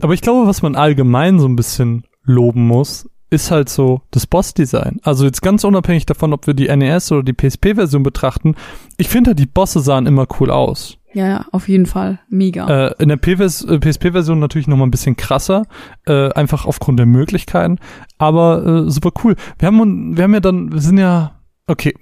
[0.00, 4.26] Aber ich glaube, was man allgemein so ein bisschen loben muss, ist halt so das
[4.26, 5.00] Boss-Design.
[5.02, 8.54] Also jetzt ganz unabhängig davon, ob wir die NES oder die PSP-Version betrachten,
[8.98, 10.98] ich finde halt, die Bosse sahen immer cool aus.
[11.16, 12.18] Ja, ja, auf jeden Fall.
[12.28, 12.88] Mega.
[12.88, 15.62] Äh, in der PVS äh, PSP-Version natürlich noch mal ein bisschen krasser,
[16.06, 17.78] äh, einfach aufgrund der Möglichkeiten,
[18.18, 19.34] aber äh, super cool.
[19.58, 21.94] Wir haben, wir haben ja dann, wir sind ja, okay,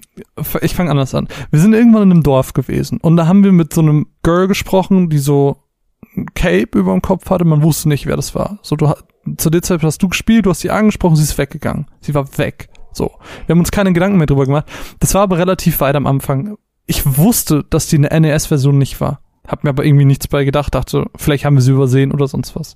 [0.59, 1.29] ich fange anders an.
[1.49, 4.49] Wir sind irgendwann in einem Dorf gewesen und da haben wir mit so einem Girl
[4.49, 5.63] gesprochen, die so
[6.17, 8.59] ein Cape über dem Kopf hatte, man wusste nicht, wer das war.
[8.63, 8.93] So, du
[9.37, 11.85] zu der Zeit hast du gespielt, du hast sie angesprochen, sie ist weggegangen.
[12.01, 12.67] Sie war weg.
[12.91, 13.11] So.
[13.45, 14.67] Wir haben uns keine Gedanken mehr drüber gemacht.
[14.99, 16.57] Das war aber relativ weit am Anfang.
[16.85, 19.21] Ich wusste, dass die eine NES-Version nicht war.
[19.47, 22.55] Hab mir aber irgendwie nichts bei gedacht, dachte, vielleicht haben wir sie übersehen oder sonst
[22.55, 22.75] was.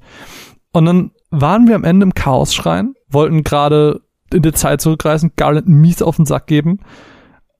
[0.72, 4.02] Und dann waren wir am Ende im Chaos-Schrein, wollten gerade
[4.32, 6.80] in der Zeit zurückreisen, Garland mies auf den Sack geben.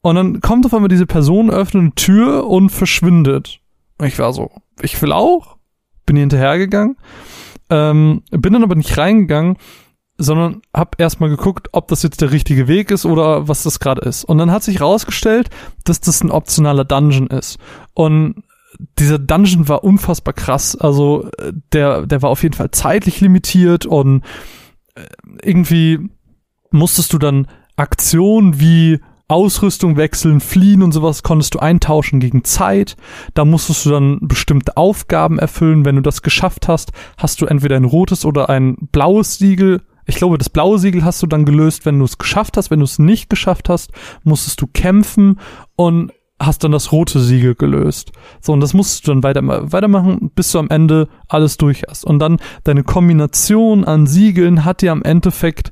[0.02, 3.60] Und dann kommt auf einmal diese Person, öffnet eine Tür und verschwindet.
[3.98, 5.58] Und ich war so, ich will auch,
[6.06, 6.98] bin hinterhergegangen,
[7.70, 9.58] ähm, bin dann aber nicht reingegangen,
[10.20, 14.02] sondern hab erstmal geguckt, ob das jetzt der richtige Weg ist oder was das gerade
[14.02, 14.26] ist.
[14.26, 15.50] Und dann hat sich rausgestellt,
[15.86, 17.58] dass das ein optionaler Dungeon ist.
[17.94, 18.44] Und
[19.00, 20.76] dieser Dungeon war unfassbar krass.
[20.76, 21.30] Also
[21.74, 24.24] der, der war auf jeden Fall zeitlich limitiert und
[24.96, 25.06] äh,
[25.42, 26.10] irgendwie
[26.72, 29.00] musstest du dann Aktionen wie
[29.30, 32.98] Ausrüstung wechseln, fliehen und sowas konntest du eintauschen gegen Zeit.
[33.36, 35.86] Da musstest du dann bestimmte Aufgaben erfüllen.
[35.86, 39.82] Wenn du das geschafft hast, hast du entweder ein rotes oder ein blaues Siegel.
[40.10, 42.72] Ich glaube, das blaue Siegel hast du dann gelöst, wenn du es geschafft hast.
[42.72, 43.92] Wenn du es nicht geschafft hast,
[44.24, 45.40] musstest du kämpfen
[45.76, 48.12] und hast dann das rote Siegel gelöst.
[48.42, 52.06] So, und das musst du dann weiter, weitermachen, bis du am Ende alles durch hast.
[52.06, 55.72] Und dann deine Kombination an Siegeln hat dir am Endeffekt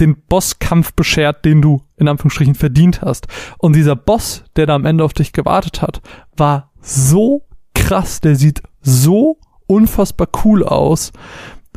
[0.00, 3.28] den Bosskampf beschert, den du in Anführungsstrichen verdient hast.
[3.58, 6.02] Und dieser Boss, der da am Ende auf dich gewartet hat,
[6.36, 9.38] war so krass, der sieht so
[9.68, 11.12] unfassbar cool aus.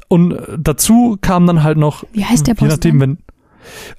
[0.07, 3.17] Und dazu kam dann halt noch, Wie heißt der je Boss nachdem, denn?
[3.17, 3.25] wenn,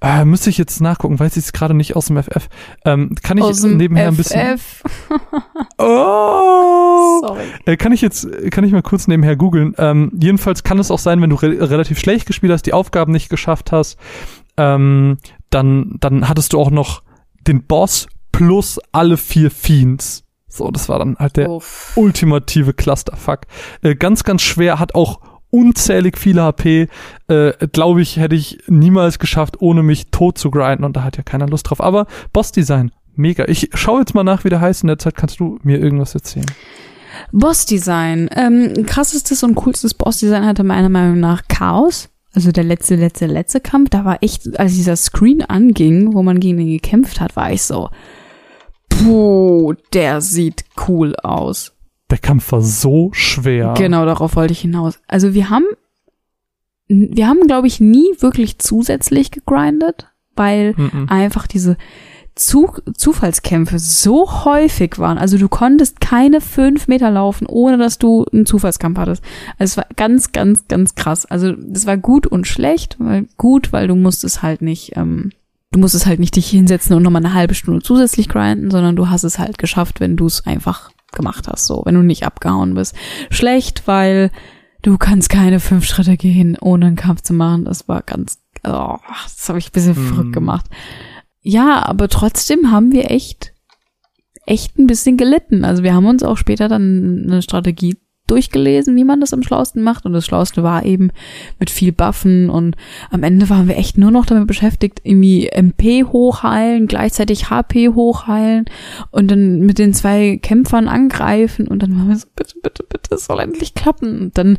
[0.00, 2.48] äh, müsste ich jetzt nachgucken, weiß ich es gerade nicht aus dem FF.
[2.84, 4.58] Ähm, kann ich Aus dem nebenher ein bisschen.
[4.58, 4.82] FF.
[5.78, 7.20] Oh!
[7.20, 7.44] Sorry.
[7.66, 9.74] Äh, kann ich jetzt, kann ich mal kurz nebenher googeln.
[9.76, 13.12] Ähm, jedenfalls kann es auch sein, wenn du re relativ schlecht gespielt hast, die Aufgaben
[13.12, 13.98] nicht geschafft hast,
[14.56, 15.18] ähm,
[15.50, 17.02] dann, dann hattest du auch noch
[17.46, 20.24] den Boss plus alle vier Fiends.
[20.48, 21.92] So, das war dann halt der Uff.
[21.96, 23.40] ultimative Clusterfuck.
[23.82, 25.20] Äh, ganz, ganz schwer, hat auch
[25.50, 26.88] unzählig viele HP.
[27.28, 31.16] Äh, Glaube ich, hätte ich niemals geschafft, ohne mich tot zu grinden und da hat
[31.16, 31.80] ja keiner Lust drauf.
[31.80, 33.44] Aber Bossdesign, mega.
[33.48, 34.82] Ich schaue jetzt mal nach, wie der heißt.
[34.82, 36.46] In der Zeit kannst du mir irgendwas erzählen.
[37.32, 38.28] Bossdesign.
[38.34, 42.10] Ähm, krassestes und coolstes Bossdesign hatte meiner Meinung nach Chaos.
[42.34, 46.38] Also der letzte, letzte, letzte Kampf, da war echt, als dieser Screen anging, wo man
[46.38, 47.88] gegen ihn gekämpft hat, war ich so,
[48.90, 51.72] puh, der sieht cool aus.
[52.10, 53.74] Der Kampf war so schwer.
[53.76, 55.00] Genau, darauf wollte ich hinaus.
[55.08, 55.66] Also wir haben,
[56.86, 61.08] wir haben, glaube ich, nie wirklich zusätzlich gegrindet, weil mm -mm.
[61.08, 61.76] einfach diese
[62.36, 65.16] zu Zufallskämpfe so häufig waren.
[65.16, 69.24] Also du konntest keine fünf Meter laufen, ohne dass du einen Zufallskampf hattest.
[69.58, 71.24] Also es war ganz, ganz, ganz krass.
[71.24, 72.96] Also das war gut und schlecht.
[72.98, 75.32] Weil gut, weil du musstest halt nicht, ähm,
[75.72, 79.08] du musstest halt nicht dich hinsetzen und nochmal eine halbe Stunde zusätzlich grinden, sondern du
[79.08, 82.74] hast es halt geschafft, wenn du es einfach gemacht hast, so, wenn du nicht abgehauen
[82.74, 82.94] bist.
[83.30, 84.30] Schlecht, weil
[84.82, 87.64] du kannst keine fünf Schritte gehen, ohne einen Kampf zu machen.
[87.64, 90.08] Das war ganz, oh, das habe ich ein bisschen mm.
[90.08, 90.66] verrückt gemacht.
[91.40, 93.52] Ja, aber trotzdem haben wir echt,
[94.46, 95.64] echt ein bisschen gelitten.
[95.64, 97.96] Also wir haben uns auch später dann eine Strategie
[98.26, 100.04] durchgelesen, wie man das am schlausten macht.
[100.04, 101.10] Und das Schlauste war eben
[101.58, 102.50] mit viel Buffen.
[102.50, 102.76] Und
[103.10, 108.66] am Ende waren wir echt nur noch damit beschäftigt, irgendwie MP hochheilen, gleichzeitig HP hochheilen
[109.10, 111.68] und dann mit den zwei Kämpfern angreifen.
[111.68, 114.20] Und dann waren wir so, bitte, bitte, bitte, es soll endlich klappen.
[114.20, 114.58] Und dann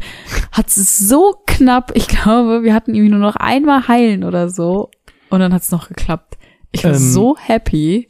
[0.52, 4.90] hat es so knapp, ich glaube, wir hatten irgendwie nur noch einmal heilen oder so.
[5.30, 6.38] Und dann hat es noch geklappt.
[6.72, 8.08] Ich war ähm, so happy.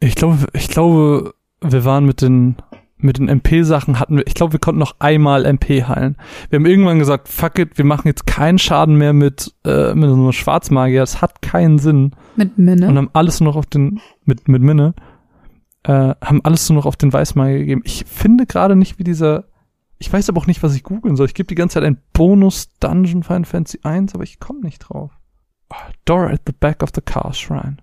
[0.00, 2.56] Ich glaube, ich glaube, wir waren mit den
[3.02, 6.16] mit den MP-Sachen hatten wir, ich glaube, wir konnten noch einmal MP heilen.
[6.50, 10.08] Wir haben irgendwann gesagt, fuck it, wir machen jetzt keinen Schaden mehr mit, äh, mit
[10.08, 11.00] so einem Schwarzmagier.
[11.00, 12.12] Das hat keinen Sinn.
[12.36, 12.88] Mit Minne.
[12.88, 14.94] Und haben alles nur noch auf den, mit, mit Minne,
[15.84, 17.82] äh, haben alles nur noch auf den Weißmagier gegeben.
[17.84, 19.44] Ich finde gerade nicht, wie dieser,
[19.98, 21.26] ich weiß aber auch nicht, was ich googeln soll.
[21.26, 24.78] Ich gebe die ganze Zeit einen Bonus Dungeon Final Fantasy 1, aber ich komme nicht
[24.78, 25.12] drauf.
[25.70, 27.78] Oh, Door at the back of the Car Shrine.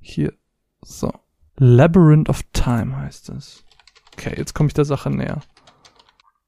[0.00, 0.32] Hier.
[0.82, 1.12] So.
[1.56, 3.63] Labyrinth of Time heißt es.
[4.16, 5.40] Okay, jetzt komme ich der Sache näher.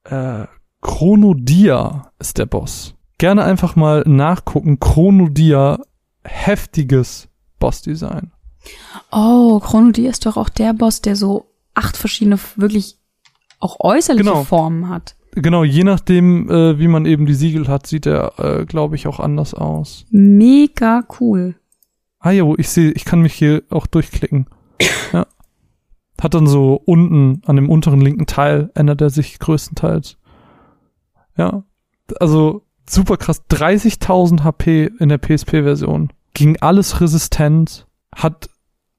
[0.05, 0.47] Äh,
[0.81, 2.95] Chronodia ist der Boss.
[3.19, 4.79] Gerne einfach mal nachgucken.
[4.79, 5.81] Chronodia,
[6.23, 7.29] heftiges
[7.59, 8.33] Bossdesign.
[9.11, 12.99] Oh, Chronodia ist doch auch der Boss, der so acht verschiedene, wirklich
[13.59, 14.45] auch äußerliche genau.
[14.45, 15.17] Formen hat.
[15.33, 19.07] Genau, je nachdem, äh, wie man eben die Siegel hat, sieht er, äh, glaube ich,
[19.07, 20.07] auch anders aus.
[20.11, 21.57] Mega cool.
[22.19, 24.47] Ah ja, ich sehe, ich kann mich hier auch durchklicken.
[25.13, 25.27] Ja.
[26.21, 30.17] Hat dann so unten an dem unteren linken Teil ändert er sich größtenteils.
[31.37, 31.65] Ja.
[32.21, 33.43] Also super krass.
[33.51, 36.13] 30.000 HP in der PSP-Version.
[36.35, 37.87] Ging alles resistent.
[38.15, 38.49] Hat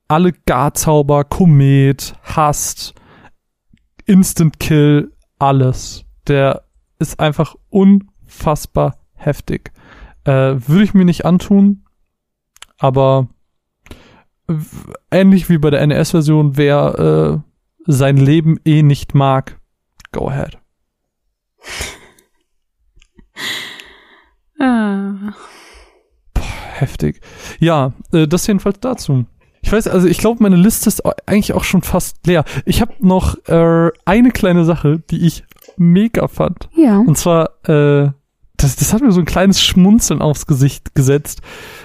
[0.07, 2.94] alle Garzauber, Komet, Hast,
[4.06, 6.06] Instant Kill, alles.
[6.27, 6.64] Der
[6.99, 9.72] ist einfach unfassbar heftig.
[10.23, 11.84] Äh, Würde ich mir nicht antun,
[12.77, 13.27] aber
[15.11, 17.43] ähnlich wie bei der NES-Version, wer
[17.87, 19.59] äh, sein Leben eh nicht mag,
[20.11, 20.57] go ahead.
[24.59, 25.33] ah.
[26.33, 26.43] Boah,
[26.73, 27.21] heftig.
[27.59, 29.25] Ja, äh, das jedenfalls dazu.
[29.61, 32.45] Ich weiß, also ich glaube, meine Liste ist eigentlich auch schon fast leer.
[32.65, 35.43] Ich habe noch äh, eine kleine Sache, die ich
[35.77, 36.69] mega fand.
[36.75, 36.99] Ja.
[36.99, 38.11] Und zwar, äh,
[38.57, 41.41] das, das hat mir so ein kleines Schmunzeln aufs Gesicht gesetzt.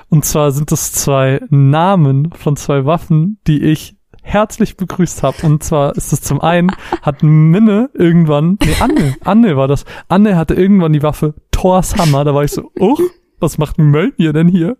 [0.09, 5.37] Und zwar sind das zwei Namen von zwei Waffen, die ich herzlich begrüßt habe.
[5.43, 6.73] Und zwar ist es zum einen,
[7.03, 9.85] hat Minne irgendwann, nee, Anne, Anne war das.
[10.09, 12.25] Anne hatte irgendwann die Waffe Thors Hammer.
[12.25, 12.97] Da war ich so, oh,
[13.39, 14.77] was macht Mölnir denn hier?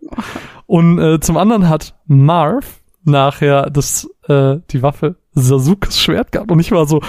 [0.65, 6.51] Und äh, zum anderen hat Marv nachher das, äh, die Waffe Sasukes Schwert gehabt.
[6.51, 7.01] Und ich war so,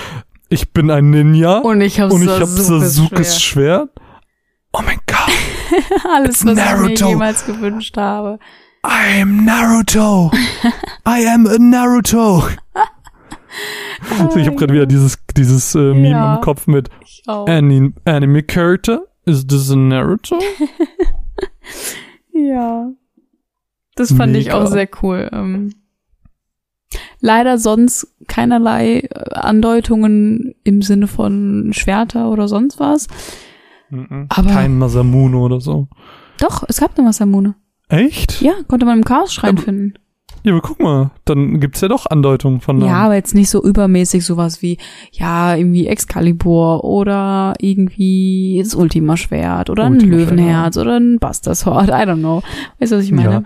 [0.49, 1.59] ich bin ein Ninja.
[1.59, 3.89] Und ich habe Sasukes, hab Sasukes Schwert.
[3.89, 4.04] Schwert.
[4.77, 6.05] Oh mein Gott.
[6.13, 6.93] Alles, was Naruto.
[6.93, 8.41] ich mir jemals gewünscht habe.
[8.85, 10.33] I am Naruto.
[11.09, 12.43] I am a Naruto.
[14.37, 16.91] ich habe gerade wieder dieses dieses äh, Meme ja, im Kopf mit
[17.27, 19.07] Anime, Anime Character.
[19.27, 20.41] Is this a Naruto?
[22.33, 22.91] ja.
[23.95, 24.41] Das fand Mega.
[24.41, 25.31] ich auch sehr cool.
[25.33, 25.73] Ähm,
[27.21, 33.07] leider sonst keinerlei äh, Andeutungen im Sinne von Schwerter oder sonst was.
[33.95, 34.27] Mhm.
[34.29, 35.89] Aber Kein Masamune oder so.
[36.39, 37.55] Doch, es gab eine Masamune.
[37.89, 38.41] Echt?
[38.41, 39.95] Ja, konnte man im Chaos-Schrein finden.
[40.43, 43.63] Ja, aber guck mal, dann gibt's ja doch Andeutungen von Ja, aber jetzt nicht so
[43.63, 44.77] übermäßig sowas wie,
[45.13, 52.05] ja, irgendwie Excalibur oder irgendwie das Ultima-Schwert oder ein Löwenherz oder ein Buster Sword, I
[52.05, 52.43] don't know.
[52.79, 53.33] Weißt du, was ich meine?
[53.33, 53.43] Ja.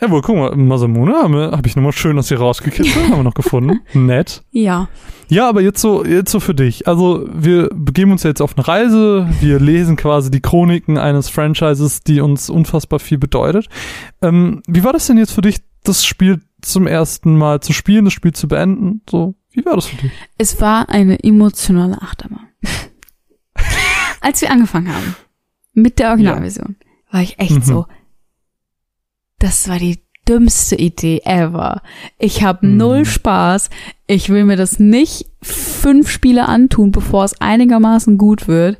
[0.00, 3.34] Jawohl, guck mal, Masamune habe hab ich nochmal schön aus hier rausgekitzelt, haben wir noch
[3.34, 3.80] gefunden.
[3.94, 4.44] Nett.
[4.52, 4.88] Ja.
[5.28, 6.86] Ja, aber jetzt so, jetzt so für dich.
[6.86, 9.28] Also, wir begeben uns jetzt auf eine Reise.
[9.40, 13.68] Wir lesen quasi die Chroniken eines Franchises, die uns unfassbar viel bedeutet.
[14.22, 18.04] Ähm, wie war das denn jetzt für dich, das Spiel zum ersten Mal zu spielen,
[18.04, 19.02] das Spiel zu beenden?
[19.10, 20.12] So, wie war das für dich?
[20.38, 22.46] Es war eine emotionale Achterbahn.
[24.20, 25.16] Als wir angefangen haben
[25.72, 27.12] mit der Originalversion, ja.
[27.12, 27.62] war ich echt mhm.
[27.62, 27.86] so,
[29.38, 29.98] das war die
[30.28, 31.82] dümmste Idee ever.
[32.18, 32.76] Ich habe mhm.
[32.76, 33.70] null Spaß.
[34.06, 38.78] Ich will mir das nicht fünf Spiele antun, bevor es einigermaßen gut wird.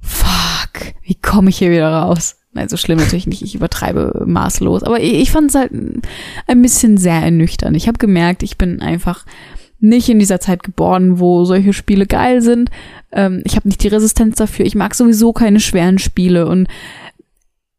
[0.00, 2.36] Fuck, wie komme ich hier wieder raus?
[2.52, 3.42] Nein, so schlimm natürlich nicht.
[3.42, 4.82] Ich übertreibe maßlos.
[4.82, 7.76] Aber ich, ich fand es halt ein bisschen sehr ernüchternd.
[7.76, 9.24] Ich habe gemerkt, ich bin einfach
[9.78, 12.70] nicht in dieser Zeit geboren, wo solche Spiele geil sind.
[13.12, 14.64] Ähm, ich habe nicht die Resistenz dafür.
[14.64, 16.66] Ich mag sowieso keine schweren Spiele und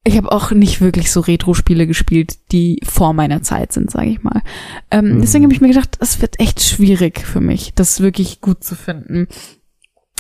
[0.08, 4.24] ich habe auch nicht wirklich so Retro-Spiele gespielt, die vor meiner Zeit sind, sage ich
[4.24, 4.42] mal.
[4.90, 5.22] Ähm, mhm.
[5.22, 8.76] Deswegen habe ich mir gedacht, es wird echt schwierig für mich, das wirklich gut zu
[8.76, 9.28] finden.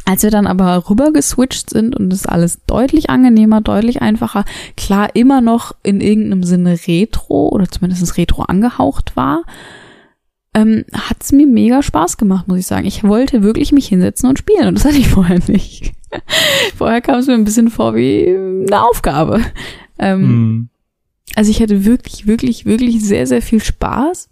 [0.05, 4.45] Als wir dann aber rüber geswitcht sind und es alles deutlich angenehmer, deutlich einfacher,
[4.75, 9.43] klar immer noch in irgendeinem Sinne Retro oder zumindest Retro angehaucht war,
[10.53, 12.85] ähm, hat es mir mega Spaß gemacht, muss ich sagen.
[12.85, 15.93] Ich wollte wirklich mich hinsetzen und spielen und das hatte ich vorher nicht.
[16.75, 19.41] vorher kam es mir ein bisschen vor wie eine Aufgabe.
[19.99, 20.69] Ähm, mm.
[21.35, 24.29] Also ich hatte wirklich, wirklich, wirklich sehr, sehr viel Spaß.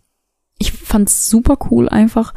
[0.58, 2.34] Ich fand's super cool einfach.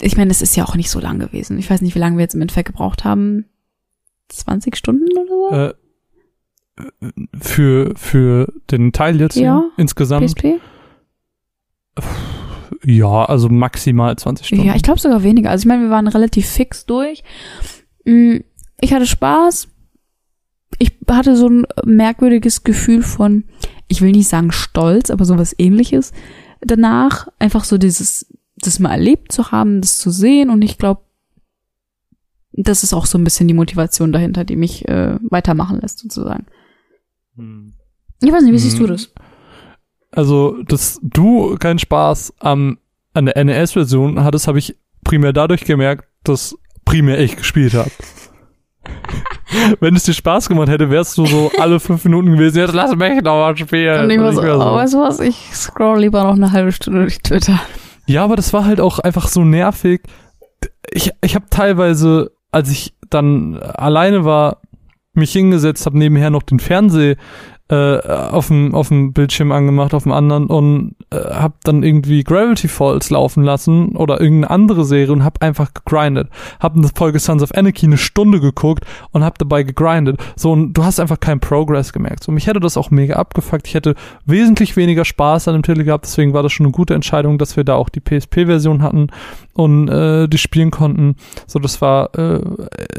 [0.00, 1.58] Ich meine, es ist ja auch nicht so lang gewesen.
[1.58, 3.46] Ich weiß nicht, wie lange wir jetzt im Endeffekt gebraucht haben.
[4.28, 5.56] 20 Stunden oder so?
[5.56, 5.74] Äh,
[7.40, 10.26] für, für den Teil jetzt ja, insgesamt?
[10.26, 10.60] PSP?
[12.84, 14.64] Ja, also maximal 20 Stunden.
[14.64, 15.50] Ja, ich glaube sogar weniger.
[15.50, 17.22] Also ich meine, wir waren relativ fix durch.
[18.04, 18.38] Mm,
[18.80, 19.68] ich hatte Spaß.
[20.78, 23.44] Ich hatte so ein merkwürdiges Gefühl von,
[23.88, 26.12] ich will nicht sagen Stolz, aber sowas ähnliches
[26.60, 27.28] danach.
[27.38, 28.26] Einfach so dieses,
[28.56, 30.50] das mal erlebt zu haben, das zu sehen.
[30.50, 31.02] Und ich glaube,
[32.52, 36.46] das ist auch so ein bisschen die Motivation dahinter, die mich äh, weitermachen lässt, sozusagen.
[37.36, 37.74] Hm.
[38.22, 38.86] Ich weiß nicht, wie siehst hm.
[38.86, 39.12] du das?
[40.10, 42.78] Also, dass du keinen Spaß am,
[43.14, 47.90] an der NES-Version hattest, habe ich primär dadurch gemerkt, dass primär ich gespielt habe.
[49.80, 52.94] Wenn es dir Spaß gemacht hätte, wärst du so alle fünf Minuten gewesen, jetzt lass
[52.96, 54.04] mich noch mal spielen.
[54.04, 54.40] Und ich war so.
[54.42, 57.60] Oh, weißt du was, ich scroll lieber noch eine halbe Stunde durch Twitter.
[58.06, 60.02] Ja, aber das war halt auch einfach so nervig.
[60.90, 64.62] Ich, ich habe teilweise, als ich dann alleine war,
[65.14, 67.16] mich hingesetzt, habe nebenher noch den Fernseher
[67.68, 72.24] äh, auf dem auf dem Bildschirm angemacht, auf dem anderen und äh, habe dann irgendwie
[72.24, 76.28] Gravity Falls laufen lassen oder irgendeine andere Serie und habe einfach gegrindet.
[76.60, 80.20] Hab eine Folge Sons of Anarchy eine Stunde geguckt und habe dabei gegrindet.
[80.36, 82.24] So und du hast einfach keinen Progress gemerkt.
[82.24, 83.66] So mich hätte das auch mega abgefuckt.
[83.68, 83.94] Ich hätte
[84.24, 87.56] wesentlich weniger Spaß an dem Titel gehabt, deswegen war das schon eine gute Entscheidung, dass
[87.56, 89.08] wir da auch die PSP-Version hatten
[89.54, 91.16] und äh, die spielen konnten.
[91.46, 92.40] So das war äh,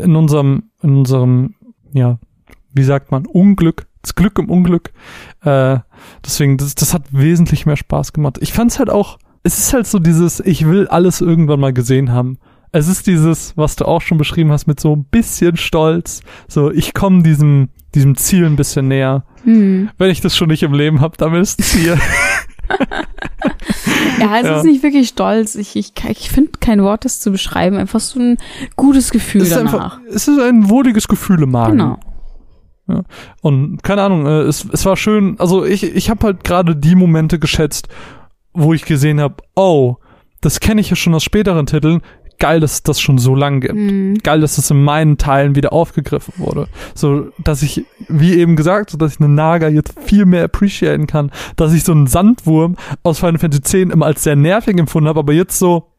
[0.02, 1.56] in unserem in unserem
[1.94, 2.20] ja
[2.74, 4.92] wie sagt man Unglück das Glück im Unglück.
[5.44, 5.80] Äh,
[6.24, 8.38] deswegen, das, das hat wesentlich mehr Spaß gemacht.
[8.42, 12.12] Ich fand's halt auch, es ist halt so dieses, ich will alles irgendwann mal gesehen
[12.12, 12.38] haben.
[12.72, 16.22] Es ist dieses, was du auch schon beschrieben hast, mit so ein bisschen Stolz.
[16.48, 19.24] So, ich komme diesem, diesem Ziel ein bisschen näher.
[19.46, 19.90] Mhm.
[19.98, 21.98] Wenn ich das schon nicht im Leben habe, dann ist es Ziel.
[24.20, 24.58] ja, es ja.
[24.58, 25.56] ist nicht wirklich stolz.
[25.56, 27.78] Ich, ich, ich finde kein Wort, das zu beschreiben.
[27.78, 28.38] Einfach so ein
[28.76, 29.74] gutes Gefühl es danach.
[29.74, 31.78] Einfach, es ist ein wohliges Gefühl im Magen.
[31.78, 32.00] Genau.
[32.88, 33.04] Ja.
[33.42, 36.96] Und keine Ahnung, äh, es, es war schön, also ich, ich habe halt gerade die
[36.96, 37.88] Momente geschätzt,
[38.54, 39.98] wo ich gesehen habe, oh,
[40.42, 42.02] das kenne ich ja schon aus späteren Titeln.
[42.40, 43.76] Geil, dass es das schon so lang gibt.
[43.76, 44.16] Mhm.
[44.22, 46.68] Geil, dass es in meinen Teilen wieder aufgegriffen wurde.
[46.94, 51.08] So, dass ich, wie eben gesagt, so dass ich eine Naga jetzt viel mehr appreciaten
[51.08, 51.32] kann.
[51.56, 55.20] Dass ich so einen Sandwurm aus Final Fantasy X immer als sehr nervig empfunden habe,
[55.20, 55.92] aber jetzt so,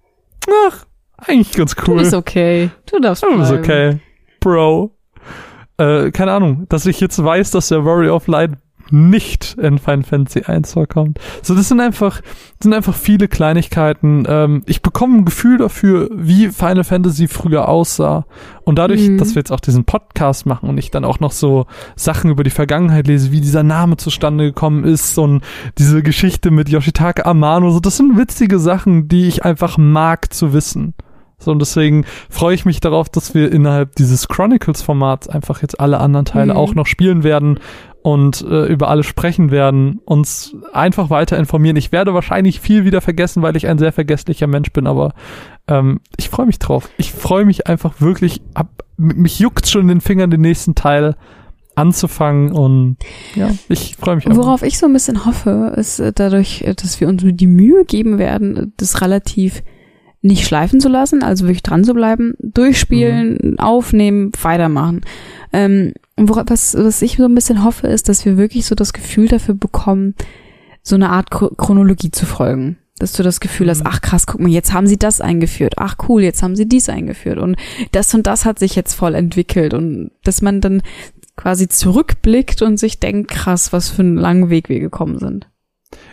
[0.66, 0.84] ach,
[1.16, 1.96] eigentlich ganz cool.
[1.96, 2.68] Du bist okay.
[2.90, 4.00] Du darfst Du bist okay.
[4.40, 4.94] Bro
[5.78, 8.52] äh, keine Ahnung, dass ich jetzt weiß, dass der Warrior of Light
[8.90, 11.18] nicht in Final Fantasy 1 vorkommt.
[11.42, 12.20] So, das sind einfach,
[12.60, 14.24] sind einfach viele Kleinigkeiten.
[14.28, 18.26] Ähm, ich bekomme ein Gefühl dafür, wie Final Fantasy früher aussah.
[18.64, 19.18] Und dadurch, mhm.
[19.18, 22.44] dass wir jetzt auch diesen Podcast machen und ich dann auch noch so Sachen über
[22.44, 25.42] die Vergangenheit lese, wie dieser Name zustande gekommen ist und
[25.78, 30.52] diese Geschichte mit Yoshitaka Amano, so, das sind witzige Sachen, die ich einfach mag zu
[30.52, 30.94] wissen.
[31.44, 36.00] So, und deswegen freue ich mich darauf, dass wir innerhalb dieses Chronicles-Formats einfach jetzt alle
[36.00, 36.58] anderen Teile mhm.
[36.58, 37.60] auch noch spielen werden
[38.02, 41.76] und äh, über alle sprechen werden, uns einfach weiter informieren.
[41.76, 45.14] Ich werde wahrscheinlich viel wieder vergessen, weil ich ein sehr vergesslicher Mensch bin, aber
[45.68, 46.90] ähm, ich freue mich drauf.
[46.98, 48.84] Ich freue mich einfach wirklich ab.
[48.98, 51.16] Mich juckt schon in den Fingern den nächsten Teil
[51.76, 52.98] anzufangen und
[53.34, 54.26] ja, ich freue mich.
[54.28, 57.84] Worauf ich so ein bisschen hoffe, ist äh, dadurch, äh, dass wir uns die Mühe
[57.84, 59.62] geben werden, das relativ
[60.24, 63.58] nicht schleifen zu lassen, also wirklich dran zu bleiben, durchspielen, mhm.
[63.58, 65.02] aufnehmen, weitermachen.
[65.52, 69.28] Ähm, was, was ich so ein bisschen hoffe, ist, dass wir wirklich so das Gefühl
[69.28, 70.14] dafür bekommen,
[70.82, 72.78] so eine Art Chronologie zu folgen.
[72.98, 73.88] Dass du das Gefühl hast, mhm.
[73.88, 75.74] ach krass, guck mal, jetzt haben sie das eingeführt.
[75.76, 77.38] Ach cool, jetzt haben sie dies eingeführt.
[77.38, 77.56] Und
[77.92, 79.74] das und das hat sich jetzt voll entwickelt.
[79.74, 80.80] Und dass man dann
[81.36, 85.50] quasi zurückblickt und sich denkt, krass, was für einen langen Weg wir gekommen sind.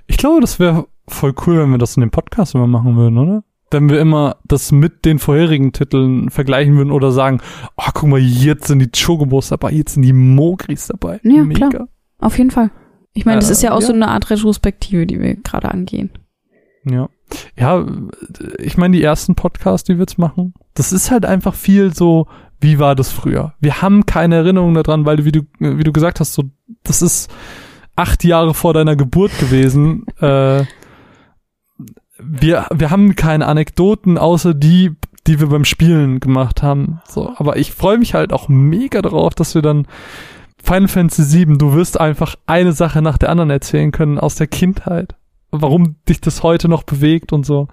[0.07, 3.17] Ich glaube, das wäre voll cool, wenn wir das in dem Podcast immer machen würden,
[3.17, 3.43] oder?
[3.72, 7.41] Wenn wir immer das mit den vorherigen Titeln vergleichen würden oder sagen,
[7.77, 11.19] oh, guck mal, jetzt sind die Chocobos dabei, jetzt sind die Mogris dabei.
[11.23, 11.69] Ja, Mega.
[11.69, 11.88] klar.
[12.19, 12.72] Auf jeden Fall.
[13.14, 13.88] Ich meine, das äh, ist ja auch ja.
[13.88, 16.11] so eine Art Retrospektive, die wir gerade angehen.
[16.85, 17.10] Ja.
[17.57, 17.85] Ja,
[18.57, 22.27] ich meine, die ersten Podcasts, die wir jetzt machen, das ist halt einfach viel so,
[22.60, 23.53] wie war das früher?
[23.60, 26.43] Wir haben keine Erinnerung daran, weil wie du, wie du gesagt hast, so,
[26.84, 27.31] das ist
[27.95, 30.06] acht Jahre vor deiner Geburt gewesen.
[30.19, 30.65] äh,
[32.23, 34.95] wir, wir haben keine Anekdoten, außer die,
[35.27, 37.02] die wir beim Spielen gemacht haben.
[37.07, 39.88] So, aber ich freue mich halt auch mega darauf, dass wir dann
[40.64, 44.48] Final Fantasy VII, du wirst einfach eine Sache nach der anderen erzählen können aus der
[44.48, 45.15] Kindheit.
[45.52, 47.68] Warum dich das heute noch bewegt und so.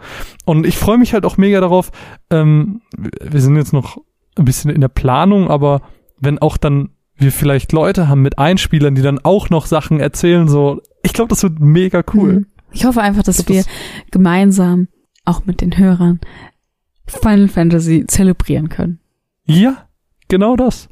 [0.45, 1.93] Und ich freue mich halt auch mega darauf.
[2.31, 3.99] Ähm, wir sind jetzt noch
[4.37, 5.83] ein bisschen in der Planung, aber
[6.19, 10.49] wenn auch dann wir vielleicht Leute haben mit Einspielern, die dann auch noch Sachen erzählen,
[10.49, 12.33] so, ich glaube, das wird mega cool.
[12.33, 12.47] Mhm.
[12.73, 13.65] Ich hoffe einfach, dass wir
[14.11, 14.89] gemeinsam,
[15.24, 16.20] auch mit den Hörern,
[17.07, 19.01] Final Fantasy zelebrieren können.
[19.45, 19.89] Ja,
[20.28, 20.89] genau das.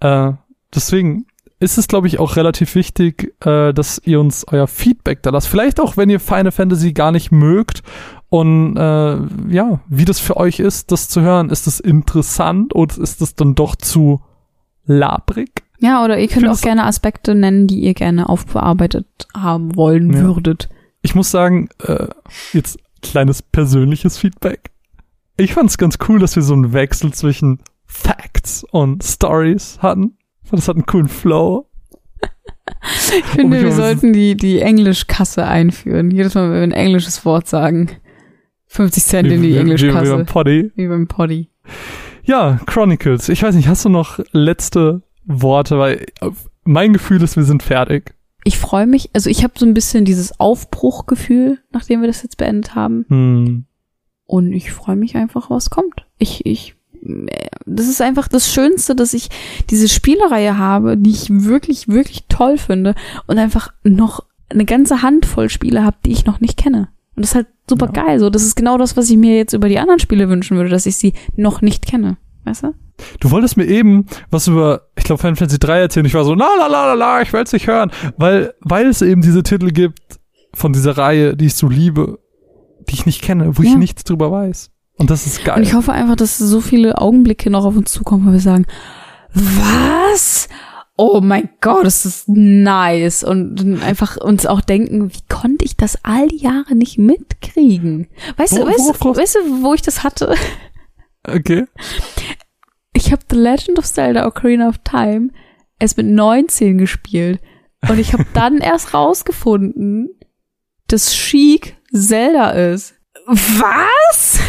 [0.00, 0.32] Äh,
[0.74, 1.26] deswegen
[1.60, 5.48] ist es, glaube ich, auch relativ wichtig, äh, dass ihr uns euer Feedback da lasst.
[5.48, 7.82] Vielleicht auch, wenn ihr Final Fantasy gar nicht mögt
[8.30, 9.16] und äh,
[9.50, 11.50] ja, wie das für euch ist, das zu hören.
[11.50, 14.20] Ist das interessant oder ist das dann doch zu
[14.84, 15.64] labrig?
[15.80, 20.22] Ja, oder ihr könnt auch gerne Aspekte nennen, die ihr gerne aufbearbeitet haben wollen ja.
[20.22, 20.68] würdet.
[21.08, 22.08] Ich muss sagen, äh,
[22.52, 24.72] jetzt kleines persönliches Feedback.
[25.38, 30.18] Ich fand es ganz cool, dass wir so einen Wechsel zwischen Facts und Stories hatten.
[30.50, 31.70] Das hat einen coolen Flow.
[33.18, 36.10] ich finde, wir sollten die, die Englischkasse einführen.
[36.10, 37.88] Jedes Mal, wenn wir ein englisches Wort sagen.
[38.66, 40.04] 50 Cent wie, in die Englischkasse.
[40.04, 40.72] Wie beim Poddy.
[40.74, 41.48] Wie beim Poddy.
[42.24, 43.30] Ja, Chronicles.
[43.30, 45.78] Ich weiß nicht, hast du noch letzte Worte?
[45.78, 46.04] Weil
[46.64, 48.14] mein Gefühl ist, wir sind fertig.
[48.48, 52.38] Ich freue mich, also ich habe so ein bisschen dieses Aufbruchgefühl, nachdem wir das jetzt
[52.38, 53.04] beendet haben.
[53.10, 53.64] Hm.
[54.24, 56.06] Und ich freue mich einfach, was kommt.
[56.16, 56.74] Ich, ich,
[57.66, 59.28] das ist einfach das Schönste, dass ich
[59.68, 62.94] diese Spielereihe habe, die ich wirklich, wirklich toll finde
[63.26, 66.88] und einfach noch eine ganze Handvoll Spiele habe, die ich noch nicht kenne.
[67.16, 68.02] Und das ist halt super ja.
[68.02, 68.18] geil.
[68.18, 70.70] So, das ist genau das, was ich mir jetzt über die anderen Spiele wünschen würde,
[70.70, 72.16] dass ich sie noch nicht kenne.
[72.44, 72.72] Weißt du?
[73.20, 76.06] Du wolltest mir eben was über, ich glaube, Final Fantasy 3 erzählen.
[76.06, 77.90] Ich war so, la la la la la, ich will es nicht hören.
[78.16, 80.00] Weil, weil es eben diese Titel gibt
[80.54, 82.18] von dieser Reihe, die ich so liebe,
[82.88, 83.70] die ich nicht kenne, wo ja.
[83.70, 84.70] ich nichts drüber weiß.
[84.96, 85.56] Und das ist geil.
[85.56, 88.66] Und ich hoffe einfach, dass so viele Augenblicke noch auf uns zukommen, wo wir sagen,
[89.32, 90.48] was?
[90.98, 93.22] oh mein Gott, das ist nice.
[93.24, 98.08] Und einfach uns auch denken, wie konnte ich das all die Jahre nicht mitkriegen?
[98.36, 100.34] Weißt wo, du, weißt, weißt du, wo ich das hatte?
[101.26, 101.66] Okay.
[102.92, 105.30] Ich habe The Legend of Zelda Ocarina of Time
[105.78, 107.40] erst mit 19 gespielt.
[107.88, 110.08] Und ich habe dann erst rausgefunden,
[110.88, 112.94] dass Sheik Zelda ist.
[113.26, 114.40] Was?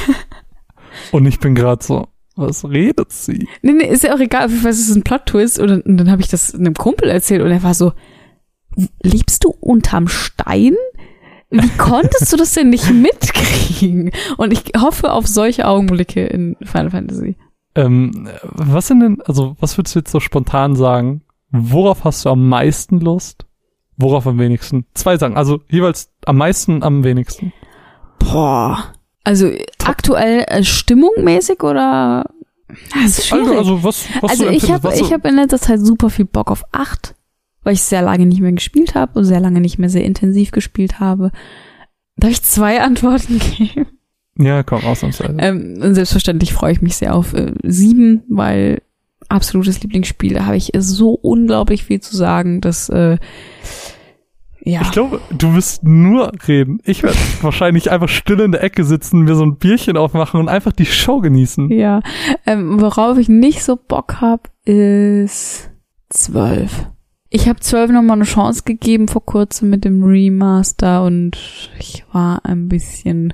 [1.11, 3.47] Und ich bin gerade so, was redet sie?
[3.61, 4.49] Nee, nee, ist ja auch egal.
[4.49, 5.59] Ich weiß, es ist ein Plot-Twist.
[5.59, 7.93] Und, und dann habe ich das einem Kumpel erzählt und er war so,
[9.01, 10.75] lebst du unterm Stein?
[11.49, 14.11] Wie konntest du das denn nicht mitkriegen?
[14.37, 17.37] Und ich hoffe auf solche Augenblicke in Final Fantasy.
[17.79, 21.21] Ähm, was sind denn, also was würdest du jetzt so spontan sagen?
[21.51, 23.45] Worauf hast du am meisten Lust?
[23.97, 24.85] Worauf am wenigsten?
[24.93, 27.53] Zwei Sachen, also jeweils am meisten, am wenigsten.
[28.19, 28.93] Boah.
[29.23, 29.51] Also
[29.83, 32.25] aktuell äh, stimmungmäßig oder?
[32.93, 33.47] Das ist schwierig.
[33.47, 36.51] Also, also was, was also ich habe ich habe in letzter Zeit super viel Bock
[36.51, 37.15] auf acht,
[37.63, 40.51] weil ich sehr lange nicht mehr gespielt habe und sehr lange nicht mehr sehr intensiv
[40.51, 41.31] gespielt habe.
[42.15, 43.87] Darf ich zwei Antworten geben?
[44.39, 45.35] Ja, komm, ausnahmsweise.
[45.37, 48.81] Ähm, selbstverständlich freue ich mich sehr auf äh, sieben, weil
[49.27, 53.17] absolutes Lieblingsspiel, da habe ich so unglaublich viel zu sagen, dass äh,
[54.61, 54.81] ja.
[54.81, 56.79] Ich glaube, du wirst nur reden.
[56.83, 60.49] Ich werde wahrscheinlich einfach still in der Ecke sitzen, mir so ein Bierchen aufmachen und
[60.49, 61.71] einfach die Show genießen.
[61.71, 62.01] Ja.
[62.45, 65.71] Ähm, worauf ich nicht so Bock hab, ist
[66.09, 66.87] zwölf.
[67.29, 71.37] Ich habe zwölf nochmal eine Chance gegeben vor kurzem mit dem Remaster und
[71.79, 73.33] ich war ein bisschen.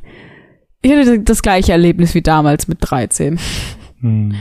[0.85, 3.39] Ich hatte das gleiche Erlebnis wie damals mit 13.
[4.01, 4.35] Hm.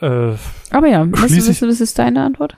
[0.00, 0.32] Äh,
[0.70, 2.56] Aber ja, weißt du, weißt du, was ist deine Antwort?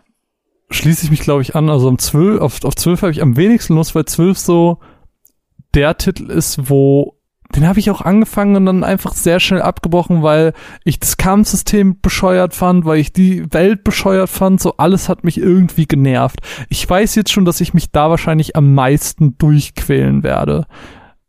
[0.70, 1.68] schließe ich mich, glaube ich, an.
[1.68, 4.78] Also um 12, auf, auf 12 habe ich am wenigsten Lust, weil 12 so
[5.74, 7.18] der Titel ist, wo
[7.56, 10.52] den habe ich auch angefangen und dann einfach sehr schnell abgebrochen, weil
[10.84, 14.60] ich das Kampfsystem bescheuert fand, weil ich die Welt bescheuert fand.
[14.60, 16.40] So alles hat mich irgendwie genervt.
[16.68, 20.66] Ich weiß jetzt schon, dass ich mich da wahrscheinlich am meisten durchquälen werde.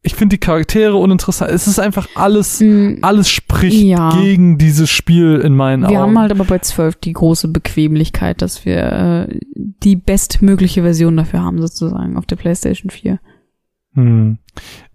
[0.02, 1.52] Ich finde die Charaktere uninteressant.
[1.52, 4.12] Es ist einfach alles, mm, alles spricht ja.
[4.12, 5.96] gegen dieses Spiel in meinen wir Augen.
[5.96, 11.18] Wir haben halt aber bei 12 die große Bequemlichkeit, dass wir äh, die bestmögliche Version
[11.18, 13.20] dafür haben, sozusagen, auf der PlayStation 4.
[13.96, 14.38] Hm.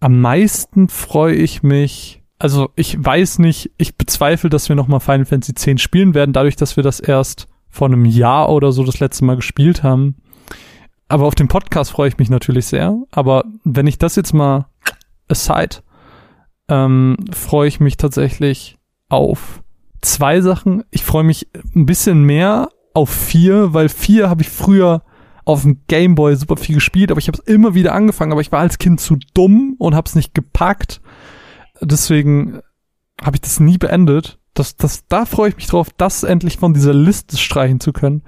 [0.01, 5.26] Am meisten freue ich mich, also ich weiß nicht, ich bezweifle, dass wir nochmal Final
[5.26, 9.01] Fantasy X spielen werden, dadurch, dass wir das erst vor einem Jahr oder so das
[9.01, 10.16] letzte Mal gespielt haben.
[11.09, 12.97] Aber auf den Podcast freue ich mich natürlich sehr.
[13.10, 14.66] Aber wenn ich das jetzt mal
[15.28, 15.82] aside,
[16.68, 18.78] ähm, freue ich mich tatsächlich
[19.09, 19.62] auf
[20.01, 20.84] zwei Sachen.
[20.90, 25.02] Ich freue mich ein bisschen mehr auf vier, weil vier habe ich früher
[25.44, 28.52] auf dem Gameboy super viel gespielt, aber ich habe es immer wieder angefangen, aber ich
[28.52, 31.01] war als Kind zu dumm und habe es nicht gepackt.
[31.80, 32.60] Deswegen
[33.22, 34.38] habe ich das nie beendet.
[34.55, 38.22] Das, das, da freue ich mich drauf, das endlich von dieser Liste streichen zu können.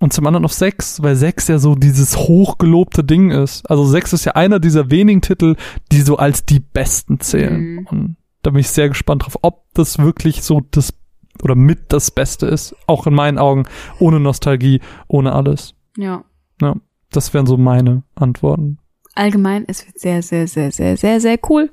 [0.00, 3.68] Und zum anderen auf sechs, weil sechs ja so dieses hochgelobte Ding ist.
[3.70, 5.56] Also sechs ist ja einer dieser wenigen Titel,
[5.92, 7.60] die so als die besten zählen.
[7.60, 7.86] Mhm.
[7.86, 10.94] Und da bin ich sehr gespannt drauf, ob das wirklich so das
[11.42, 12.74] oder mit das Beste ist.
[12.86, 13.64] Auch in meinen Augen,
[13.98, 15.74] ohne Nostalgie, ohne alles.
[15.96, 16.24] Ja.
[16.62, 16.76] Ja,
[17.10, 18.78] das wären so meine Antworten.
[19.14, 21.70] Allgemein, es wird sehr, sehr, sehr, sehr, sehr, sehr cool.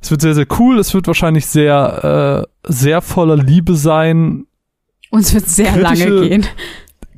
[0.00, 0.78] Es wird sehr, sehr cool.
[0.78, 4.46] Es wird wahrscheinlich sehr, äh, sehr voller Liebe sein.
[5.10, 6.46] Und es wird sehr kritische, lange gehen.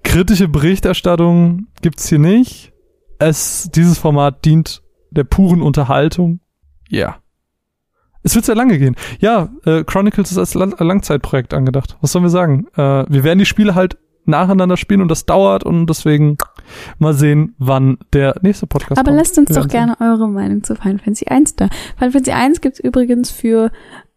[0.04, 2.72] Kritische Berichterstattung gibt's hier nicht.
[3.18, 6.40] Es, dieses Format dient der puren Unterhaltung.
[6.88, 6.98] Ja.
[6.98, 7.16] Yeah.
[8.22, 8.96] Es wird sehr lange gehen.
[9.20, 11.98] Ja, äh, Chronicles ist als Lang Langzeitprojekt angedacht.
[12.00, 12.66] Was sollen wir sagen?
[12.74, 16.38] Äh, wir werden die Spiele halt nacheinander spielen und das dauert und deswegen
[16.98, 19.18] mal sehen, wann der nächste Podcast Aber kommt.
[19.18, 21.68] lasst uns doch gerne eure Meinung zu Final Fantasy 1 da.
[21.98, 23.70] Final Fantasy 1 gibt's übrigens für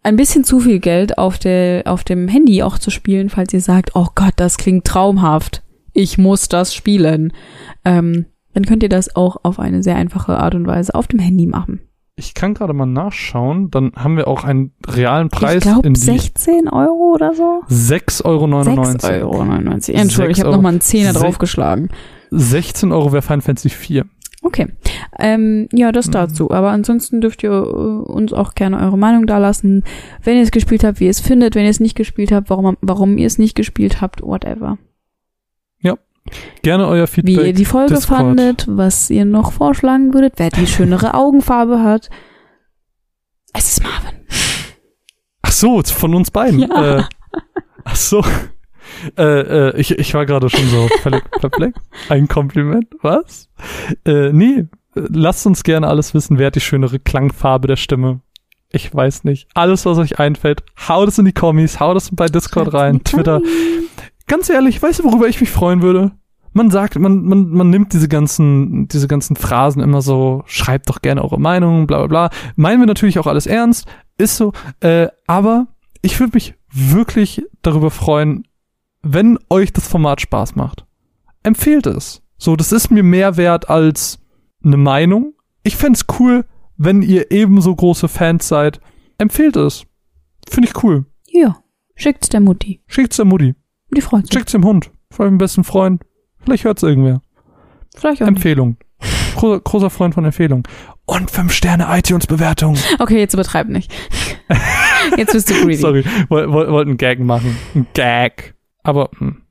[0.04, 3.62] ein bisschen zu viel Geld auf der auf dem Handy auch zu spielen, falls ihr
[3.62, 5.64] sagt, oh Gott, das klingt traumhaft.
[5.98, 7.34] Ich muss das spielen.
[7.84, 11.18] Ähm, dann könnt ihr das auch auf eine sehr einfache Art und Weise auf dem
[11.18, 11.82] Handy machen.
[12.15, 15.65] Ich kann gerade mal nachschauen, dann haben wir auch einen realen Preis.
[15.65, 17.64] Ich glaube 16 Euro oder so.
[17.69, 18.45] 6,99 Euro.
[18.45, 20.02] 6,99 Euro.
[20.02, 21.90] Entschuldigung, ich habe nochmal einen Zehner draufgeschlagen.
[22.30, 24.06] 16 Euro wäre Final Fantasy 4.
[24.44, 24.68] Okay.
[25.18, 26.11] Ähm, ja, das mhm.
[26.11, 26.52] dazu.
[26.52, 29.84] Aber ansonsten dürft ihr äh, uns auch gerne eure Meinung dalassen.
[30.24, 31.56] Wenn ihr es gespielt habt, wie ihr es findet.
[31.56, 34.78] Wenn ihr es nicht gespielt habt, warum, warum ihr es nicht gespielt habt, whatever.
[36.62, 37.38] Gerne euer Feedback.
[37.38, 38.20] Wie ihr die Folge Discord.
[38.20, 42.10] fandet, was ihr noch vorschlagen würdet, wer die schönere Augenfarbe hat.
[43.54, 44.20] Es ist Marvin.
[45.41, 46.60] Ach so, von uns beiden.
[46.60, 46.99] Ja.
[46.99, 47.04] Äh,
[47.86, 48.24] ach so.
[49.18, 51.80] Äh, äh, ich, ich war gerade schon so völlig perplex.
[52.10, 53.49] Ein Kompliment, was?
[54.06, 58.22] Äh, nee, lasst uns gerne alles wissen, wer hat die schönere Klangfarbe der Stimme.
[58.70, 59.48] Ich weiß nicht.
[59.54, 63.41] Alles, was euch einfällt, haut es in die Kommis, haut es bei Discord rein, Twitter.
[64.28, 66.12] Ganz ehrlich, weißt du, worüber ich mich freuen würde?
[66.58, 71.04] Man sagt, man, man, man nimmt diese ganzen, diese ganzen Phrasen immer so, schreibt doch
[71.04, 72.30] gerne eure Meinung, bla bla bla.
[72.56, 75.68] Meinen wir natürlich auch alles ernst, ist so, äh, aber
[76.02, 78.48] ich würde mich wirklich darüber freuen,
[79.04, 80.88] wenn euch das Format Spaß macht.
[81.44, 82.24] Empfehlt es.
[82.40, 84.18] So, das ist mir mehr wert als
[84.64, 85.36] eine Meinung.
[85.62, 86.44] Ich fände cool,
[86.76, 88.82] wenn ihr ebenso große Fans seid.
[89.20, 89.86] Empfehlt es.
[90.50, 91.06] Finde ich cool.
[91.28, 91.62] Ja.
[91.94, 92.82] Schickt's der Mutti.
[92.88, 93.54] Schickt's der Mutti.
[93.96, 94.34] Die freut sich.
[94.34, 94.90] Schickt's dem Hund.
[95.12, 96.02] Vor allem besten Freund.
[96.48, 97.22] Vielleicht hört's irgendwer.
[97.94, 98.28] Vielleicht auch.
[98.28, 98.78] Empfehlung.
[99.36, 100.65] Großer, großer Freund von Empfehlung.
[101.06, 102.78] Und 5 Sterne iTunes-Bewertung.
[102.99, 103.94] Okay, jetzt übertreib nicht.
[105.18, 105.76] jetzt bist du greedy.
[105.76, 107.57] Sorry, wollte wollt, wollt einen Gag machen.
[107.76, 108.56] Ein Gag.
[108.82, 109.41] Aber, hm.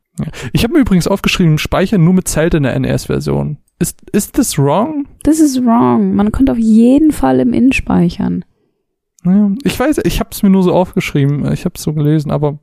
[0.55, 3.59] Ich habe mir übrigens aufgeschrieben, speichern nur mit Zelt in der NES-Version.
[3.79, 5.07] Ist, ist das wrong?
[5.23, 6.15] Das ist wrong.
[6.15, 8.43] Man könnte auf jeden Fall im In speichern.
[9.23, 11.53] Ja, ich weiß, ich habe es mir nur so aufgeschrieben.
[11.53, 12.59] Ich habe es so gelesen, aber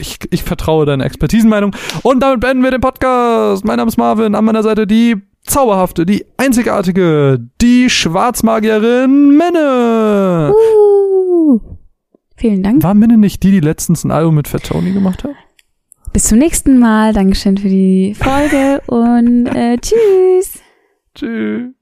[0.00, 1.74] ich, ich vertraue deiner Expertisenmeinung.
[2.02, 3.64] Und damit beenden wir den Podcast.
[3.64, 10.52] Mein Name ist Marvin, an meiner Seite die zauberhafte, die einzigartige, die Schwarzmagierin Menne.
[10.52, 11.60] Uh,
[12.36, 12.82] vielen Dank.
[12.82, 15.32] War Menne nicht die, die letztens ein Album mit Fat Tony gemacht hat?
[16.12, 17.12] Bis zum nächsten Mal.
[17.12, 20.60] Dankeschön für die Folge und äh, tschüss.
[21.14, 21.79] Tschüss.